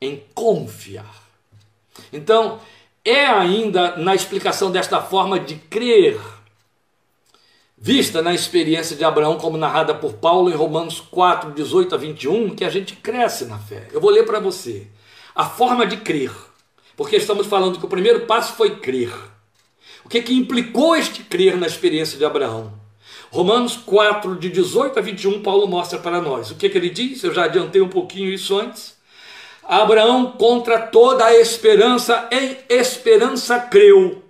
em 0.00 0.22
confiar. 0.34 1.20
Então, 2.12 2.58
é 3.04 3.26
ainda 3.26 3.96
na 3.96 4.14
explicação 4.14 4.70
desta 4.70 5.00
forma 5.00 5.38
de 5.38 5.56
crer, 5.56 6.18
vista 7.76 8.22
na 8.22 8.34
experiência 8.34 8.96
de 8.96 9.04
Abraão, 9.04 9.36
como 9.36 9.56
narrada 9.56 9.94
por 9.94 10.14
Paulo 10.14 10.50
em 10.50 10.54
Romanos 10.54 11.00
4, 11.00 11.52
18 11.52 11.94
a 11.94 11.98
21, 11.98 12.54
que 12.54 12.64
a 12.64 12.70
gente 12.70 12.96
cresce 12.96 13.44
na 13.44 13.58
fé. 13.58 13.88
Eu 13.92 14.00
vou 14.00 14.10
ler 14.10 14.24
para 14.24 14.40
você. 14.40 14.86
A 15.34 15.44
forma 15.44 15.86
de 15.86 15.98
crer, 15.98 16.32
porque 16.96 17.16
estamos 17.16 17.46
falando 17.46 17.78
que 17.78 17.84
o 17.84 17.88
primeiro 17.88 18.26
passo 18.26 18.54
foi 18.54 18.76
crer. 18.76 19.12
O 20.10 20.12
que, 20.12 20.22
que 20.22 20.34
implicou 20.34 20.96
este 20.96 21.22
crer 21.22 21.56
na 21.56 21.68
experiência 21.68 22.18
de 22.18 22.24
Abraão? 22.24 22.72
Romanos 23.30 23.76
4, 23.76 24.34
de 24.40 24.48
18 24.50 24.98
a 24.98 25.02
21, 25.02 25.40
Paulo 25.40 25.68
mostra 25.68 26.00
para 26.00 26.20
nós. 26.20 26.50
O 26.50 26.56
que, 26.56 26.68
que 26.68 26.76
ele 26.76 26.90
diz? 26.90 27.22
Eu 27.22 27.32
já 27.32 27.44
adiantei 27.44 27.80
um 27.80 27.88
pouquinho 27.88 28.28
isso 28.28 28.58
antes. 28.58 28.96
Abraão, 29.62 30.32
contra 30.32 30.80
toda 30.80 31.24
a 31.24 31.38
esperança, 31.38 32.28
em 32.32 32.58
esperança 32.68 33.60
creu, 33.60 34.20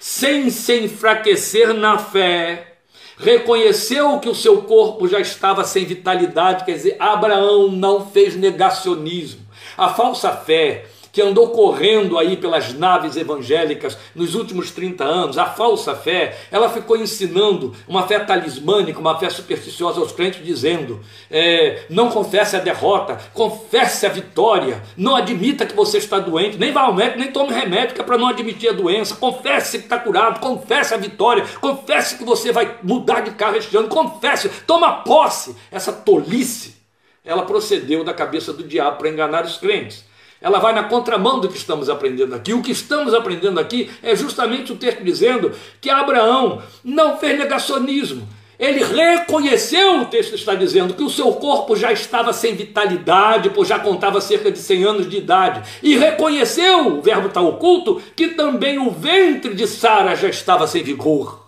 sem 0.00 0.50
se 0.50 0.80
enfraquecer 0.80 1.72
na 1.72 1.96
fé, 1.96 2.78
reconheceu 3.18 4.18
que 4.18 4.28
o 4.28 4.34
seu 4.34 4.62
corpo 4.62 5.06
já 5.06 5.20
estava 5.20 5.62
sem 5.62 5.84
vitalidade, 5.84 6.64
quer 6.64 6.72
dizer, 6.72 6.96
Abraão 6.98 7.70
não 7.70 8.10
fez 8.10 8.34
negacionismo. 8.34 9.46
A 9.78 9.90
falsa 9.90 10.32
fé 10.32 10.86
que 11.12 11.20
andou 11.20 11.50
correndo 11.50 12.18
aí 12.18 12.38
pelas 12.38 12.72
naves 12.72 13.16
evangélicas 13.16 13.98
nos 14.14 14.34
últimos 14.34 14.70
30 14.70 15.04
anos, 15.04 15.36
a 15.36 15.44
falsa 15.44 15.94
fé, 15.94 16.38
ela 16.50 16.70
ficou 16.70 16.96
ensinando 16.96 17.74
uma 17.86 18.08
fé 18.08 18.18
talismânica, 18.18 18.98
uma 18.98 19.18
fé 19.18 19.28
supersticiosa 19.28 20.00
aos 20.00 20.10
crentes, 20.10 20.42
dizendo: 20.42 21.00
é, 21.30 21.84
não 21.90 22.08
confesse 22.08 22.56
a 22.56 22.60
derrota, 22.60 23.18
confesse 23.34 24.06
a 24.06 24.08
vitória, 24.08 24.82
não 24.96 25.14
admita 25.14 25.66
que 25.66 25.76
você 25.76 25.98
está 25.98 26.18
doente, 26.18 26.56
nem 26.56 26.72
vá 26.72 26.82
ao 26.82 26.94
médico, 26.94 27.18
nem 27.18 27.30
tome 27.30 27.52
remédio, 27.52 27.94
que 27.94 28.00
é 28.00 28.04
para 28.04 28.16
não 28.16 28.28
admitir 28.28 28.70
a 28.70 28.72
doença, 28.72 29.14
confesse 29.14 29.78
que 29.78 29.84
está 29.84 29.98
curado, 29.98 30.40
confesse 30.40 30.94
a 30.94 30.96
vitória, 30.96 31.44
confesse 31.60 32.16
que 32.16 32.24
você 32.24 32.50
vai 32.50 32.78
mudar 32.82 33.20
de 33.20 33.32
carro 33.32 33.56
este 33.56 33.76
ano, 33.76 33.88
confesse, 33.88 34.48
toma 34.66 35.02
posse. 35.02 35.54
Essa 35.70 35.92
tolice, 35.92 36.76
ela 37.22 37.42
procedeu 37.42 38.02
da 38.02 38.14
cabeça 38.14 38.52
do 38.52 38.64
diabo 38.64 38.96
para 38.96 39.10
enganar 39.10 39.44
os 39.44 39.58
crentes 39.58 40.10
ela 40.42 40.58
vai 40.58 40.74
na 40.74 40.84
contramão 40.84 41.40
do 41.40 41.48
que 41.48 41.56
estamos 41.56 41.88
aprendendo 41.88 42.34
aqui. 42.34 42.52
O 42.52 42.60
que 42.60 42.72
estamos 42.72 43.14
aprendendo 43.14 43.60
aqui 43.60 43.88
é 44.02 44.14
justamente 44.16 44.72
o 44.72 44.76
texto 44.76 45.02
dizendo 45.04 45.52
que 45.80 45.88
Abraão 45.88 46.60
não 46.84 47.16
fez 47.16 47.38
negacionismo. 47.38 48.28
Ele 48.58 48.84
reconheceu, 48.84 50.02
o 50.02 50.04
texto 50.04 50.34
está 50.34 50.54
dizendo, 50.54 50.94
que 50.94 51.02
o 51.02 51.10
seu 51.10 51.32
corpo 51.32 51.74
já 51.74 51.92
estava 51.92 52.32
sem 52.32 52.54
vitalidade, 52.54 53.50
pois 53.50 53.66
já 53.66 53.78
contava 53.78 54.20
cerca 54.20 54.52
de 54.52 54.58
100 54.58 54.84
anos 54.84 55.10
de 55.10 55.16
idade. 55.16 55.62
E 55.82 55.96
reconheceu, 55.96 56.98
o 56.98 57.02
verbo 57.02 57.28
está 57.28 57.40
oculto, 57.40 58.00
que 58.14 58.28
também 58.28 58.78
o 58.78 58.90
ventre 58.90 59.54
de 59.54 59.66
Sara 59.66 60.14
já 60.14 60.28
estava 60.28 60.66
sem 60.66 60.82
vigor. 60.82 61.41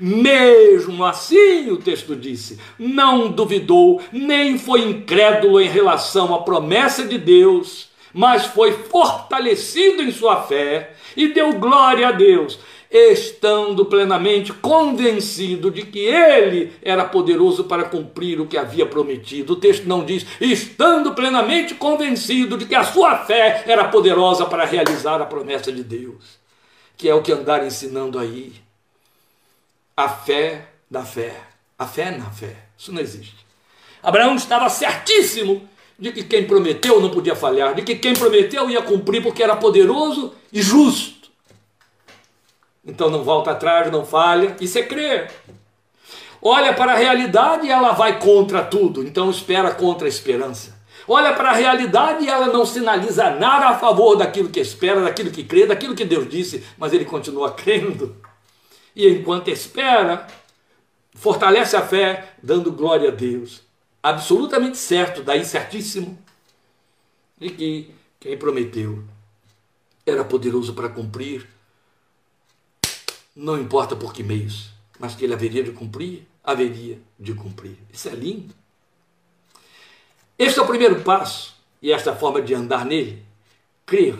Mesmo 0.00 1.04
assim, 1.04 1.70
o 1.70 1.76
texto 1.76 2.16
disse, 2.16 2.58
não 2.78 3.30
duvidou, 3.30 4.00
nem 4.10 4.56
foi 4.56 4.80
incrédulo 4.80 5.60
em 5.60 5.68
relação 5.68 6.34
à 6.34 6.38
promessa 6.38 7.04
de 7.06 7.18
Deus, 7.18 7.90
mas 8.10 8.46
foi 8.46 8.72
fortalecido 8.72 10.02
em 10.02 10.10
sua 10.10 10.42
fé 10.42 10.94
e 11.14 11.28
deu 11.28 11.52
glória 11.52 12.08
a 12.08 12.12
Deus, 12.12 12.58
estando 12.90 13.84
plenamente 13.84 14.54
convencido 14.54 15.70
de 15.70 15.82
que 15.82 15.98
ele 15.98 16.72
era 16.82 17.04
poderoso 17.04 17.64
para 17.64 17.84
cumprir 17.84 18.40
o 18.40 18.46
que 18.46 18.56
havia 18.56 18.86
prometido. 18.86 19.52
O 19.52 19.56
texto 19.56 19.84
não 19.84 20.02
diz, 20.02 20.24
estando 20.40 21.12
plenamente 21.12 21.74
convencido 21.74 22.56
de 22.56 22.64
que 22.64 22.74
a 22.74 22.84
sua 22.84 23.18
fé 23.18 23.64
era 23.66 23.84
poderosa 23.84 24.46
para 24.46 24.64
realizar 24.64 25.20
a 25.20 25.26
promessa 25.26 25.70
de 25.70 25.84
Deus, 25.84 26.40
que 26.96 27.06
é 27.06 27.14
o 27.14 27.20
que 27.20 27.32
andar 27.32 27.66
ensinando 27.66 28.18
aí 28.18 28.54
a 30.04 30.08
fé 30.08 30.68
da 30.90 31.04
fé. 31.04 31.34
A 31.78 31.86
fé 31.86 32.10
na 32.10 32.30
fé. 32.30 32.56
Isso 32.76 32.92
não 32.92 33.00
existe. 33.00 33.46
Abraão 34.02 34.34
estava 34.34 34.68
certíssimo 34.68 35.68
de 35.98 36.12
que 36.12 36.24
quem 36.24 36.46
prometeu 36.46 37.00
não 37.00 37.10
podia 37.10 37.36
falhar, 37.36 37.74
de 37.74 37.82
que 37.82 37.94
quem 37.96 38.14
prometeu 38.14 38.70
ia 38.70 38.80
cumprir 38.80 39.22
porque 39.22 39.42
era 39.42 39.54
poderoso 39.54 40.34
e 40.52 40.62
justo. 40.62 41.28
Então 42.84 43.10
não 43.10 43.22
volta 43.22 43.50
atrás, 43.50 43.92
não 43.92 44.04
falha, 44.04 44.56
isso 44.60 44.78
é 44.78 44.82
crer. 44.82 45.30
Olha 46.40 46.72
para 46.72 46.92
a 46.92 46.96
realidade 46.96 47.66
e 47.66 47.70
ela 47.70 47.92
vai 47.92 48.18
contra 48.18 48.62
tudo, 48.62 49.02
então 49.02 49.30
espera 49.30 49.74
contra 49.74 50.06
a 50.06 50.08
esperança. 50.08 50.80
Olha 51.06 51.34
para 51.34 51.50
a 51.50 51.54
realidade 51.54 52.24
e 52.24 52.28
ela 52.28 52.46
não 52.46 52.64
sinaliza 52.64 53.30
nada 53.30 53.68
a 53.68 53.78
favor 53.78 54.16
daquilo 54.16 54.48
que 54.48 54.60
espera, 54.60 55.02
daquilo 55.02 55.30
que 55.30 55.44
crê, 55.44 55.66
daquilo 55.66 55.94
que 55.94 56.04
Deus 56.04 56.28
disse, 56.28 56.64
mas 56.78 56.94
ele 56.94 57.04
continua 57.04 57.52
crendo 57.52 58.16
e 59.00 59.08
enquanto 59.08 59.48
espera, 59.48 60.26
fortalece 61.14 61.76
a 61.76 61.86
fé, 61.86 62.34
dando 62.42 62.72
glória 62.72 63.08
a 63.08 63.12
Deus. 63.12 63.62
Absolutamente 64.02 64.76
certo, 64.76 65.22
daí 65.22 65.44
certíssimo, 65.44 66.18
de 67.38 67.50
que 67.50 67.94
quem 68.18 68.36
prometeu 68.36 69.02
era 70.04 70.24
poderoso 70.24 70.74
para 70.74 70.88
cumprir, 70.88 71.48
não 73.34 73.58
importa 73.58 73.96
por 73.96 74.12
que 74.12 74.22
meios, 74.22 74.70
mas 74.98 75.14
que 75.14 75.24
ele 75.24 75.32
haveria 75.32 75.62
de 75.62 75.72
cumprir, 75.72 76.26
haveria 76.44 76.98
de 77.18 77.32
cumprir. 77.32 77.78
Isso 77.92 78.08
é 78.08 78.12
lindo. 78.12 78.54
Este 80.38 80.58
é 80.58 80.62
o 80.62 80.66
primeiro 80.66 81.02
passo, 81.02 81.56
e 81.80 81.92
esta 81.92 82.14
forma 82.14 82.42
de 82.42 82.54
andar 82.54 82.84
nele, 82.84 83.24
crer 83.86 84.18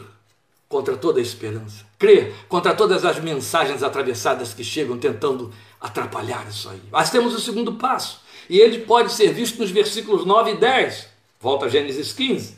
contra 0.69 0.97
toda 0.97 1.19
a 1.19 1.23
esperança. 1.23 1.90
Crer 2.01 2.33
contra 2.49 2.75
todas 2.75 3.05
as 3.05 3.21
mensagens 3.21 3.83
atravessadas 3.83 4.55
que 4.55 4.65
chegam 4.65 4.97
tentando 4.97 5.53
atrapalhar 5.79 6.47
isso 6.49 6.71
aí. 6.71 6.81
Mas 6.91 7.11
temos 7.11 7.35
o 7.35 7.39
segundo 7.39 7.75
passo, 7.75 8.23
e 8.49 8.59
ele 8.59 8.79
pode 8.79 9.13
ser 9.13 9.35
visto 9.35 9.59
nos 9.59 9.71
versículos 9.71 10.25
9 10.25 10.53
e 10.53 10.57
10. 10.57 11.09
Volta 11.39 11.67
a 11.67 11.69
Gênesis 11.69 12.15
15. 12.15 12.57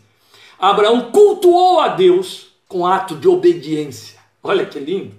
Abraão 0.61 1.11
cultuou 1.11 1.81
a 1.81 1.89
Deus 1.89 2.53
com 2.69 2.87
ato 2.87 3.17
de 3.17 3.27
obediência. 3.27 4.17
Olha 4.41 4.65
que 4.65 4.79
lindo. 4.79 5.13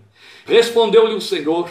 Respondeu-lhe 0.45 1.15
o 1.15 1.21
Senhor: 1.21 1.69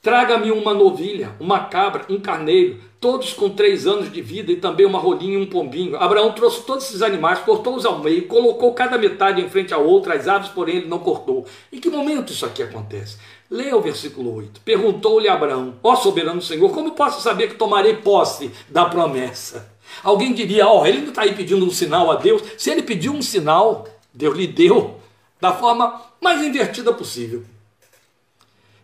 Traga-me 0.00 0.52
uma 0.52 0.72
novilha, 0.72 1.34
uma 1.40 1.64
cabra, 1.64 2.06
um 2.08 2.20
carneiro, 2.20 2.80
todos 3.04 3.34
com 3.34 3.50
três 3.50 3.86
anos 3.86 4.10
de 4.10 4.22
vida 4.22 4.50
e 4.50 4.56
também 4.56 4.86
uma 4.86 4.98
rolinha 4.98 5.34
e 5.34 5.36
um 5.36 5.44
pombinho. 5.44 5.94
Abraão 5.94 6.32
trouxe 6.32 6.62
todos 6.62 6.86
esses 6.86 7.02
animais, 7.02 7.38
cortou-os 7.40 7.84
ao 7.84 7.98
meio, 7.98 8.26
colocou 8.26 8.72
cada 8.72 8.96
metade 8.96 9.42
em 9.42 9.48
frente 9.50 9.74
à 9.74 9.76
outra, 9.76 10.14
as 10.14 10.26
aves, 10.26 10.48
porém, 10.48 10.76
ele 10.76 10.88
não 10.88 10.98
cortou. 10.98 11.44
Em 11.70 11.78
que 11.78 11.90
momento 11.90 12.32
isso 12.32 12.46
aqui 12.46 12.62
acontece? 12.62 13.18
Leia 13.50 13.76
o 13.76 13.82
versículo 13.82 14.34
8. 14.36 14.62
Perguntou-lhe 14.62 15.28
Abraão: 15.28 15.74
Ó 15.82 15.94
soberano 15.96 16.40
Senhor, 16.40 16.72
como 16.72 16.92
posso 16.92 17.20
saber 17.20 17.48
que 17.48 17.56
tomarei 17.56 17.94
posse 17.96 18.50
da 18.70 18.86
promessa? 18.86 19.70
Alguém 20.02 20.32
diria: 20.32 20.66
Ó, 20.66 20.80
oh, 20.80 20.86
ele 20.86 21.02
não 21.02 21.08
está 21.10 21.24
aí 21.24 21.34
pedindo 21.34 21.62
um 21.62 21.70
sinal 21.70 22.10
a 22.10 22.14
Deus. 22.14 22.42
Se 22.56 22.70
ele 22.70 22.82
pediu 22.82 23.12
um 23.12 23.20
sinal, 23.20 23.86
Deus 24.14 24.34
lhe 24.34 24.46
deu 24.46 24.98
da 25.38 25.52
forma 25.52 26.00
mais 26.22 26.42
invertida 26.42 26.90
possível. 26.90 27.44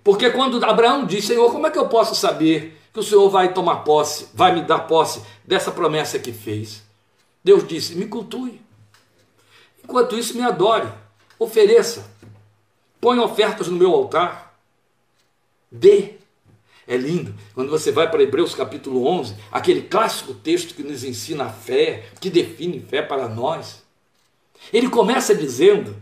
Porque 0.05 0.29
quando 0.29 0.63
Abraão 0.63 1.07
diz, 1.07 1.25
Senhor, 1.25 1.51
como 1.51 1.67
é 1.67 1.71
que 1.71 1.79
eu 1.79 1.89
posso 1.89 2.15
saber 2.15 2.80
que 2.93 3.01
o 3.01 3.03
Senhor 3.03 3.29
vai 3.31 3.53
tomar 3.53 3.79
posse, 3.79 4.29
vai 4.35 4.55
me 4.55 4.63
dar 4.63 4.81
posse 4.81 5.23
dessa 5.45 5.71
promessa 5.71 6.19
que 6.19 6.33
fez? 6.33 6.83
Deus 7.43 7.67
disse: 7.67 7.95
me 7.95 8.07
cultue. 8.07 8.61
Enquanto 9.83 10.17
isso, 10.17 10.37
me 10.37 10.43
adore, 10.43 10.89
ofereça, 11.39 12.11
põe 13.01 13.19
ofertas 13.19 13.69
no 13.69 13.77
meu 13.77 13.93
altar, 13.93 14.55
dê. 15.71 16.15
É 16.87 16.97
lindo 16.97 17.33
quando 17.55 17.71
você 17.71 17.93
vai 17.93 18.11
para 18.11 18.23
Hebreus 18.23 18.53
capítulo 18.53 19.07
11, 19.07 19.37
aquele 19.53 19.83
clássico 19.83 20.35
texto 20.35 20.75
que 20.75 20.83
nos 20.83 21.05
ensina 21.05 21.45
a 21.45 21.49
fé, 21.49 22.09
que 22.21 22.29
define 22.29 22.81
fé 22.81 23.01
para 23.01 23.29
nós. 23.29 23.85
Ele 24.73 24.89
começa 24.89 25.33
dizendo 25.33 25.97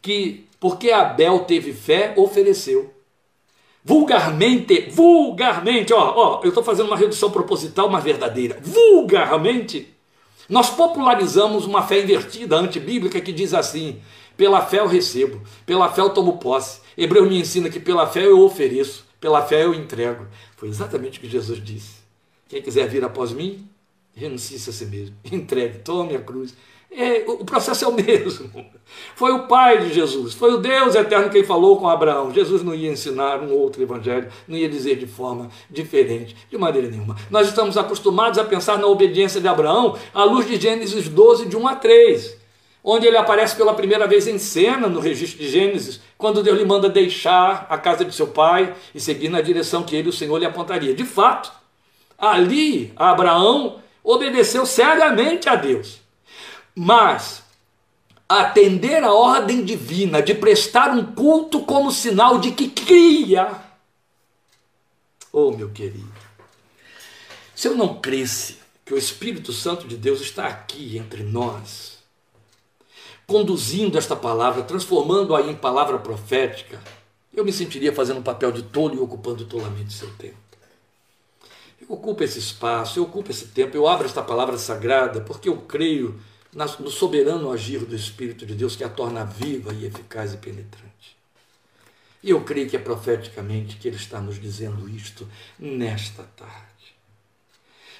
que 0.00 0.46
porque 0.58 0.90
Abel 0.90 1.40
teve 1.40 1.74
fé, 1.74 2.14
ofereceu. 2.16 2.90
Vulgarmente, 3.84 4.88
vulgarmente, 4.90 5.92
ó, 5.92 6.14
ó, 6.16 6.40
eu 6.42 6.48
estou 6.48 6.64
fazendo 6.64 6.86
uma 6.86 6.96
redução 6.96 7.30
proposital, 7.30 7.88
mas 7.90 8.02
verdadeira. 8.02 8.58
Vulgarmente, 8.62 9.92
Nós 10.48 10.68
popularizamos 10.70 11.64
uma 11.64 11.82
fé 11.82 12.02
invertida, 12.02 12.56
antibíblica, 12.56 13.20
que 13.20 13.32
diz 13.32 13.54
assim: 13.54 14.00
pela 14.36 14.60
fé 14.60 14.80
eu 14.80 14.86
recebo, 14.86 15.42
pela 15.64 15.90
fé 15.90 16.02
eu 16.02 16.10
tomo 16.10 16.38
posse. 16.38 16.80
Hebreu 16.96 17.26
me 17.26 17.38
ensina 17.38 17.70
que 17.70 17.80
pela 17.80 18.06
fé 18.06 18.26
eu 18.26 18.40
ofereço, 18.40 19.06
pela 19.20 19.42
fé 19.42 19.64
eu 19.64 19.74
entrego. 19.74 20.26
Foi 20.56 20.68
exatamente 20.68 21.18
o 21.18 21.22
que 21.22 21.28
Jesus 21.28 21.62
disse. 21.62 22.04
Quem 22.48 22.60
quiser 22.62 22.88
vir 22.88 23.04
após 23.04 23.32
mim, 23.32 23.66
renuncie 24.14 24.56
a 24.56 24.72
si 24.72 24.86
mesmo, 24.86 25.16
entregue, 25.32 25.78
tome 25.78 26.14
a 26.14 26.20
cruz 26.20 26.54
é, 26.96 27.24
o 27.26 27.44
processo 27.44 27.84
é 27.84 27.88
o 27.88 27.92
mesmo. 27.92 28.50
Foi 29.16 29.32
o 29.32 29.46
Pai 29.46 29.78
de 29.78 29.92
Jesus, 29.92 30.34
foi 30.34 30.54
o 30.54 30.58
Deus 30.58 30.94
eterno 30.94 31.30
quem 31.30 31.42
falou 31.42 31.78
com 31.78 31.88
Abraão. 31.88 32.32
Jesus 32.32 32.62
não 32.62 32.74
ia 32.74 32.90
ensinar 32.90 33.40
um 33.40 33.52
outro 33.52 33.82
evangelho, 33.82 34.28
não 34.46 34.56
ia 34.56 34.68
dizer 34.68 34.96
de 34.96 35.06
forma 35.06 35.50
diferente, 35.68 36.36
de 36.48 36.56
maneira 36.56 36.88
nenhuma. 36.88 37.16
Nós 37.30 37.48
estamos 37.48 37.76
acostumados 37.76 38.38
a 38.38 38.44
pensar 38.44 38.78
na 38.78 38.86
obediência 38.86 39.40
de 39.40 39.48
Abraão 39.48 39.98
à 40.12 40.24
luz 40.24 40.46
de 40.46 40.56
Gênesis 40.56 41.08
12, 41.08 41.46
de 41.46 41.56
1 41.56 41.66
a 41.66 41.74
3, 41.74 42.36
onde 42.82 43.06
ele 43.06 43.16
aparece 43.16 43.56
pela 43.56 43.74
primeira 43.74 44.06
vez 44.06 44.28
em 44.28 44.38
cena 44.38 44.86
no 44.86 45.00
registro 45.00 45.42
de 45.42 45.48
Gênesis, 45.48 46.00
quando 46.16 46.42
Deus 46.42 46.56
lhe 46.56 46.64
manda 46.64 46.88
deixar 46.88 47.66
a 47.68 47.76
casa 47.76 48.04
de 48.04 48.14
seu 48.14 48.28
pai 48.28 48.74
e 48.94 49.00
seguir 49.00 49.28
na 49.28 49.40
direção 49.40 49.82
que 49.82 49.96
ele, 49.96 50.08
o 50.08 50.12
Senhor, 50.12 50.38
lhe 50.38 50.46
apontaria. 50.46 50.94
De 50.94 51.04
fato, 51.04 51.52
ali 52.16 52.92
Abraão 52.94 53.80
obedeceu 54.04 54.64
seriamente 54.66 55.48
a 55.48 55.56
Deus. 55.56 56.03
Mas 56.74 57.42
atender 58.28 59.02
a 59.04 59.12
ordem 59.12 59.64
divina 59.64 60.22
de 60.22 60.34
prestar 60.34 60.90
um 60.90 61.14
culto 61.14 61.60
como 61.60 61.92
sinal 61.92 62.38
de 62.38 62.52
que 62.52 62.68
cria. 62.68 63.62
Oh, 65.32 65.50
meu 65.50 65.70
querido, 65.70 66.12
se 67.54 67.68
eu 67.68 67.76
não 67.76 68.00
cresce 68.00 68.58
que 68.84 68.94
o 68.94 68.98
Espírito 68.98 69.52
Santo 69.52 69.86
de 69.86 69.96
Deus 69.96 70.20
está 70.20 70.46
aqui 70.46 70.98
entre 70.98 71.22
nós, 71.22 71.98
conduzindo 73.26 73.98
esta 73.98 74.14
palavra, 74.14 74.62
transformando-a 74.62 75.42
em 75.42 75.54
palavra 75.54 75.98
profética, 75.98 76.80
eu 77.32 77.44
me 77.44 77.52
sentiria 77.52 77.92
fazendo 77.92 78.20
um 78.20 78.22
papel 78.22 78.52
de 78.52 78.62
tolo 78.62 78.94
e 78.94 78.98
ocupando 78.98 79.44
tolamente 79.44 79.92
seu 79.92 80.10
tempo. 80.14 80.36
Eu 81.80 81.88
ocupo 81.90 82.22
esse 82.22 82.38
espaço, 82.38 82.98
eu 82.98 83.04
ocupo 83.04 83.30
esse 83.30 83.46
tempo, 83.46 83.76
eu 83.76 83.88
abro 83.88 84.06
esta 84.06 84.22
palavra 84.22 84.56
sagrada, 84.56 85.20
porque 85.20 85.48
eu 85.48 85.56
creio 85.58 86.18
no 86.54 86.90
soberano 86.90 87.50
agir 87.50 87.84
do 87.84 87.96
Espírito 87.96 88.46
de 88.46 88.54
Deus 88.54 88.76
que 88.76 88.84
a 88.84 88.88
torna 88.88 89.24
viva 89.24 89.72
e 89.74 89.84
eficaz 89.84 90.34
e 90.34 90.36
penetrante. 90.36 91.16
E 92.22 92.30
eu 92.30 92.42
creio 92.42 92.70
que 92.70 92.76
é 92.76 92.78
profeticamente 92.78 93.76
que 93.76 93.88
Ele 93.88 93.96
está 93.96 94.20
nos 94.20 94.40
dizendo 94.40 94.88
isto 94.88 95.28
nesta 95.58 96.22
tarde. 96.22 96.94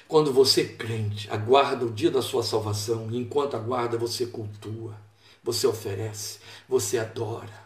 Quando 0.07 0.31
você, 0.31 0.63
crente, 0.63 1.29
aguarda 1.29 1.85
o 1.85 1.91
dia 1.91 2.09
da 2.09 2.21
sua 2.21 2.43
salvação, 2.43 3.09
e 3.11 3.17
enquanto 3.17 3.55
aguarda, 3.55 3.97
você 3.97 4.25
cultua, 4.27 4.95
você 5.43 5.67
oferece, 5.67 6.39
você 6.67 6.97
adora, 6.97 7.64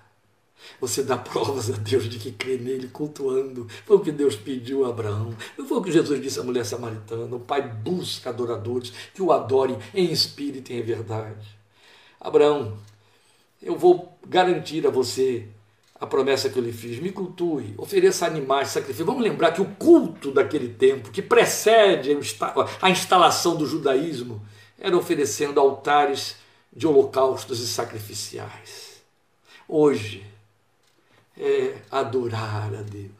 você 0.80 1.04
dá 1.04 1.18
provas 1.18 1.70
a 1.70 1.74
Deus 1.74 2.10
de 2.10 2.20
que 2.20 2.32
crê 2.32 2.58
nele, 2.58 2.88
cultuando. 2.88 3.68
Foi 3.86 3.98
o 3.98 4.00
que 4.00 4.12
Deus 4.12 4.36
pediu 4.36 4.86
a 4.86 4.90
Abraão. 4.90 5.34
Foi 5.56 5.78
o 5.78 5.82
que 5.82 5.92
Jesus 5.92 6.22
disse 6.22 6.40
à 6.40 6.44
mulher 6.44 6.66
samaritana. 6.66 7.36
O 7.36 7.40
Pai 7.40 7.62
busca 7.62 8.30
adoradores 8.30 8.92
que 9.14 9.22
o 9.22 9.32
adorem 9.32 9.78
em 9.94 10.12
espírito 10.12 10.72
e 10.72 10.80
em 10.80 10.84
verdade. 10.84 11.58
Abraão, 12.20 12.78
eu 13.62 13.78
vou 13.78 14.18
garantir 14.26 14.86
a 14.88 14.90
você 14.90 15.48
a 16.00 16.08
promessa 16.08 16.50
que 16.50 16.58
eu 16.58 16.64
lhe 16.64 16.72
fiz. 16.72 17.00
Me 17.00 17.12
cultue, 17.12 17.74
ofereça 17.78 18.26
animais, 18.26 18.70
sacrifícios. 18.70 19.06
Vamos 19.06 19.24
lembrar 19.24 19.52
que 19.52 19.62
o 19.62 19.66
culto 19.66 20.32
daquele 20.32 20.70
tempo, 20.70 21.12
que 21.12 21.22
precede 21.22 22.18
a 22.82 22.90
instalação 22.90 23.56
do 23.56 23.66
judaísmo, 23.66 24.42
era 24.80 24.96
oferecendo 24.96 25.60
altares 25.60 26.38
de 26.72 26.88
holocaustos 26.88 27.60
e 27.60 27.68
sacrificiais. 27.68 29.02
Hoje, 29.68 30.26
é 31.40 31.76
adorar 31.90 32.70
a 32.74 32.82
Deus, 32.82 33.12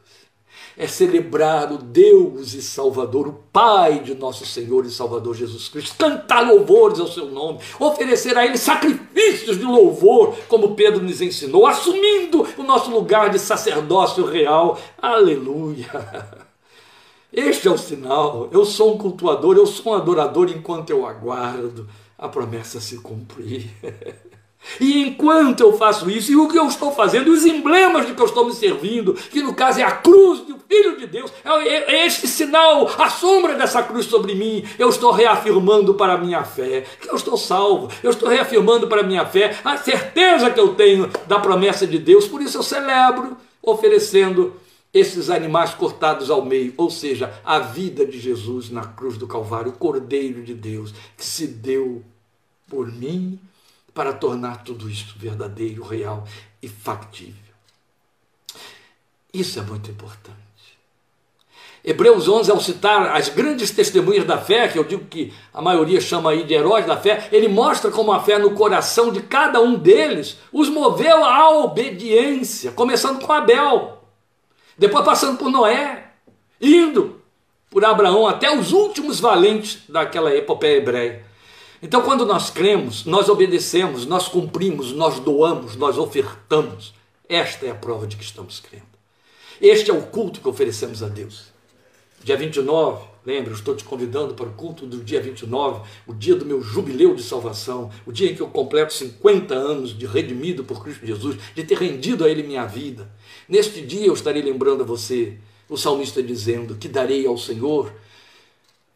é 0.76 0.86
celebrar 0.86 1.72
o 1.72 1.78
Deus 1.78 2.52
e 2.52 2.60
Salvador, 2.60 3.26
o 3.28 3.44
Pai 3.50 4.00
de 4.00 4.14
nosso 4.14 4.44
Senhor 4.44 4.84
e 4.84 4.90
Salvador 4.90 5.34
Jesus 5.34 5.68
Cristo, 5.68 5.96
cantar 5.96 6.46
louvores 6.46 7.00
ao 7.00 7.06
seu 7.06 7.26
nome, 7.26 7.60
oferecer 7.78 8.36
a 8.36 8.44
Ele 8.44 8.58
sacrifícios 8.58 9.58
de 9.58 9.64
louvor, 9.64 10.36
como 10.48 10.74
Pedro 10.74 11.02
nos 11.02 11.22
ensinou, 11.22 11.66
assumindo 11.66 12.46
o 12.58 12.62
nosso 12.62 12.90
lugar 12.90 13.30
de 13.30 13.38
sacerdócio 13.38 14.26
real. 14.26 14.78
Aleluia! 15.00 16.50
Este 17.32 17.68
é 17.68 17.70
o 17.70 17.78
sinal. 17.78 18.48
Eu 18.50 18.64
sou 18.64 18.94
um 18.94 18.98
cultuador, 18.98 19.56
eu 19.56 19.66
sou 19.66 19.92
um 19.92 19.96
adorador 19.96 20.50
enquanto 20.50 20.90
eu 20.90 21.06
aguardo 21.06 21.88
a 22.18 22.28
promessa 22.28 22.80
se 22.80 22.98
cumprir. 22.98 23.70
E 24.78 25.02
enquanto 25.02 25.60
eu 25.60 25.76
faço 25.76 26.10
isso, 26.10 26.30
e 26.30 26.36
o 26.36 26.48
que 26.48 26.58
eu 26.58 26.66
estou 26.66 26.92
fazendo, 26.92 27.30
os 27.30 27.44
emblemas 27.44 28.06
de 28.06 28.14
que 28.14 28.20
eu 28.20 28.26
estou 28.26 28.46
me 28.46 28.52
servindo, 28.52 29.14
que 29.14 29.42
no 29.42 29.54
caso 29.54 29.80
é 29.80 29.82
a 29.82 29.90
cruz 29.90 30.40
do 30.40 30.58
Filho 30.68 30.98
de 30.98 31.06
Deus, 31.06 31.32
é, 31.44 31.68
é, 31.68 31.94
é 31.96 32.06
este 32.06 32.28
sinal, 32.28 32.90
a 32.98 33.08
sombra 33.08 33.54
dessa 33.54 33.82
cruz 33.82 34.06
sobre 34.06 34.34
mim, 34.34 34.64
eu 34.78 34.88
estou 34.88 35.10
reafirmando 35.10 35.94
para 35.94 36.14
a 36.14 36.18
minha 36.18 36.44
fé 36.44 36.84
que 37.00 37.08
eu 37.08 37.16
estou 37.16 37.36
salvo, 37.36 37.90
eu 38.02 38.10
estou 38.10 38.28
reafirmando 38.28 38.86
para 38.86 39.00
a 39.00 39.04
minha 39.04 39.26
fé 39.26 39.58
a 39.64 39.76
certeza 39.78 40.50
que 40.50 40.60
eu 40.60 40.74
tenho 40.74 41.10
da 41.26 41.38
promessa 41.38 41.86
de 41.86 41.98
Deus, 41.98 42.26
por 42.26 42.40
isso 42.40 42.58
eu 42.58 42.62
celebro 42.62 43.36
oferecendo 43.62 44.54
esses 44.92 45.30
animais 45.30 45.72
cortados 45.72 46.30
ao 46.30 46.44
meio, 46.44 46.74
ou 46.76 46.90
seja, 46.90 47.32
a 47.44 47.58
vida 47.60 48.04
de 48.04 48.18
Jesus 48.18 48.70
na 48.70 48.84
cruz 48.84 49.16
do 49.16 49.26
Calvário, 49.26 49.70
o 49.70 49.76
Cordeiro 49.76 50.42
de 50.42 50.52
Deus 50.52 50.92
que 51.16 51.24
se 51.24 51.46
deu 51.46 52.02
por 52.68 52.86
mim 52.90 53.38
para 53.94 54.12
tornar 54.12 54.62
tudo 54.62 54.88
isso 54.88 55.14
verdadeiro, 55.18 55.82
real 55.82 56.24
e 56.62 56.68
factível. 56.68 57.34
Isso 59.32 59.58
é 59.58 59.62
muito 59.62 59.90
importante. 59.90 60.40
Hebreus 61.82 62.28
11, 62.28 62.50
ao 62.50 62.60
citar 62.60 63.16
as 63.16 63.30
grandes 63.30 63.70
testemunhas 63.70 64.26
da 64.26 64.36
fé, 64.36 64.68
que 64.68 64.78
eu 64.78 64.84
digo 64.84 65.06
que 65.06 65.32
a 65.52 65.62
maioria 65.62 66.00
chama 66.00 66.30
aí 66.30 66.44
de 66.44 66.52
heróis 66.52 66.84
da 66.84 66.96
fé, 66.96 67.28
ele 67.32 67.48
mostra 67.48 67.90
como 67.90 68.12
a 68.12 68.20
fé 68.20 68.38
no 68.38 68.50
coração 68.50 69.10
de 69.10 69.22
cada 69.22 69.60
um 69.62 69.74
deles 69.74 70.36
os 70.52 70.68
moveu 70.68 71.24
à 71.24 71.48
obediência, 71.58 72.72
começando 72.72 73.24
com 73.24 73.32
Abel, 73.32 74.02
depois 74.76 75.04
passando 75.04 75.38
por 75.38 75.50
Noé, 75.50 76.10
indo 76.60 77.20
por 77.70 77.82
Abraão 77.84 78.26
até 78.26 78.54
os 78.54 78.72
últimos 78.72 79.18
valentes 79.18 79.82
daquela 79.88 80.34
epopeia 80.34 80.76
hebreia. 80.76 81.29
Então, 81.82 82.02
quando 82.02 82.26
nós 82.26 82.50
cremos, 82.50 83.06
nós 83.06 83.28
obedecemos, 83.28 84.04
nós 84.04 84.28
cumprimos, 84.28 84.92
nós 84.92 85.18
doamos, 85.18 85.76
nós 85.76 85.96
ofertamos. 85.96 86.92
Esta 87.26 87.66
é 87.66 87.70
a 87.70 87.74
prova 87.74 88.06
de 88.06 88.16
que 88.16 88.24
estamos 88.24 88.60
crendo. 88.60 88.84
Este 89.60 89.90
é 89.90 89.94
o 89.94 90.02
culto 90.02 90.40
que 90.40 90.48
oferecemos 90.48 91.02
a 91.02 91.08
Deus. 91.08 91.44
Dia 92.22 92.36
29, 92.36 93.02
lembra, 93.24 93.50
eu 93.50 93.54
estou 93.54 93.74
te 93.74 93.82
convidando 93.82 94.34
para 94.34 94.46
o 94.46 94.52
culto 94.52 94.84
do 94.84 94.98
dia 94.98 95.22
29, 95.22 95.80
o 96.06 96.12
dia 96.12 96.34
do 96.34 96.44
meu 96.44 96.60
jubileu 96.60 97.14
de 97.14 97.22
salvação, 97.22 97.90
o 98.04 98.12
dia 98.12 98.30
em 98.30 98.34
que 98.34 98.42
eu 98.42 98.48
completo 98.48 98.92
50 98.92 99.54
anos 99.54 99.96
de 99.96 100.04
redimido 100.04 100.64
por 100.64 100.82
Cristo 100.82 101.06
Jesus, 101.06 101.38
de 101.54 101.64
ter 101.64 101.78
rendido 101.78 102.24
a 102.24 102.28
Ele 102.28 102.42
minha 102.42 102.66
vida. 102.66 103.10
Neste 103.48 103.80
dia 103.80 104.06
eu 104.06 104.12
estarei 104.12 104.42
lembrando 104.42 104.82
a 104.82 104.86
você, 104.86 105.38
o 105.66 105.78
salmista 105.78 106.22
dizendo 106.22 106.74
que 106.74 106.88
darei 106.88 107.26
ao 107.26 107.38
Senhor 107.38 107.90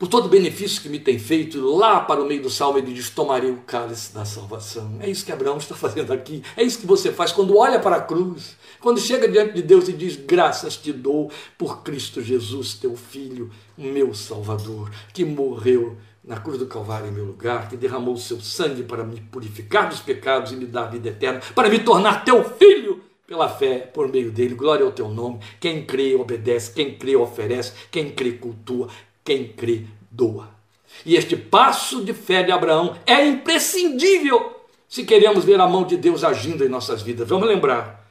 por 0.04 0.08
todo 0.08 0.28
benefício 0.28 0.82
que 0.82 0.88
me 0.90 0.98
tem 0.98 1.18
feito, 1.18 1.58
lá 1.58 1.98
para 1.98 2.22
o 2.22 2.26
meio 2.26 2.42
do 2.42 2.50
salmo 2.50 2.76
ele 2.76 2.92
diz: 2.92 3.08
Tomarei 3.08 3.50
o 3.50 3.62
cálice 3.66 4.12
da 4.12 4.22
salvação. 4.26 4.98
É 5.00 5.08
isso 5.08 5.24
que 5.24 5.32
Abraão 5.32 5.56
está 5.56 5.74
fazendo 5.74 6.12
aqui. 6.12 6.42
É 6.58 6.62
isso 6.62 6.78
que 6.78 6.86
você 6.86 7.10
faz 7.10 7.32
quando 7.32 7.56
olha 7.56 7.80
para 7.80 7.96
a 7.96 8.00
cruz, 8.02 8.54
quando 8.80 9.00
chega 9.00 9.26
diante 9.26 9.54
de 9.54 9.62
Deus 9.62 9.88
e 9.88 9.94
diz: 9.94 10.16
Graças 10.16 10.76
te 10.76 10.92
dou 10.92 11.30
por 11.56 11.82
Cristo 11.82 12.20
Jesus, 12.20 12.74
teu 12.74 12.94
Filho, 12.94 13.50
meu 13.78 14.12
Salvador, 14.12 14.90
que 15.14 15.24
morreu 15.24 15.96
na 16.22 16.36
cruz 16.38 16.58
do 16.58 16.66
Calvário 16.66 17.08
em 17.08 17.12
meu 17.12 17.24
lugar, 17.24 17.70
que 17.70 17.76
derramou 17.76 18.12
o 18.12 18.18
seu 18.18 18.38
sangue 18.42 18.82
para 18.82 19.04
me 19.04 19.22
purificar 19.22 19.88
dos 19.88 20.00
pecados 20.00 20.52
e 20.52 20.56
me 20.56 20.66
dar 20.66 20.90
vida 20.90 21.08
eterna, 21.08 21.40
para 21.54 21.70
me 21.70 21.78
tornar 21.78 22.26
teu 22.26 22.44
filho 22.44 23.00
pela 23.26 23.48
fé 23.48 23.78
por 23.78 24.06
meio 24.06 24.30
dele. 24.30 24.54
Glória 24.54 24.84
ao 24.84 24.92
teu 24.92 25.08
nome. 25.08 25.40
Quem 25.58 25.82
crê, 25.86 26.14
obedece. 26.14 26.74
Quem 26.74 26.94
crê, 26.94 27.16
oferece. 27.16 27.72
Quem 27.90 28.10
crê, 28.10 28.32
cultua. 28.32 28.88
Quem 29.24 29.48
crê, 29.48 29.86
doa. 30.14 30.48
E 31.04 31.16
este 31.16 31.36
passo 31.36 32.04
de 32.04 32.14
fé 32.14 32.42
de 32.42 32.52
Abraão 32.52 32.96
é 33.06 33.26
imprescindível 33.26 34.54
se 34.88 35.04
queremos 35.04 35.44
ver 35.44 35.60
a 35.60 35.66
mão 35.66 35.84
de 35.84 35.96
Deus 35.96 36.22
agindo 36.22 36.64
em 36.64 36.68
nossas 36.68 37.02
vidas. 37.02 37.28
Vamos 37.28 37.48
lembrar: 37.48 38.08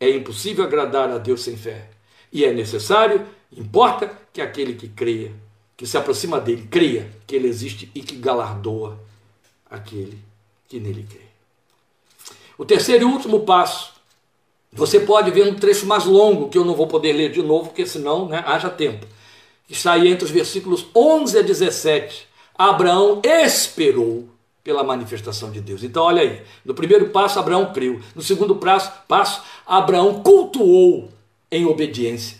é 0.00 0.08
impossível 0.10 0.64
agradar 0.64 1.10
a 1.10 1.18
Deus 1.18 1.42
sem 1.42 1.56
fé. 1.56 1.90
E 2.32 2.44
é 2.44 2.52
necessário, 2.52 3.26
importa 3.54 4.10
que 4.32 4.40
aquele 4.40 4.74
que 4.74 4.88
creia, 4.88 5.32
que 5.76 5.86
se 5.86 5.98
aproxima 5.98 6.40
dele, 6.40 6.66
creia 6.70 7.10
que 7.26 7.36
ele 7.36 7.48
existe 7.48 7.90
e 7.94 8.00
que 8.00 8.16
galardoa 8.16 8.98
aquele 9.70 10.18
que 10.66 10.80
nele 10.80 11.06
crê. 11.08 11.20
O 12.56 12.64
terceiro 12.64 13.02
e 13.02 13.12
último 13.12 13.40
passo, 13.40 13.92
você 14.72 15.00
pode 15.00 15.30
ver 15.30 15.46
um 15.46 15.54
trecho 15.54 15.84
mais 15.84 16.06
longo, 16.06 16.48
que 16.48 16.56
eu 16.56 16.64
não 16.64 16.74
vou 16.74 16.86
poder 16.86 17.12
ler 17.12 17.30
de 17.30 17.42
novo, 17.42 17.66
porque 17.66 17.84
senão 17.84 18.26
né, 18.28 18.42
haja 18.46 18.70
tempo 18.70 19.06
está 19.72 19.92
aí 19.92 20.08
entre 20.08 20.24
os 20.24 20.30
versículos 20.30 20.86
11 20.94 21.38
a 21.38 21.42
17, 21.42 22.28
Abraão 22.56 23.20
esperou 23.24 24.28
pela 24.62 24.84
manifestação 24.84 25.50
de 25.50 25.60
Deus. 25.60 25.82
Então, 25.82 26.04
olha 26.04 26.22
aí, 26.22 26.42
no 26.64 26.74
primeiro 26.74 27.08
passo, 27.08 27.38
Abraão 27.38 27.72
creu. 27.72 28.00
No 28.14 28.22
segundo 28.22 28.56
passo, 28.56 28.92
passo 29.08 29.42
Abraão 29.66 30.22
cultuou 30.22 31.08
em 31.50 31.66
obediência. 31.66 32.38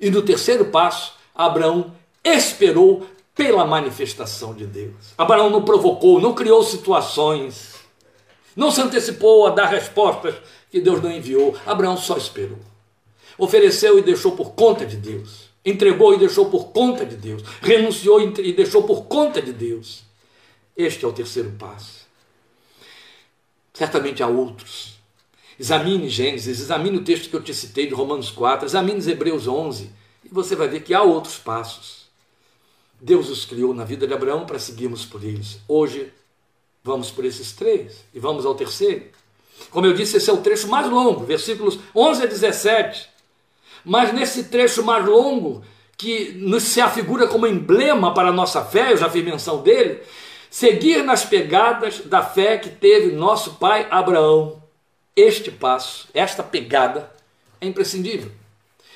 E 0.00 0.10
no 0.10 0.22
terceiro 0.22 0.66
passo, 0.66 1.14
Abraão 1.34 1.94
esperou 2.24 3.06
pela 3.34 3.64
manifestação 3.64 4.54
de 4.54 4.66
Deus. 4.66 5.14
Abraão 5.16 5.50
não 5.50 5.62
provocou, 5.62 6.20
não 6.20 6.34
criou 6.34 6.62
situações, 6.62 7.74
não 8.56 8.70
se 8.70 8.80
antecipou 8.80 9.46
a 9.46 9.50
dar 9.50 9.66
respostas 9.66 10.34
que 10.70 10.80
Deus 10.80 11.00
não 11.02 11.12
enviou. 11.12 11.54
Abraão 11.64 11.96
só 11.96 12.16
esperou. 12.16 12.58
Ofereceu 13.38 13.98
e 13.98 14.02
deixou 14.02 14.32
por 14.32 14.52
conta 14.52 14.84
de 14.84 14.96
Deus. 14.96 15.49
Entregou 15.64 16.14
e 16.14 16.18
deixou 16.18 16.50
por 16.50 16.68
conta 16.68 17.04
de 17.04 17.16
Deus. 17.16 17.42
Renunciou 17.60 18.20
e 18.20 18.52
deixou 18.52 18.84
por 18.84 19.04
conta 19.04 19.42
de 19.42 19.52
Deus. 19.52 20.02
Este 20.76 21.04
é 21.04 21.08
o 21.08 21.12
terceiro 21.12 21.50
passo. 21.58 22.06
Certamente 23.74 24.22
há 24.22 24.26
outros. 24.26 24.98
Examine 25.58 26.08
Gênesis, 26.08 26.58
examine 26.58 26.96
o 26.96 27.04
texto 27.04 27.28
que 27.28 27.36
eu 27.36 27.42
te 27.42 27.52
citei 27.52 27.86
de 27.86 27.92
Romanos 27.92 28.30
4, 28.30 28.66
examine 28.66 29.06
Hebreus 29.10 29.46
11, 29.46 29.90
e 30.24 30.28
você 30.30 30.56
vai 30.56 30.68
ver 30.68 30.80
que 30.80 30.94
há 30.94 31.02
outros 31.02 31.36
passos. 31.36 32.08
Deus 32.98 33.28
os 33.28 33.44
criou 33.44 33.74
na 33.74 33.84
vida 33.84 34.06
de 34.06 34.14
Abraão 34.14 34.46
para 34.46 34.58
seguirmos 34.58 35.04
por 35.04 35.22
eles. 35.22 35.58
Hoje, 35.68 36.10
vamos 36.82 37.10
por 37.10 37.26
esses 37.26 37.52
três 37.52 38.04
e 38.14 38.18
vamos 38.18 38.46
ao 38.46 38.54
terceiro. 38.54 39.04
Como 39.70 39.86
eu 39.86 39.92
disse, 39.92 40.16
esse 40.16 40.30
é 40.30 40.32
o 40.32 40.38
trecho 40.38 40.66
mais 40.66 40.88
longo, 40.90 41.26
versículos 41.26 41.78
11 41.94 42.22
a 42.22 42.26
17. 42.26 43.09
Mas 43.84 44.12
nesse 44.12 44.44
trecho 44.44 44.84
mais 44.84 45.04
longo, 45.04 45.62
que 45.96 46.32
nos 46.32 46.62
se 46.62 46.80
afigura 46.80 47.26
como 47.26 47.46
emblema 47.46 48.14
para 48.14 48.30
a 48.30 48.32
nossa 48.32 48.64
fé, 48.64 48.92
eu 48.92 48.96
já 48.96 49.10
fiz 49.10 49.24
menção 49.24 49.62
dele, 49.62 50.00
seguir 50.48 51.04
nas 51.04 51.24
pegadas 51.24 52.00
da 52.00 52.22
fé 52.22 52.56
que 52.56 52.70
teve 52.70 53.12
nosso 53.14 53.54
pai 53.54 53.86
Abraão. 53.90 54.62
Este 55.14 55.50
passo, 55.50 56.08
esta 56.14 56.42
pegada 56.42 57.12
é 57.60 57.66
imprescindível. 57.66 58.32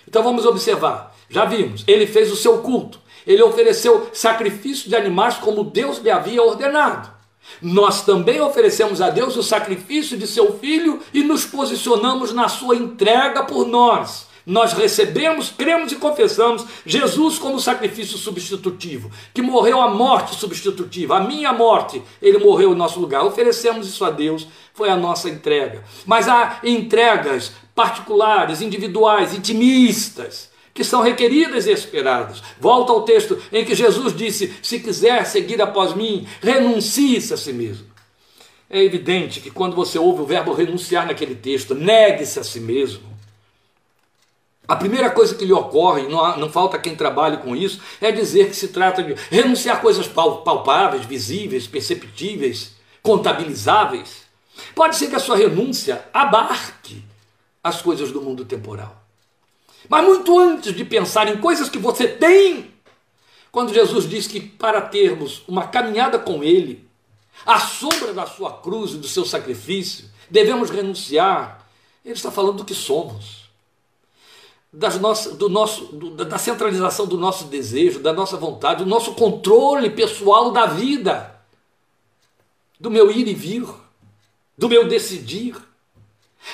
Então 0.08 0.22
vamos 0.22 0.46
observar. 0.46 1.14
Já 1.28 1.44
vimos, 1.44 1.84
ele 1.86 2.06
fez 2.06 2.32
o 2.32 2.36
seu 2.36 2.58
culto, 2.58 3.00
ele 3.26 3.42
ofereceu 3.42 4.08
sacrifício 4.12 4.88
de 4.88 4.96
animais 4.96 5.36
como 5.36 5.64
Deus 5.64 5.98
lhe 5.98 6.10
havia 6.10 6.42
ordenado. 6.42 7.12
Nós 7.60 8.02
também 8.02 8.40
oferecemos 8.40 9.00
a 9.00 9.10
Deus 9.10 9.36
o 9.36 9.42
sacrifício 9.42 10.16
de 10.16 10.26
seu 10.26 10.58
filho 10.58 11.02
e 11.12 11.22
nos 11.22 11.44
posicionamos 11.44 12.32
na 12.32 12.48
sua 12.48 12.76
entrega 12.76 13.44
por 13.44 13.66
nós. 13.66 14.26
Nós 14.46 14.74
recebemos, 14.74 15.48
cremos 15.50 15.90
e 15.92 15.96
confessamos 15.96 16.66
Jesus 16.84 17.38
como 17.38 17.58
sacrifício 17.58 18.18
substitutivo, 18.18 19.10
que 19.32 19.40
morreu 19.40 19.80
a 19.80 19.88
morte 19.88 20.34
substitutiva, 20.34 21.16
a 21.16 21.20
minha 21.20 21.50
morte, 21.52 22.02
ele 22.20 22.38
morreu 22.38 22.72
em 22.72 22.76
nosso 22.76 23.00
lugar. 23.00 23.24
Oferecemos 23.24 23.88
isso 23.88 24.04
a 24.04 24.10
Deus, 24.10 24.46
foi 24.74 24.90
a 24.90 24.96
nossa 24.96 25.30
entrega. 25.30 25.82
Mas 26.04 26.28
há 26.28 26.60
entregas 26.62 27.52
particulares, 27.74 28.60
individuais, 28.60 29.32
intimistas, 29.32 30.50
que 30.74 30.84
são 30.84 31.00
requeridas 31.00 31.66
e 31.66 31.72
esperadas. 31.72 32.42
Volta 32.60 32.92
ao 32.92 33.02
texto 33.02 33.40
em 33.50 33.64
que 33.64 33.74
Jesus 33.74 34.14
disse: 34.14 34.52
Se 34.62 34.78
quiser 34.78 35.24
seguir 35.24 35.62
após 35.62 35.94
mim, 35.94 36.26
renuncie-se 36.42 37.32
a 37.32 37.36
si 37.38 37.52
mesmo. 37.52 37.86
É 38.68 38.82
evidente 38.82 39.40
que 39.40 39.50
quando 39.50 39.76
você 39.76 39.98
ouve 39.98 40.20
o 40.20 40.26
verbo 40.26 40.52
renunciar 40.52 41.06
naquele 41.06 41.34
texto, 41.34 41.74
negue-se 41.74 42.40
a 42.40 42.44
si 42.44 42.60
mesmo 42.60 43.13
a 44.66 44.76
primeira 44.76 45.10
coisa 45.10 45.34
que 45.34 45.44
lhe 45.44 45.52
ocorre, 45.52 46.08
não, 46.08 46.24
há, 46.24 46.36
não 46.38 46.50
falta 46.50 46.78
quem 46.78 46.96
trabalhe 46.96 47.36
com 47.38 47.54
isso, 47.54 47.80
é 48.00 48.10
dizer 48.10 48.48
que 48.48 48.56
se 48.56 48.68
trata 48.68 49.02
de 49.02 49.14
renunciar 49.30 49.76
a 49.76 49.80
coisas 49.80 50.08
palpáveis, 50.08 51.04
visíveis, 51.04 51.66
perceptíveis, 51.66 52.74
contabilizáveis. 53.02 54.24
Pode 54.74 54.96
ser 54.96 55.08
que 55.08 55.16
a 55.16 55.20
sua 55.20 55.36
renúncia 55.36 56.08
abarque 56.14 57.04
as 57.62 57.82
coisas 57.82 58.10
do 58.10 58.22
mundo 58.22 58.44
temporal. 58.44 59.04
Mas 59.86 60.02
muito 60.02 60.38
antes 60.38 60.74
de 60.74 60.84
pensar 60.84 61.28
em 61.28 61.36
coisas 61.36 61.68
que 61.68 61.78
você 61.78 62.08
tem, 62.08 62.72
quando 63.52 63.74
Jesus 63.74 64.08
diz 64.08 64.26
que 64.26 64.40
para 64.40 64.80
termos 64.80 65.42
uma 65.46 65.66
caminhada 65.66 66.18
com 66.18 66.42
Ele, 66.42 66.88
à 67.44 67.60
sombra 67.60 68.14
da 68.14 68.26
sua 68.26 68.52
cruz 68.54 68.92
e 68.92 68.96
do 68.96 69.08
seu 69.08 69.26
sacrifício, 69.26 70.06
devemos 70.30 70.70
renunciar, 70.70 71.68
Ele 72.02 72.14
está 72.14 72.30
falando 72.30 72.58
do 72.58 72.64
que 72.64 72.74
somos 72.74 73.43
das 74.74 74.98
nossas, 74.98 75.36
do 75.36 75.48
nosso, 75.48 75.84
do, 75.86 76.10
da 76.24 76.36
centralização 76.36 77.06
do 77.06 77.16
nosso 77.16 77.44
desejo, 77.44 78.00
da 78.00 78.12
nossa 78.12 78.36
vontade, 78.36 78.82
do 78.82 78.90
nosso 78.90 79.14
controle 79.14 79.88
pessoal 79.90 80.50
da 80.50 80.66
vida, 80.66 81.40
do 82.78 82.90
meu 82.90 83.08
ir 83.10 83.28
e 83.28 83.34
vir, 83.34 83.64
do 84.58 84.68
meu 84.68 84.88
decidir, 84.88 85.56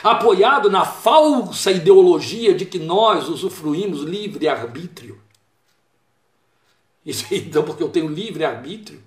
apoiado 0.02 0.68
na 0.68 0.84
falsa 0.84 1.70
ideologia 1.70 2.54
de 2.54 2.66
que 2.66 2.78
nós 2.78 3.28
usufruímos 3.28 4.02
livre-arbítrio. 4.02 5.18
Então, 7.32 7.64
porque 7.64 7.82
eu 7.82 7.88
tenho 7.88 8.08
livre-arbítrio, 8.08 9.02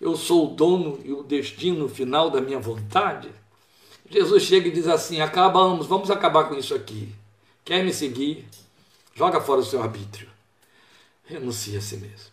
eu 0.00 0.16
sou 0.16 0.46
o 0.46 0.54
dono 0.54 1.00
e 1.04 1.12
o 1.12 1.24
destino 1.24 1.88
final 1.88 2.30
da 2.30 2.40
minha 2.40 2.60
vontade. 2.60 3.28
Jesus 4.08 4.44
chega 4.44 4.68
e 4.68 4.70
diz 4.70 4.86
assim: 4.86 5.20
acabamos, 5.20 5.86
vamos 5.86 6.10
acabar 6.10 6.44
com 6.44 6.54
isso 6.54 6.74
aqui. 6.74 7.12
Quer 7.66 7.84
me 7.84 7.92
seguir? 7.92 8.46
Joga 9.12 9.40
fora 9.40 9.60
o 9.60 9.64
seu 9.64 9.82
arbítrio. 9.82 10.28
Renuncia 11.24 11.78
a 11.78 11.82
si 11.82 11.96
mesmo. 11.96 12.30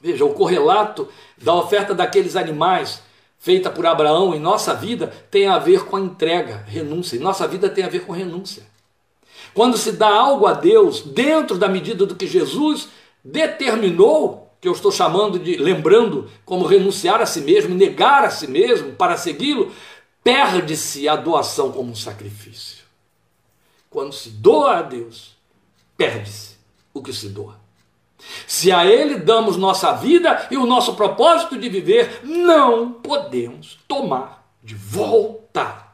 Veja, 0.00 0.24
o 0.24 0.32
correlato 0.32 1.08
da 1.36 1.52
oferta 1.52 1.92
daqueles 1.92 2.36
animais 2.36 3.02
feita 3.40 3.68
por 3.68 3.84
Abraão 3.86 4.32
em 4.34 4.38
nossa 4.38 4.72
vida 4.72 5.08
tem 5.30 5.48
a 5.48 5.58
ver 5.58 5.84
com 5.84 5.96
a 5.96 6.00
entrega, 6.00 6.64
renúncia. 6.68 7.16
Em 7.16 7.18
nossa 7.18 7.48
vida 7.48 7.68
tem 7.68 7.82
a 7.82 7.88
ver 7.88 8.06
com 8.06 8.12
renúncia. 8.12 8.62
Quando 9.52 9.76
se 9.76 9.92
dá 9.92 10.08
algo 10.08 10.46
a 10.46 10.52
Deus 10.52 11.02
dentro 11.02 11.58
da 11.58 11.68
medida 11.68 12.06
do 12.06 12.14
que 12.14 12.28
Jesus 12.28 12.88
determinou, 13.24 14.54
que 14.60 14.68
eu 14.68 14.72
estou 14.72 14.92
chamando 14.92 15.40
de, 15.40 15.56
lembrando, 15.56 16.30
como 16.44 16.66
renunciar 16.66 17.20
a 17.20 17.26
si 17.26 17.40
mesmo, 17.40 17.74
negar 17.74 18.24
a 18.24 18.30
si 18.30 18.46
mesmo 18.46 18.92
para 18.92 19.16
segui-lo, 19.16 19.72
perde-se 20.22 21.08
a 21.08 21.16
doação 21.16 21.72
como 21.72 21.90
um 21.90 21.96
sacrifício. 21.96 22.79
Quando 23.90 24.12
se 24.12 24.30
doa 24.30 24.78
a 24.78 24.82
Deus, 24.82 25.36
perde-se 25.96 26.56
o 26.94 27.02
que 27.02 27.12
se 27.12 27.28
doa. 27.28 27.58
Se 28.46 28.70
a 28.70 28.86
Ele 28.86 29.16
damos 29.16 29.56
nossa 29.56 29.92
vida 29.92 30.46
e 30.50 30.56
o 30.56 30.66
nosso 30.66 30.94
propósito 30.94 31.58
de 31.58 31.68
viver, 31.68 32.20
não 32.24 32.92
podemos 32.92 33.78
tomar 33.88 34.48
de 34.62 34.74
volta. 34.74 35.88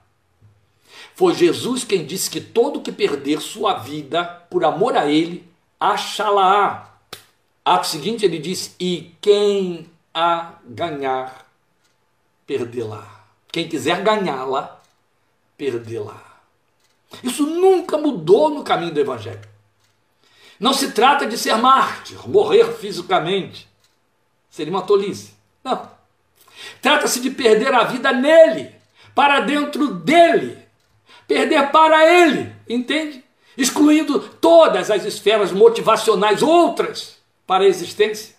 Foi 1.14 1.32
Jesus 1.34 1.84
quem 1.84 2.04
disse 2.04 2.28
que 2.28 2.40
todo 2.40 2.82
que 2.82 2.92
perder 2.92 3.40
sua 3.40 3.74
vida 3.78 4.24
por 4.50 4.64
amor 4.64 4.96
a 4.96 5.06
Ele, 5.06 5.48
achá-la. 5.80 6.94
Ato 7.64 7.86
seguinte, 7.86 8.24
ele 8.24 8.38
diz: 8.38 8.76
E 8.78 9.14
quem 9.20 9.88
a 10.12 10.52
ganhar, 10.64 11.46
perdê-la. 12.46 13.24
Quem 13.50 13.68
quiser 13.68 14.02
ganhá-la, 14.02 14.80
perdê-la. 15.56 16.25
Isso 17.22 17.44
nunca 17.44 17.96
mudou 17.96 18.50
no 18.50 18.62
caminho 18.62 18.92
do 18.92 19.00
Evangelho. 19.00 19.40
Não 20.58 20.72
se 20.72 20.92
trata 20.92 21.26
de 21.26 21.36
ser 21.36 21.56
mártir, 21.56 22.18
morrer 22.28 22.72
fisicamente. 22.74 23.68
Seria 24.48 24.72
uma 24.72 24.82
tolice. 24.82 25.34
Não. 25.62 25.90
Trata-se 26.80 27.20
de 27.20 27.30
perder 27.30 27.74
a 27.74 27.84
vida 27.84 28.12
nele, 28.12 28.74
para 29.14 29.40
dentro 29.40 29.88
dele. 29.88 30.58
Perder 31.28 31.70
para 31.70 32.06
ele, 32.10 32.54
entende? 32.68 33.22
Excluindo 33.56 34.20
todas 34.20 34.90
as 34.90 35.04
esferas 35.04 35.52
motivacionais 35.52 36.42
outras 36.42 37.18
para 37.46 37.64
a 37.64 37.68
existência. 37.68 38.34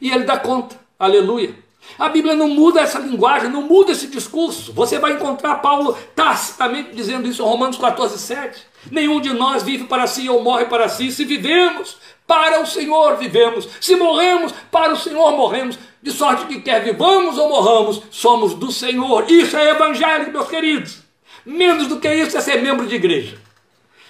E 0.00 0.10
ele 0.10 0.24
dá 0.24 0.38
conta. 0.38 0.78
Aleluia. 0.98 1.54
A 1.98 2.08
Bíblia 2.08 2.34
não 2.34 2.48
muda 2.48 2.80
essa 2.80 2.98
linguagem, 2.98 3.50
não 3.50 3.62
muda 3.62 3.92
esse 3.92 4.06
discurso. 4.08 4.72
Você 4.72 4.98
vai 4.98 5.12
encontrar 5.12 5.56
Paulo 5.56 5.96
tacitamente 6.14 6.94
dizendo 6.94 7.26
isso 7.26 7.42
em 7.42 7.46
Romanos 7.46 7.78
14, 7.78 8.18
7. 8.18 8.62
Nenhum 8.90 9.20
de 9.20 9.32
nós 9.32 9.62
vive 9.62 9.84
para 9.84 10.06
si 10.06 10.28
ou 10.28 10.42
morre 10.42 10.66
para 10.66 10.88
si. 10.88 11.10
Se 11.10 11.24
vivemos, 11.24 11.96
para 12.26 12.60
o 12.60 12.66
Senhor 12.66 13.16
vivemos. 13.16 13.68
Se 13.80 13.96
morremos, 13.96 14.52
para 14.70 14.92
o 14.92 14.96
Senhor 14.96 15.32
morremos. 15.36 15.78
De 16.02 16.12
sorte 16.12 16.46
que 16.46 16.60
quer 16.60 16.84
vivamos 16.84 17.36
ou 17.36 17.48
morramos, 17.48 18.02
somos 18.10 18.54
do 18.54 18.70
Senhor. 18.70 19.30
Isso 19.30 19.56
é 19.56 19.70
evangelho, 19.70 20.30
meus 20.30 20.48
queridos. 20.48 20.98
Menos 21.44 21.88
do 21.88 21.98
que 21.98 22.12
isso 22.12 22.36
é 22.36 22.40
ser 22.40 22.62
membro 22.62 22.86
de 22.86 22.94
igreja 22.94 23.45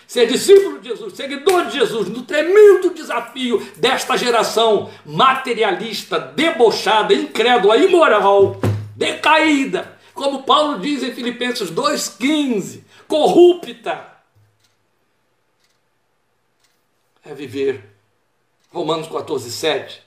ser 0.07 0.27
discípulo 0.27 0.79
de 0.79 0.91
Jesus, 0.91 1.15
seguidor 1.15 1.67
de 1.67 1.79
Jesus, 1.79 2.09
no 2.09 2.23
tremendo 2.23 2.91
desafio 2.91 3.67
desta 3.77 4.17
geração 4.17 4.91
materialista, 5.05 6.19
debochada, 6.19 7.13
incrédula, 7.13 7.77
imoral, 7.77 8.61
decaída, 8.95 9.99
como 10.15 10.45
Paulo 10.45 10.79
diz 10.79 11.03
em 11.03 11.13
Filipenses 11.13 11.71
2,15, 11.71 12.83
corrupta. 13.09 14.17
É 17.25 17.35
viver 17.35 17.85
Romanos 18.73 19.09
14, 19.09 19.51
7. 19.51 20.03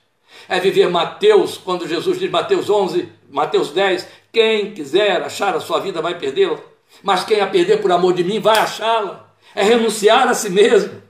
É 0.47 0.59
viver 0.59 0.89
Mateus, 0.89 1.57
quando 1.57 1.87
Jesus 1.87 2.17
diz 2.17 2.31
Mateus 2.31 2.69
11, 2.69 3.09
Mateus 3.29 3.71
10, 3.71 4.07
quem 4.31 4.73
quiser 4.73 5.21
achar 5.21 5.55
a 5.55 5.59
sua 5.59 5.79
vida 5.79 6.01
vai 6.01 6.17
perdê-la, 6.17 6.57
mas 7.03 7.23
quem 7.23 7.41
a 7.41 7.47
perder 7.47 7.81
por 7.81 7.91
amor 7.91 8.13
de 8.13 8.23
mim 8.23 8.39
vai 8.39 8.57
achá-la. 8.57 9.28
É 9.55 9.63
renunciar 9.63 10.27
a 10.27 10.33
si 10.33 10.49
mesmo. 10.49 11.01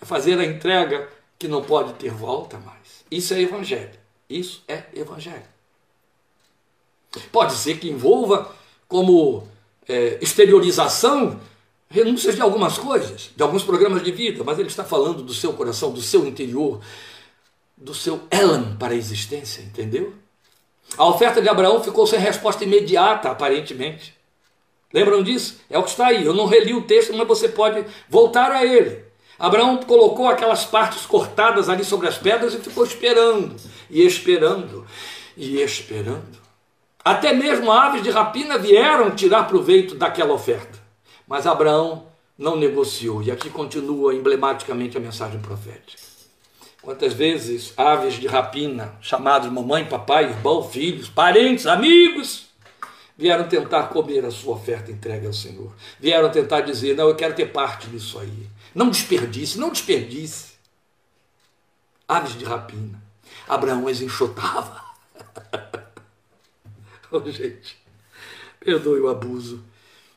É 0.00 0.04
fazer 0.04 0.38
a 0.38 0.44
entrega 0.44 1.08
que 1.38 1.48
não 1.48 1.62
pode 1.62 1.94
ter 1.94 2.10
volta 2.10 2.58
mais. 2.58 3.04
Isso 3.10 3.34
é 3.34 3.40
evangelho. 3.40 3.98
Isso 4.28 4.62
é 4.66 4.84
evangelho. 4.94 5.44
Pode 7.32 7.54
ser 7.54 7.78
que 7.78 7.88
envolva 7.88 8.54
como 8.88 9.46
é, 9.88 10.18
exteriorização 10.20 11.40
renúncias 11.88 12.34
de 12.34 12.42
algumas 12.42 12.78
coisas, 12.78 13.30
de 13.34 13.42
alguns 13.42 13.62
programas 13.62 14.02
de 14.02 14.10
vida, 14.10 14.42
mas 14.44 14.58
ele 14.58 14.68
está 14.68 14.84
falando 14.84 15.22
do 15.22 15.32
seu 15.32 15.52
coração, 15.52 15.92
do 15.92 16.02
seu 16.02 16.26
interior, 16.26 16.80
do 17.76 17.94
seu 17.94 18.22
elan 18.30 18.76
para 18.76 18.92
a 18.92 18.96
existência, 18.96 19.62
entendeu? 19.62 20.14
A 20.96 21.06
oferta 21.06 21.42
de 21.42 21.48
Abraão 21.48 21.82
ficou 21.82 22.06
sem 22.06 22.18
resposta 22.18 22.64
imediata, 22.64 23.30
aparentemente. 23.30 24.15
Lembram 24.92 25.22
disso? 25.22 25.60
É 25.68 25.78
o 25.78 25.82
que 25.82 25.90
está 25.90 26.06
aí. 26.06 26.24
Eu 26.24 26.34
não 26.34 26.46
reli 26.46 26.74
o 26.74 26.82
texto, 26.82 27.14
mas 27.14 27.26
você 27.26 27.48
pode 27.48 27.84
voltar 28.08 28.50
a 28.50 28.64
ele. 28.64 29.04
Abraão 29.38 29.76
colocou 29.78 30.28
aquelas 30.28 30.64
partes 30.64 31.04
cortadas 31.04 31.68
ali 31.68 31.84
sobre 31.84 32.08
as 32.08 32.16
pedras 32.16 32.54
e 32.54 32.58
ficou 32.58 32.84
esperando, 32.84 33.54
e 33.90 34.02
esperando, 34.06 34.86
e 35.36 35.60
esperando. 35.60 36.38
Até 37.04 37.32
mesmo 37.32 37.70
aves 37.70 38.02
de 38.02 38.10
rapina 38.10 38.58
vieram 38.58 39.10
tirar 39.14 39.44
proveito 39.44 39.94
daquela 39.94 40.32
oferta. 40.32 40.78
Mas 41.28 41.46
Abraão 41.46 42.06
não 42.38 42.56
negociou. 42.56 43.22
E 43.22 43.30
aqui 43.30 43.50
continua 43.50 44.14
emblematicamente 44.14 44.96
a 44.96 45.00
mensagem 45.00 45.40
profética. 45.40 46.02
Quantas 46.80 47.12
vezes 47.12 47.72
aves 47.76 48.14
de 48.14 48.26
rapina, 48.26 48.94
chamados 49.00 49.50
mamãe, 49.50 49.84
papai, 49.84 50.24
irmão, 50.24 50.62
filhos, 50.62 51.08
parentes, 51.08 51.66
amigos, 51.66 52.46
vieram 53.16 53.48
tentar 53.48 53.84
comer 53.84 54.24
a 54.24 54.30
sua 54.30 54.56
oferta 54.56 54.90
entregue 54.90 55.26
ao 55.26 55.32
Senhor. 55.32 55.72
Vieram 55.98 56.30
tentar 56.30 56.60
dizer: 56.60 56.94
Não, 56.96 57.08
eu 57.08 57.16
quero 57.16 57.34
ter 57.34 57.52
parte 57.52 57.88
disso 57.88 58.18
aí. 58.18 58.48
Não 58.74 58.90
desperdice, 58.90 59.58
não 59.58 59.70
desperdice. 59.70 60.54
Aves 62.06 62.38
de 62.38 62.44
rapina. 62.44 63.02
Abraão 63.48 63.88
as 63.88 64.00
enxotava. 64.00 64.84
oh, 67.10 67.20
gente, 67.30 67.76
perdoe 68.60 69.00
o 69.00 69.08
abuso 69.08 69.64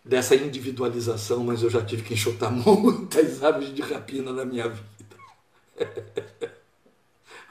dessa 0.03 0.35
individualização, 0.35 1.43
mas 1.43 1.63
eu 1.63 1.69
já 1.69 1.83
tive 1.83 2.03
que 2.03 2.13
enxotar 2.13 2.51
muitas 2.51 3.43
aves 3.43 3.73
de 3.73 3.81
rapina 3.81 4.33
na 4.33 4.45
minha 4.45 4.67
vida. 4.69 4.85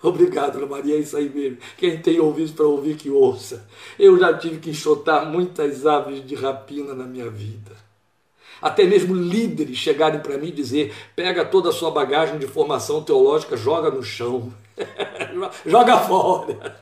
Obrigado, 0.03 0.67
Maria, 0.69 0.95
é 0.95 0.99
isso 0.99 1.17
aí 1.17 1.29
mesmo. 1.29 1.59
Quem 1.77 2.01
tem 2.01 2.21
ouvidos 2.21 2.53
para 2.53 2.67
ouvir, 2.67 2.97
que 2.97 3.11
ouça. 3.11 3.67
Eu 3.99 4.19
já 4.19 4.37
tive 4.37 4.59
que 4.59 4.71
enxotar 4.71 5.27
muitas 5.27 5.87
aves 5.87 6.25
de 6.25 6.35
rapina 6.35 6.95
na 6.95 7.05
minha 7.05 7.29
vida. 7.29 7.73
Até 8.63 8.85
mesmo 8.85 9.15
líderes 9.15 9.77
chegarem 9.77 10.21
para 10.21 10.39
mim 10.39 10.49
e 10.49 10.53
dizer: 10.53 10.95
pega 11.15 11.45
toda 11.45 11.71
a 11.71 11.73
sua 11.73 11.91
bagagem 11.91 12.39
de 12.39 12.47
formação 12.47 13.03
teológica, 13.03 13.57
joga 13.57 13.91
no 13.91 14.03
chão, 14.03 14.53
joga 15.67 15.99
fora. 15.99 16.81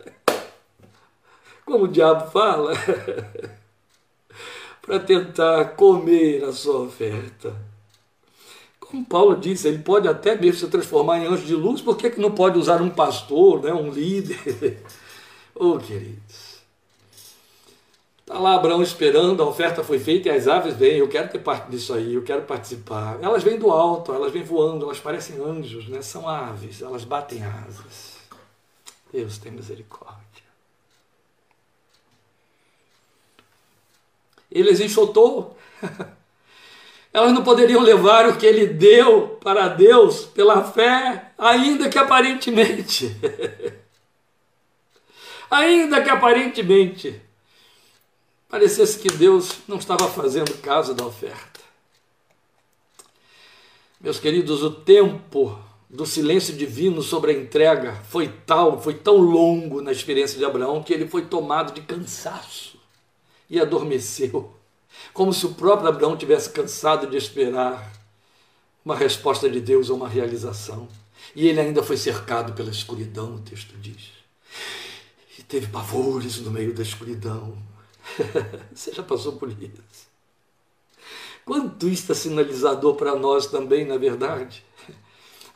Como 1.64 1.84
o 1.84 1.88
diabo 1.88 2.30
fala? 2.30 2.72
para 4.86 5.00
tentar 5.00 5.64
comer 5.70 6.44
a 6.44 6.52
sua 6.52 6.82
oferta. 6.82 7.52
Como 8.90 9.04
Paulo 9.04 9.36
disse, 9.36 9.66
ele 9.66 9.78
pode 9.78 10.06
até 10.06 10.36
mesmo 10.36 10.60
se 10.60 10.68
transformar 10.68 11.18
em 11.18 11.26
anjo 11.26 11.44
de 11.44 11.54
luz, 11.54 11.80
por 11.80 11.96
que, 11.96 12.10
que 12.10 12.20
não 12.20 12.30
pode 12.30 12.58
usar 12.58 12.80
um 12.80 12.90
pastor, 12.90 13.62
né, 13.62 13.72
um 13.72 13.90
líder? 13.90 14.82
oh, 15.54 15.76
queridos. 15.78 16.56
Está 18.20 18.38
lá 18.38 18.56
Abraão 18.56 18.82
esperando, 18.82 19.42
a 19.42 19.46
oferta 19.46 19.84
foi 19.84 19.98
feita 19.98 20.28
e 20.28 20.32
as 20.32 20.48
aves 20.48 20.74
vêm. 20.74 20.98
Eu 20.98 21.08
quero 21.08 21.28
ter 21.28 21.38
parte 21.38 21.70
disso 21.70 21.94
aí, 21.94 22.14
eu 22.14 22.22
quero 22.22 22.42
participar. 22.42 23.18
Elas 23.22 23.42
vêm 23.42 23.58
do 23.58 23.70
alto, 23.70 24.12
elas 24.12 24.32
vêm 24.32 24.42
voando, 24.42 24.84
elas 24.84 24.98
parecem 24.98 25.40
anjos, 25.40 25.88
né? 25.88 26.02
são 26.02 26.28
aves, 26.28 26.82
elas 26.82 27.04
batem 27.04 27.44
asas. 27.44 28.16
Deus 29.12 29.38
tem 29.38 29.52
misericórdia. 29.52 30.16
Ele 34.50 34.70
enxotou. 34.72 35.56
Elas 37.16 37.32
não 37.32 37.42
poderiam 37.42 37.80
levar 37.80 38.28
o 38.28 38.36
que 38.36 38.44
ele 38.44 38.66
deu 38.66 39.38
para 39.40 39.68
Deus 39.68 40.26
pela 40.26 40.62
fé, 40.62 41.32
ainda 41.38 41.88
que 41.88 41.98
aparentemente. 41.98 43.10
ainda 45.50 46.02
que 46.02 46.10
aparentemente 46.10 47.18
parecesse 48.50 48.98
que 48.98 49.08
Deus 49.08 49.60
não 49.66 49.78
estava 49.78 50.06
fazendo 50.10 50.52
caso 50.58 50.92
da 50.92 51.06
oferta. 51.06 51.58
Meus 53.98 54.20
queridos, 54.20 54.62
o 54.62 54.70
tempo 54.70 55.58
do 55.88 56.04
silêncio 56.04 56.54
divino 56.54 57.00
sobre 57.00 57.30
a 57.30 57.34
entrega 57.34 57.94
foi 58.10 58.28
tal, 58.28 58.78
foi 58.78 58.92
tão 58.92 59.16
longo 59.16 59.80
na 59.80 59.90
experiência 59.90 60.36
de 60.36 60.44
Abraão 60.44 60.82
que 60.82 60.92
ele 60.92 61.08
foi 61.08 61.24
tomado 61.24 61.72
de 61.72 61.80
cansaço 61.80 62.78
e 63.48 63.58
adormeceu, 63.58 64.54
como 65.12 65.32
se 65.32 65.46
o 65.46 65.54
próprio 65.54 65.88
Abraão 65.88 66.16
tivesse 66.16 66.50
cansado 66.50 67.06
de 67.06 67.16
esperar 67.16 67.92
uma 68.84 68.94
resposta 68.94 69.48
de 69.48 69.60
Deus 69.60 69.90
a 69.90 69.94
uma 69.94 70.08
realização. 70.08 70.88
E 71.34 71.48
ele 71.48 71.60
ainda 71.60 71.82
foi 71.82 71.96
cercado 71.96 72.52
pela 72.52 72.70
escuridão, 72.70 73.34
o 73.34 73.40
texto 73.40 73.76
diz. 73.78 74.12
E 75.38 75.42
teve 75.42 75.66
pavores 75.66 76.38
no 76.38 76.50
meio 76.50 76.72
da 76.72 76.82
escuridão. 76.82 77.56
Você 78.74 78.92
já 78.92 79.02
passou 79.02 79.32
por 79.32 79.50
isso? 79.50 80.06
Quanto 81.44 81.88
isso 81.88 82.10
é 82.10 82.14
sinalizador 82.14 82.94
para 82.94 83.14
nós 83.14 83.46
também, 83.46 83.84
na 83.84 83.96
verdade? 83.96 84.64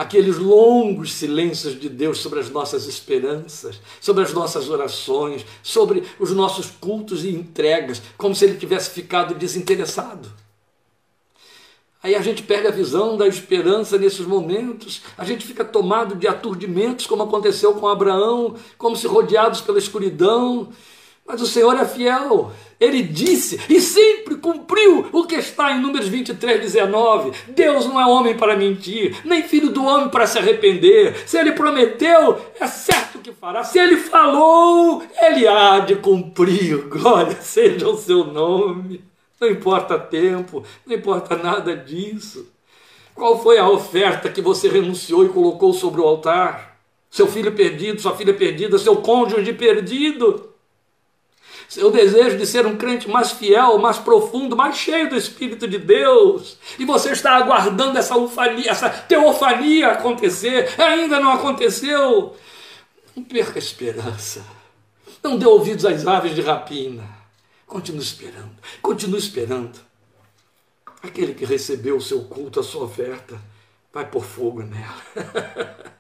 Aqueles 0.01 0.39
longos 0.39 1.13
silêncios 1.13 1.79
de 1.79 1.87
Deus 1.87 2.21
sobre 2.21 2.41
as 2.41 2.49
nossas 2.49 2.87
esperanças, 2.87 3.79
sobre 4.01 4.25
as 4.25 4.33
nossas 4.33 4.71
orações, 4.71 5.45
sobre 5.63 6.05
os 6.19 6.31
nossos 6.31 6.71
cultos 6.71 7.23
e 7.23 7.29
entregas, 7.29 8.01
como 8.17 8.35
se 8.35 8.47
ele 8.47 8.57
tivesse 8.57 8.89
ficado 8.89 9.35
desinteressado. 9.35 10.33
Aí 12.03 12.15
a 12.15 12.23
gente 12.23 12.43
perde 12.43 12.69
a 12.69 12.71
visão 12.71 13.15
da 13.15 13.29
esperança 13.29 13.99
nesses 13.99 14.25
momentos, 14.25 15.03
a 15.19 15.25
gente 15.27 15.47
fica 15.47 15.67
tomado 15.67 16.15
de 16.15 16.27
aturdimentos, 16.27 17.07
como 17.07 17.25
aconteceu 17.25 17.75
com 17.75 17.87
Abraão, 17.87 18.55
como 18.79 18.97
se 18.97 19.07
rodeados 19.07 19.61
pela 19.61 19.79
escuridão, 19.79 20.73
mas 21.31 21.41
o 21.41 21.47
Senhor 21.47 21.77
é 21.77 21.85
fiel. 21.85 22.51
Ele 22.81 23.03
disse 23.03 23.61
e 23.69 23.81
sempre 23.81 24.37
cumpriu 24.37 25.07
o 25.13 25.25
que 25.25 25.37
está 25.37 25.71
em 25.73 25.81
Números 25.81 26.09
23, 26.09 26.61
19. 26.61 27.31
Deus 27.49 27.85
não 27.87 28.01
é 28.01 28.07
homem 28.07 28.37
para 28.37 28.57
mentir, 28.57 29.21
nem 29.25 29.43
filho 29.43 29.71
do 29.71 29.85
homem 29.85 30.09
para 30.09 30.27
se 30.27 30.39
arrepender. 30.39 31.29
Se 31.29 31.39
ele 31.39 31.53
prometeu, 31.53 32.41
é 32.59 32.67
certo 32.67 33.19
que 33.19 33.33
fará. 33.33 33.63
Se 33.63 33.79
ele 33.79 33.97
falou, 33.97 35.03
ele 35.21 35.47
há 35.47 35.81
de 35.81 35.97
cumprir. 35.97 36.79
Glória 36.89 37.37
seja 37.41 37.87
o 37.87 37.97
seu 37.97 38.25
nome. 38.25 39.05
Não 39.39 39.49
importa 39.49 39.99
tempo, 39.99 40.65
não 40.85 40.97
importa 40.97 41.37
nada 41.37 41.77
disso. 41.77 42.49
Qual 43.15 43.41
foi 43.41 43.59
a 43.59 43.69
oferta 43.69 44.31
que 44.31 44.41
você 44.41 44.69
renunciou 44.69 45.25
e 45.25 45.29
colocou 45.29 45.73
sobre 45.75 46.01
o 46.01 46.05
altar? 46.05 46.79
Seu 47.11 47.27
filho 47.27 47.53
perdido, 47.53 48.01
sua 48.01 48.17
filha 48.17 48.33
perdida, 48.33 48.79
seu 48.79 48.97
cônjuge 48.97 49.53
perdido 49.53 50.50
seu 51.71 51.89
desejo 51.89 52.37
de 52.37 52.45
ser 52.45 52.67
um 52.67 52.77
crente 52.77 53.09
mais 53.09 53.31
fiel, 53.31 53.79
mais 53.79 53.97
profundo, 53.97 54.57
mais 54.57 54.77
cheio 54.77 55.09
do 55.09 55.17
Espírito 55.17 55.69
de 55.69 55.79
Deus, 55.79 56.59
e 56.77 56.85
você 56.85 57.13
está 57.13 57.37
aguardando 57.37 57.97
essa 57.97 58.17
ufania, 58.17 58.73
essa 58.73 58.91
teofania 58.91 59.93
acontecer, 59.93 60.69
ainda 60.77 61.21
não 61.21 61.31
aconteceu. 61.31 62.35
Não 63.15 63.23
perca 63.23 63.55
a 63.55 63.63
esperança. 63.63 64.45
Não 65.23 65.39
dê 65.39 65.47
ouvidos 65.47 65.85
às 65.87 66.05
aves 66.09 66.35
de 66.35 66.41
rapina. 66.41 67.09
Continue 67.69 68.03
esperando, 68.03 68.51
continue 68.83 69.21
esperando. 69.21 69.79
Aquele 71.01 71.35
que 71.35 71.45
recebeu 71.45 71.97
o 71.97 72.03
seu 72.03 72.25
culto, 72.25 72.59
a 72.59 72.65
sua 72.65 72.83
oferta, 72.83 73.41
vai 73.93 74.05
pôr 74.05 74.25
fogo 74.25 74.63
nela. 74.63 75.03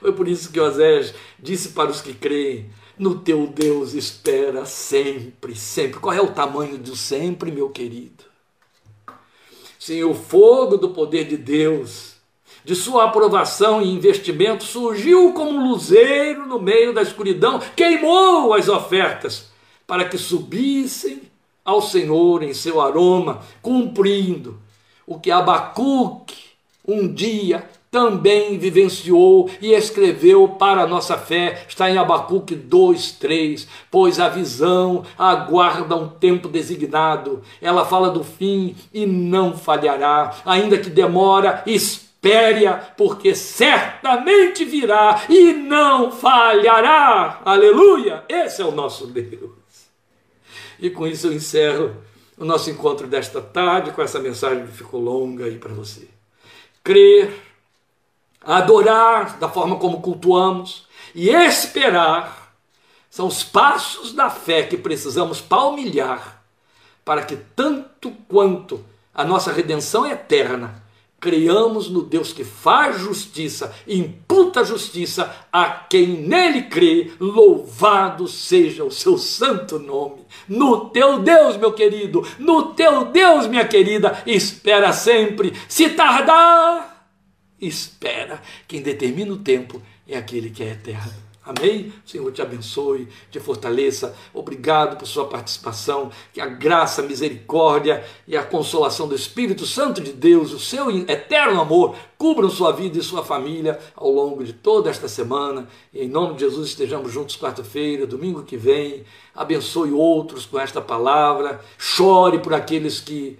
Foi 0.00 0.12
por 0.12 0.26
isso 0.26 0.50
que 0.50 0.58
Osés 0.58 1.14
disse 1.38 1.68
para 1.68 1.90
os 1.90 2.00
que 2.00 2.12
creem: 2.12 2.68
no 2.98 3.18
teu 3.18 3.46
Deus 3.46 3.94
espera 3.94 4.64
sempre, 4.64 5.54
sempre. 5.54 6.00
Qual 6.00 6.14
é 6.14 6.20
o 6.20 6.32
tamanho 6.32 6.78
do 6.78 6.96
sempre, 6.96 7.50
meu 7.50 7.68
querido? 7.70 8.24
Sim, 9.78 10.02
o 10.04 10.14
fogo 10.14 10.76
do 10.76 10.90
poder 10.90 11.24
de 11.24 11.36
Deus, 11.36 12.14
de 12.64 12.74
sua 12.74 13.04
aprovação 13.04 13.80
e 13.80 13.90
investimento, 13.90 14.64
surgiu 14.64 15.32
como 15.32 15.50
um 15.50 15.70
luzeiro 15.70 16.46
no 16.46 16.58
meio 16.58 16.92
da 16.92 17.02
escuridão, 17.02 17.60
queimou 17.76 18.52
as 18.54 18.68
ofertas 18.68 19.50
para 19.86 20.08
que 20.08 20.18
subissem 20.18 21.22
ao 21.64 21.82
Senhor 21.82 22.42
em 22.42 22.54
seu 22.54 22.80
aroma, 22.80 23.42
cumprindo 23.60 24.58
o 25.06 25.20
que 25.20 25.30
Abacuque 25.30 26.46
um 26.86 27.12
dia 27.12 27.68
também 27.90 28.58
vivenciou 28.58 29.50
e 29.60 29.72
escreveu 29.72 30.48
para 30.48 30.82
a 30.82 30.86
nossa 30.86 31.16
fé, 31.16 31.64
está 31.68 31.90
em 31.90 31.98
Abacuque 31.98 32.54
2, 32.54 33.12
3, 33.12 33.66
pois 33.90 34.20
a 34.20 34.28
visão 34.28 35.04
aguarda 35.16 35.96
um 35.96 36.08
tempo 36.08 36.48
designado, 36.48 37.42
ela 37.60 37.84
fala 37.84 38.10
do 38.10 38.22
fim 38.22 38.76
e 38.92 39.06
não 39.06 39.56
falhará, 39.56 40.36
ainda 40.44 40.78
que 40.78 40.90
demora, 40.90 41.62
espere 41.66 42.66
porque 42.96 43.34
certamente 43.34 44.64
virá 44.64 45.22
e 45.28 45.52
não 45.52 46.10
falhará, 46.10 47.40
aleluia, 47.44 48.24
esse 48.28 48.60
é 48.60 48.64
o 48.64 48.72
nosso 48.72 49.06
Deus. 49.06 49.50
E 50.78 50.90
com 50.90 51.06
isso 51.06 51.28
eu 51.28 51.32
encerro 51.32 51.96
o 52.38 52.44
nosso 52.44 52.68
encontro 52.68 53.06
desta 53.06 53.40
tarde 53.40 53.92
com 53.92 54.02
essa 54.02 54.18
mensagem 54.18 54.66
que 54.66 54.72
ficou 54.72 55.00
longa 55.00 55.46
aí 55.46 55.56
para 55.56 55.72
você. 55.72 56.08
Crer, 56.84 57.45
adorar 58.46 59.38
da 59.38 59.48
forma 59.48 59.76
como 59.76 60.00
cultuamos 60.00 60.86
e 61.14 61.30
esperar 61.30 62.54
são 63.10 63.26
os 63.26 63.42
passos 63.42 64.12
da 64.12 64.30
fé 64.30 64.62
que 64.62 64.76
precisamos 64.76 65.40
palmilhar 65.40 66.42
para 67.04 67.22
que 67.22 67.36
tanto 67.36 68.10
quanto 68.28 68.84
a 69.14 69.24
nossa 69.24 69.52
redenção 69.52 70.04
é 70.04 70.12
eterna 70.12 70.86
Creamos 71.18 71.88
no 71.88 72.02
Deus 72.02 72.32
que 72.32 72.44
faz 72.44 73.00
justiça, 73.00 73.74
imputa 73.88 74.62
justiça 74.62 75.34
a 75.50 75.64
quem 75.64 76.08
nele 76.08 76.64
crê, 76.64 77.10
louvado 77.18 78.28
seja 78.28 78.84
o 78.84 78.90
seu 78.90 79.16
santo 79.16 79.78
nome. 79.78 80.26
No 80.46 80.90
teu 80.90 81.18
Deus, 81.20 81.56
meu 81.56 81.72
querido, 81.72 82.24
no 82.38 82.74
teu 82.74 83.06
Deus, 83.06 83.46
minha 83.46 83.66
querida, 83.66 84.22
espera 84.26 84.92
sempre. 84.92 85.54
Se 85.66 85.88
tardar, 85.88 86.95
espera. 87.60 88.42
Quem 88.66 88.82
determina 88.82 89.32
o 89.32 89.38
tempo 89.38 89.82
é 90.06 90.16
aquele 90.16 90.50
que 90.50 90.62
é 90.62 90.72
eterno. 90.72 91.26
Amém? 91.46 91.92
O 92.04 92.10
Senhor 92.10 92.32
te 92.32 92.42
abençoe, 92.42 93.06
te 93.30 93.38
fortaleça. 93.38 94.16
Obrigado 94.34 94.96
por 94.96 95.06
sua 95.06 95.28
participação. 95.28 96.10
Que 96.32 96.40
a 96.40 96.46
graça, 96.46 97.00
a 97.02 97.04
misericórdia 97.04 98.04
e 98.26 98.36
a 98.36 98.42
consolação 98.42 99.06
do 99.06 99.14
Espírito 99.14 99.64
Santo 99.64 100.00
de 100.00 100.12
Deus, 100.12 100.52
o 100.52 100.58
seu 100.58 100.90
eterno 100.90 101.60
amor, 101.60 101.94
cubram 102.18 102.50
sua 102.50 102.72
vida 102.72 102.98
e 102.98 103.02
sua 103.02 103.24
família 103.24 103.78
ao 103.94 104.10
longo 104.10 104.42
de 104.42 104.52
toda 104.52 104.90
esta 104.90 105.06
semana. 105.06 105.68
E 105.94 106.02
em 106.02 106.08
nome 106.08 106.34
de 106.34 106.40
Jesus 106.40 106.70
estejamos 106.70 107.12
juntos 107.12 107.36
quarta-feira, 107.36 108.08
domingo 108.08 108.42
que 108.42 108.56
vem. 108.56 109.04
Abençoe 109.32 109.92
outros 109.92 110.46
com 110.46 110.58
esta 110.58 110.80
palavra. 110.80 111.60
Chore 111.78 112.40
por 112.40 112.54
aqueles 112.54 112.98
que 112.98 113.38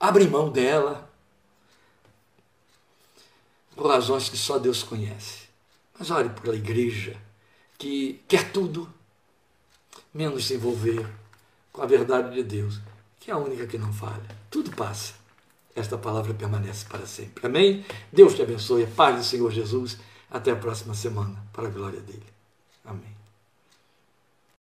abrem 0.00 0.28
mão 0.28 0.48
dela. 0.48 1.13
Por 3.74 3.86
razões 3.88 4.28
que 4.28 4.36
só 4.36 4.58
Deus 4.58 4.82
conhece. 4.82 5.44
Mas 5.98 6.10
ore 6.10 6.28
pela 6.30 6.56
igreja 6.56 7.16
que 7.78 8.22
quer 8.28 8.52
tudo, 8.52 8.88
menos 10.12 10.46
se 10.46 10.54
envolver 10.54 11.06
com 11.72 11.82
a 11.82 11.86
verdade 11.86 12.34
de 12.34 12.42
Deus, 12.42 12.80
que 13.18 13.30
é 13.30 13.34
a 13.34 13.38
única 13.38 13.66
que 13.66 13.78
não 13.78 13.92
falha. 13.92 14.28
Tudo 14.50 14.70
passa. 14.74 15.14
Esta 15.74 15.98
palavra 15.98 16.32
permanece 16.32 16.84
para 16.86 17.04
sempre. 17.06 17.46
Amém? 17.46 17.84
Deus 18.12 18.34
te 18.34 18.42
abençoe. 18.42 18.84
A 18.84 18.86
paz 18.86 19.16
do 19.16 19.24
Senhor 19.24 19.50
Jesus. 19.50 19.98
Até 20.30 20.50
a 20.50 20.56
próxima 20.56 20.94
semana, 20.94 21.44
para 21.52 21.68
a 21.68 21.70
glória 21.70 22.00
dele. 22.00 22.26
Amém. 22.84 23.13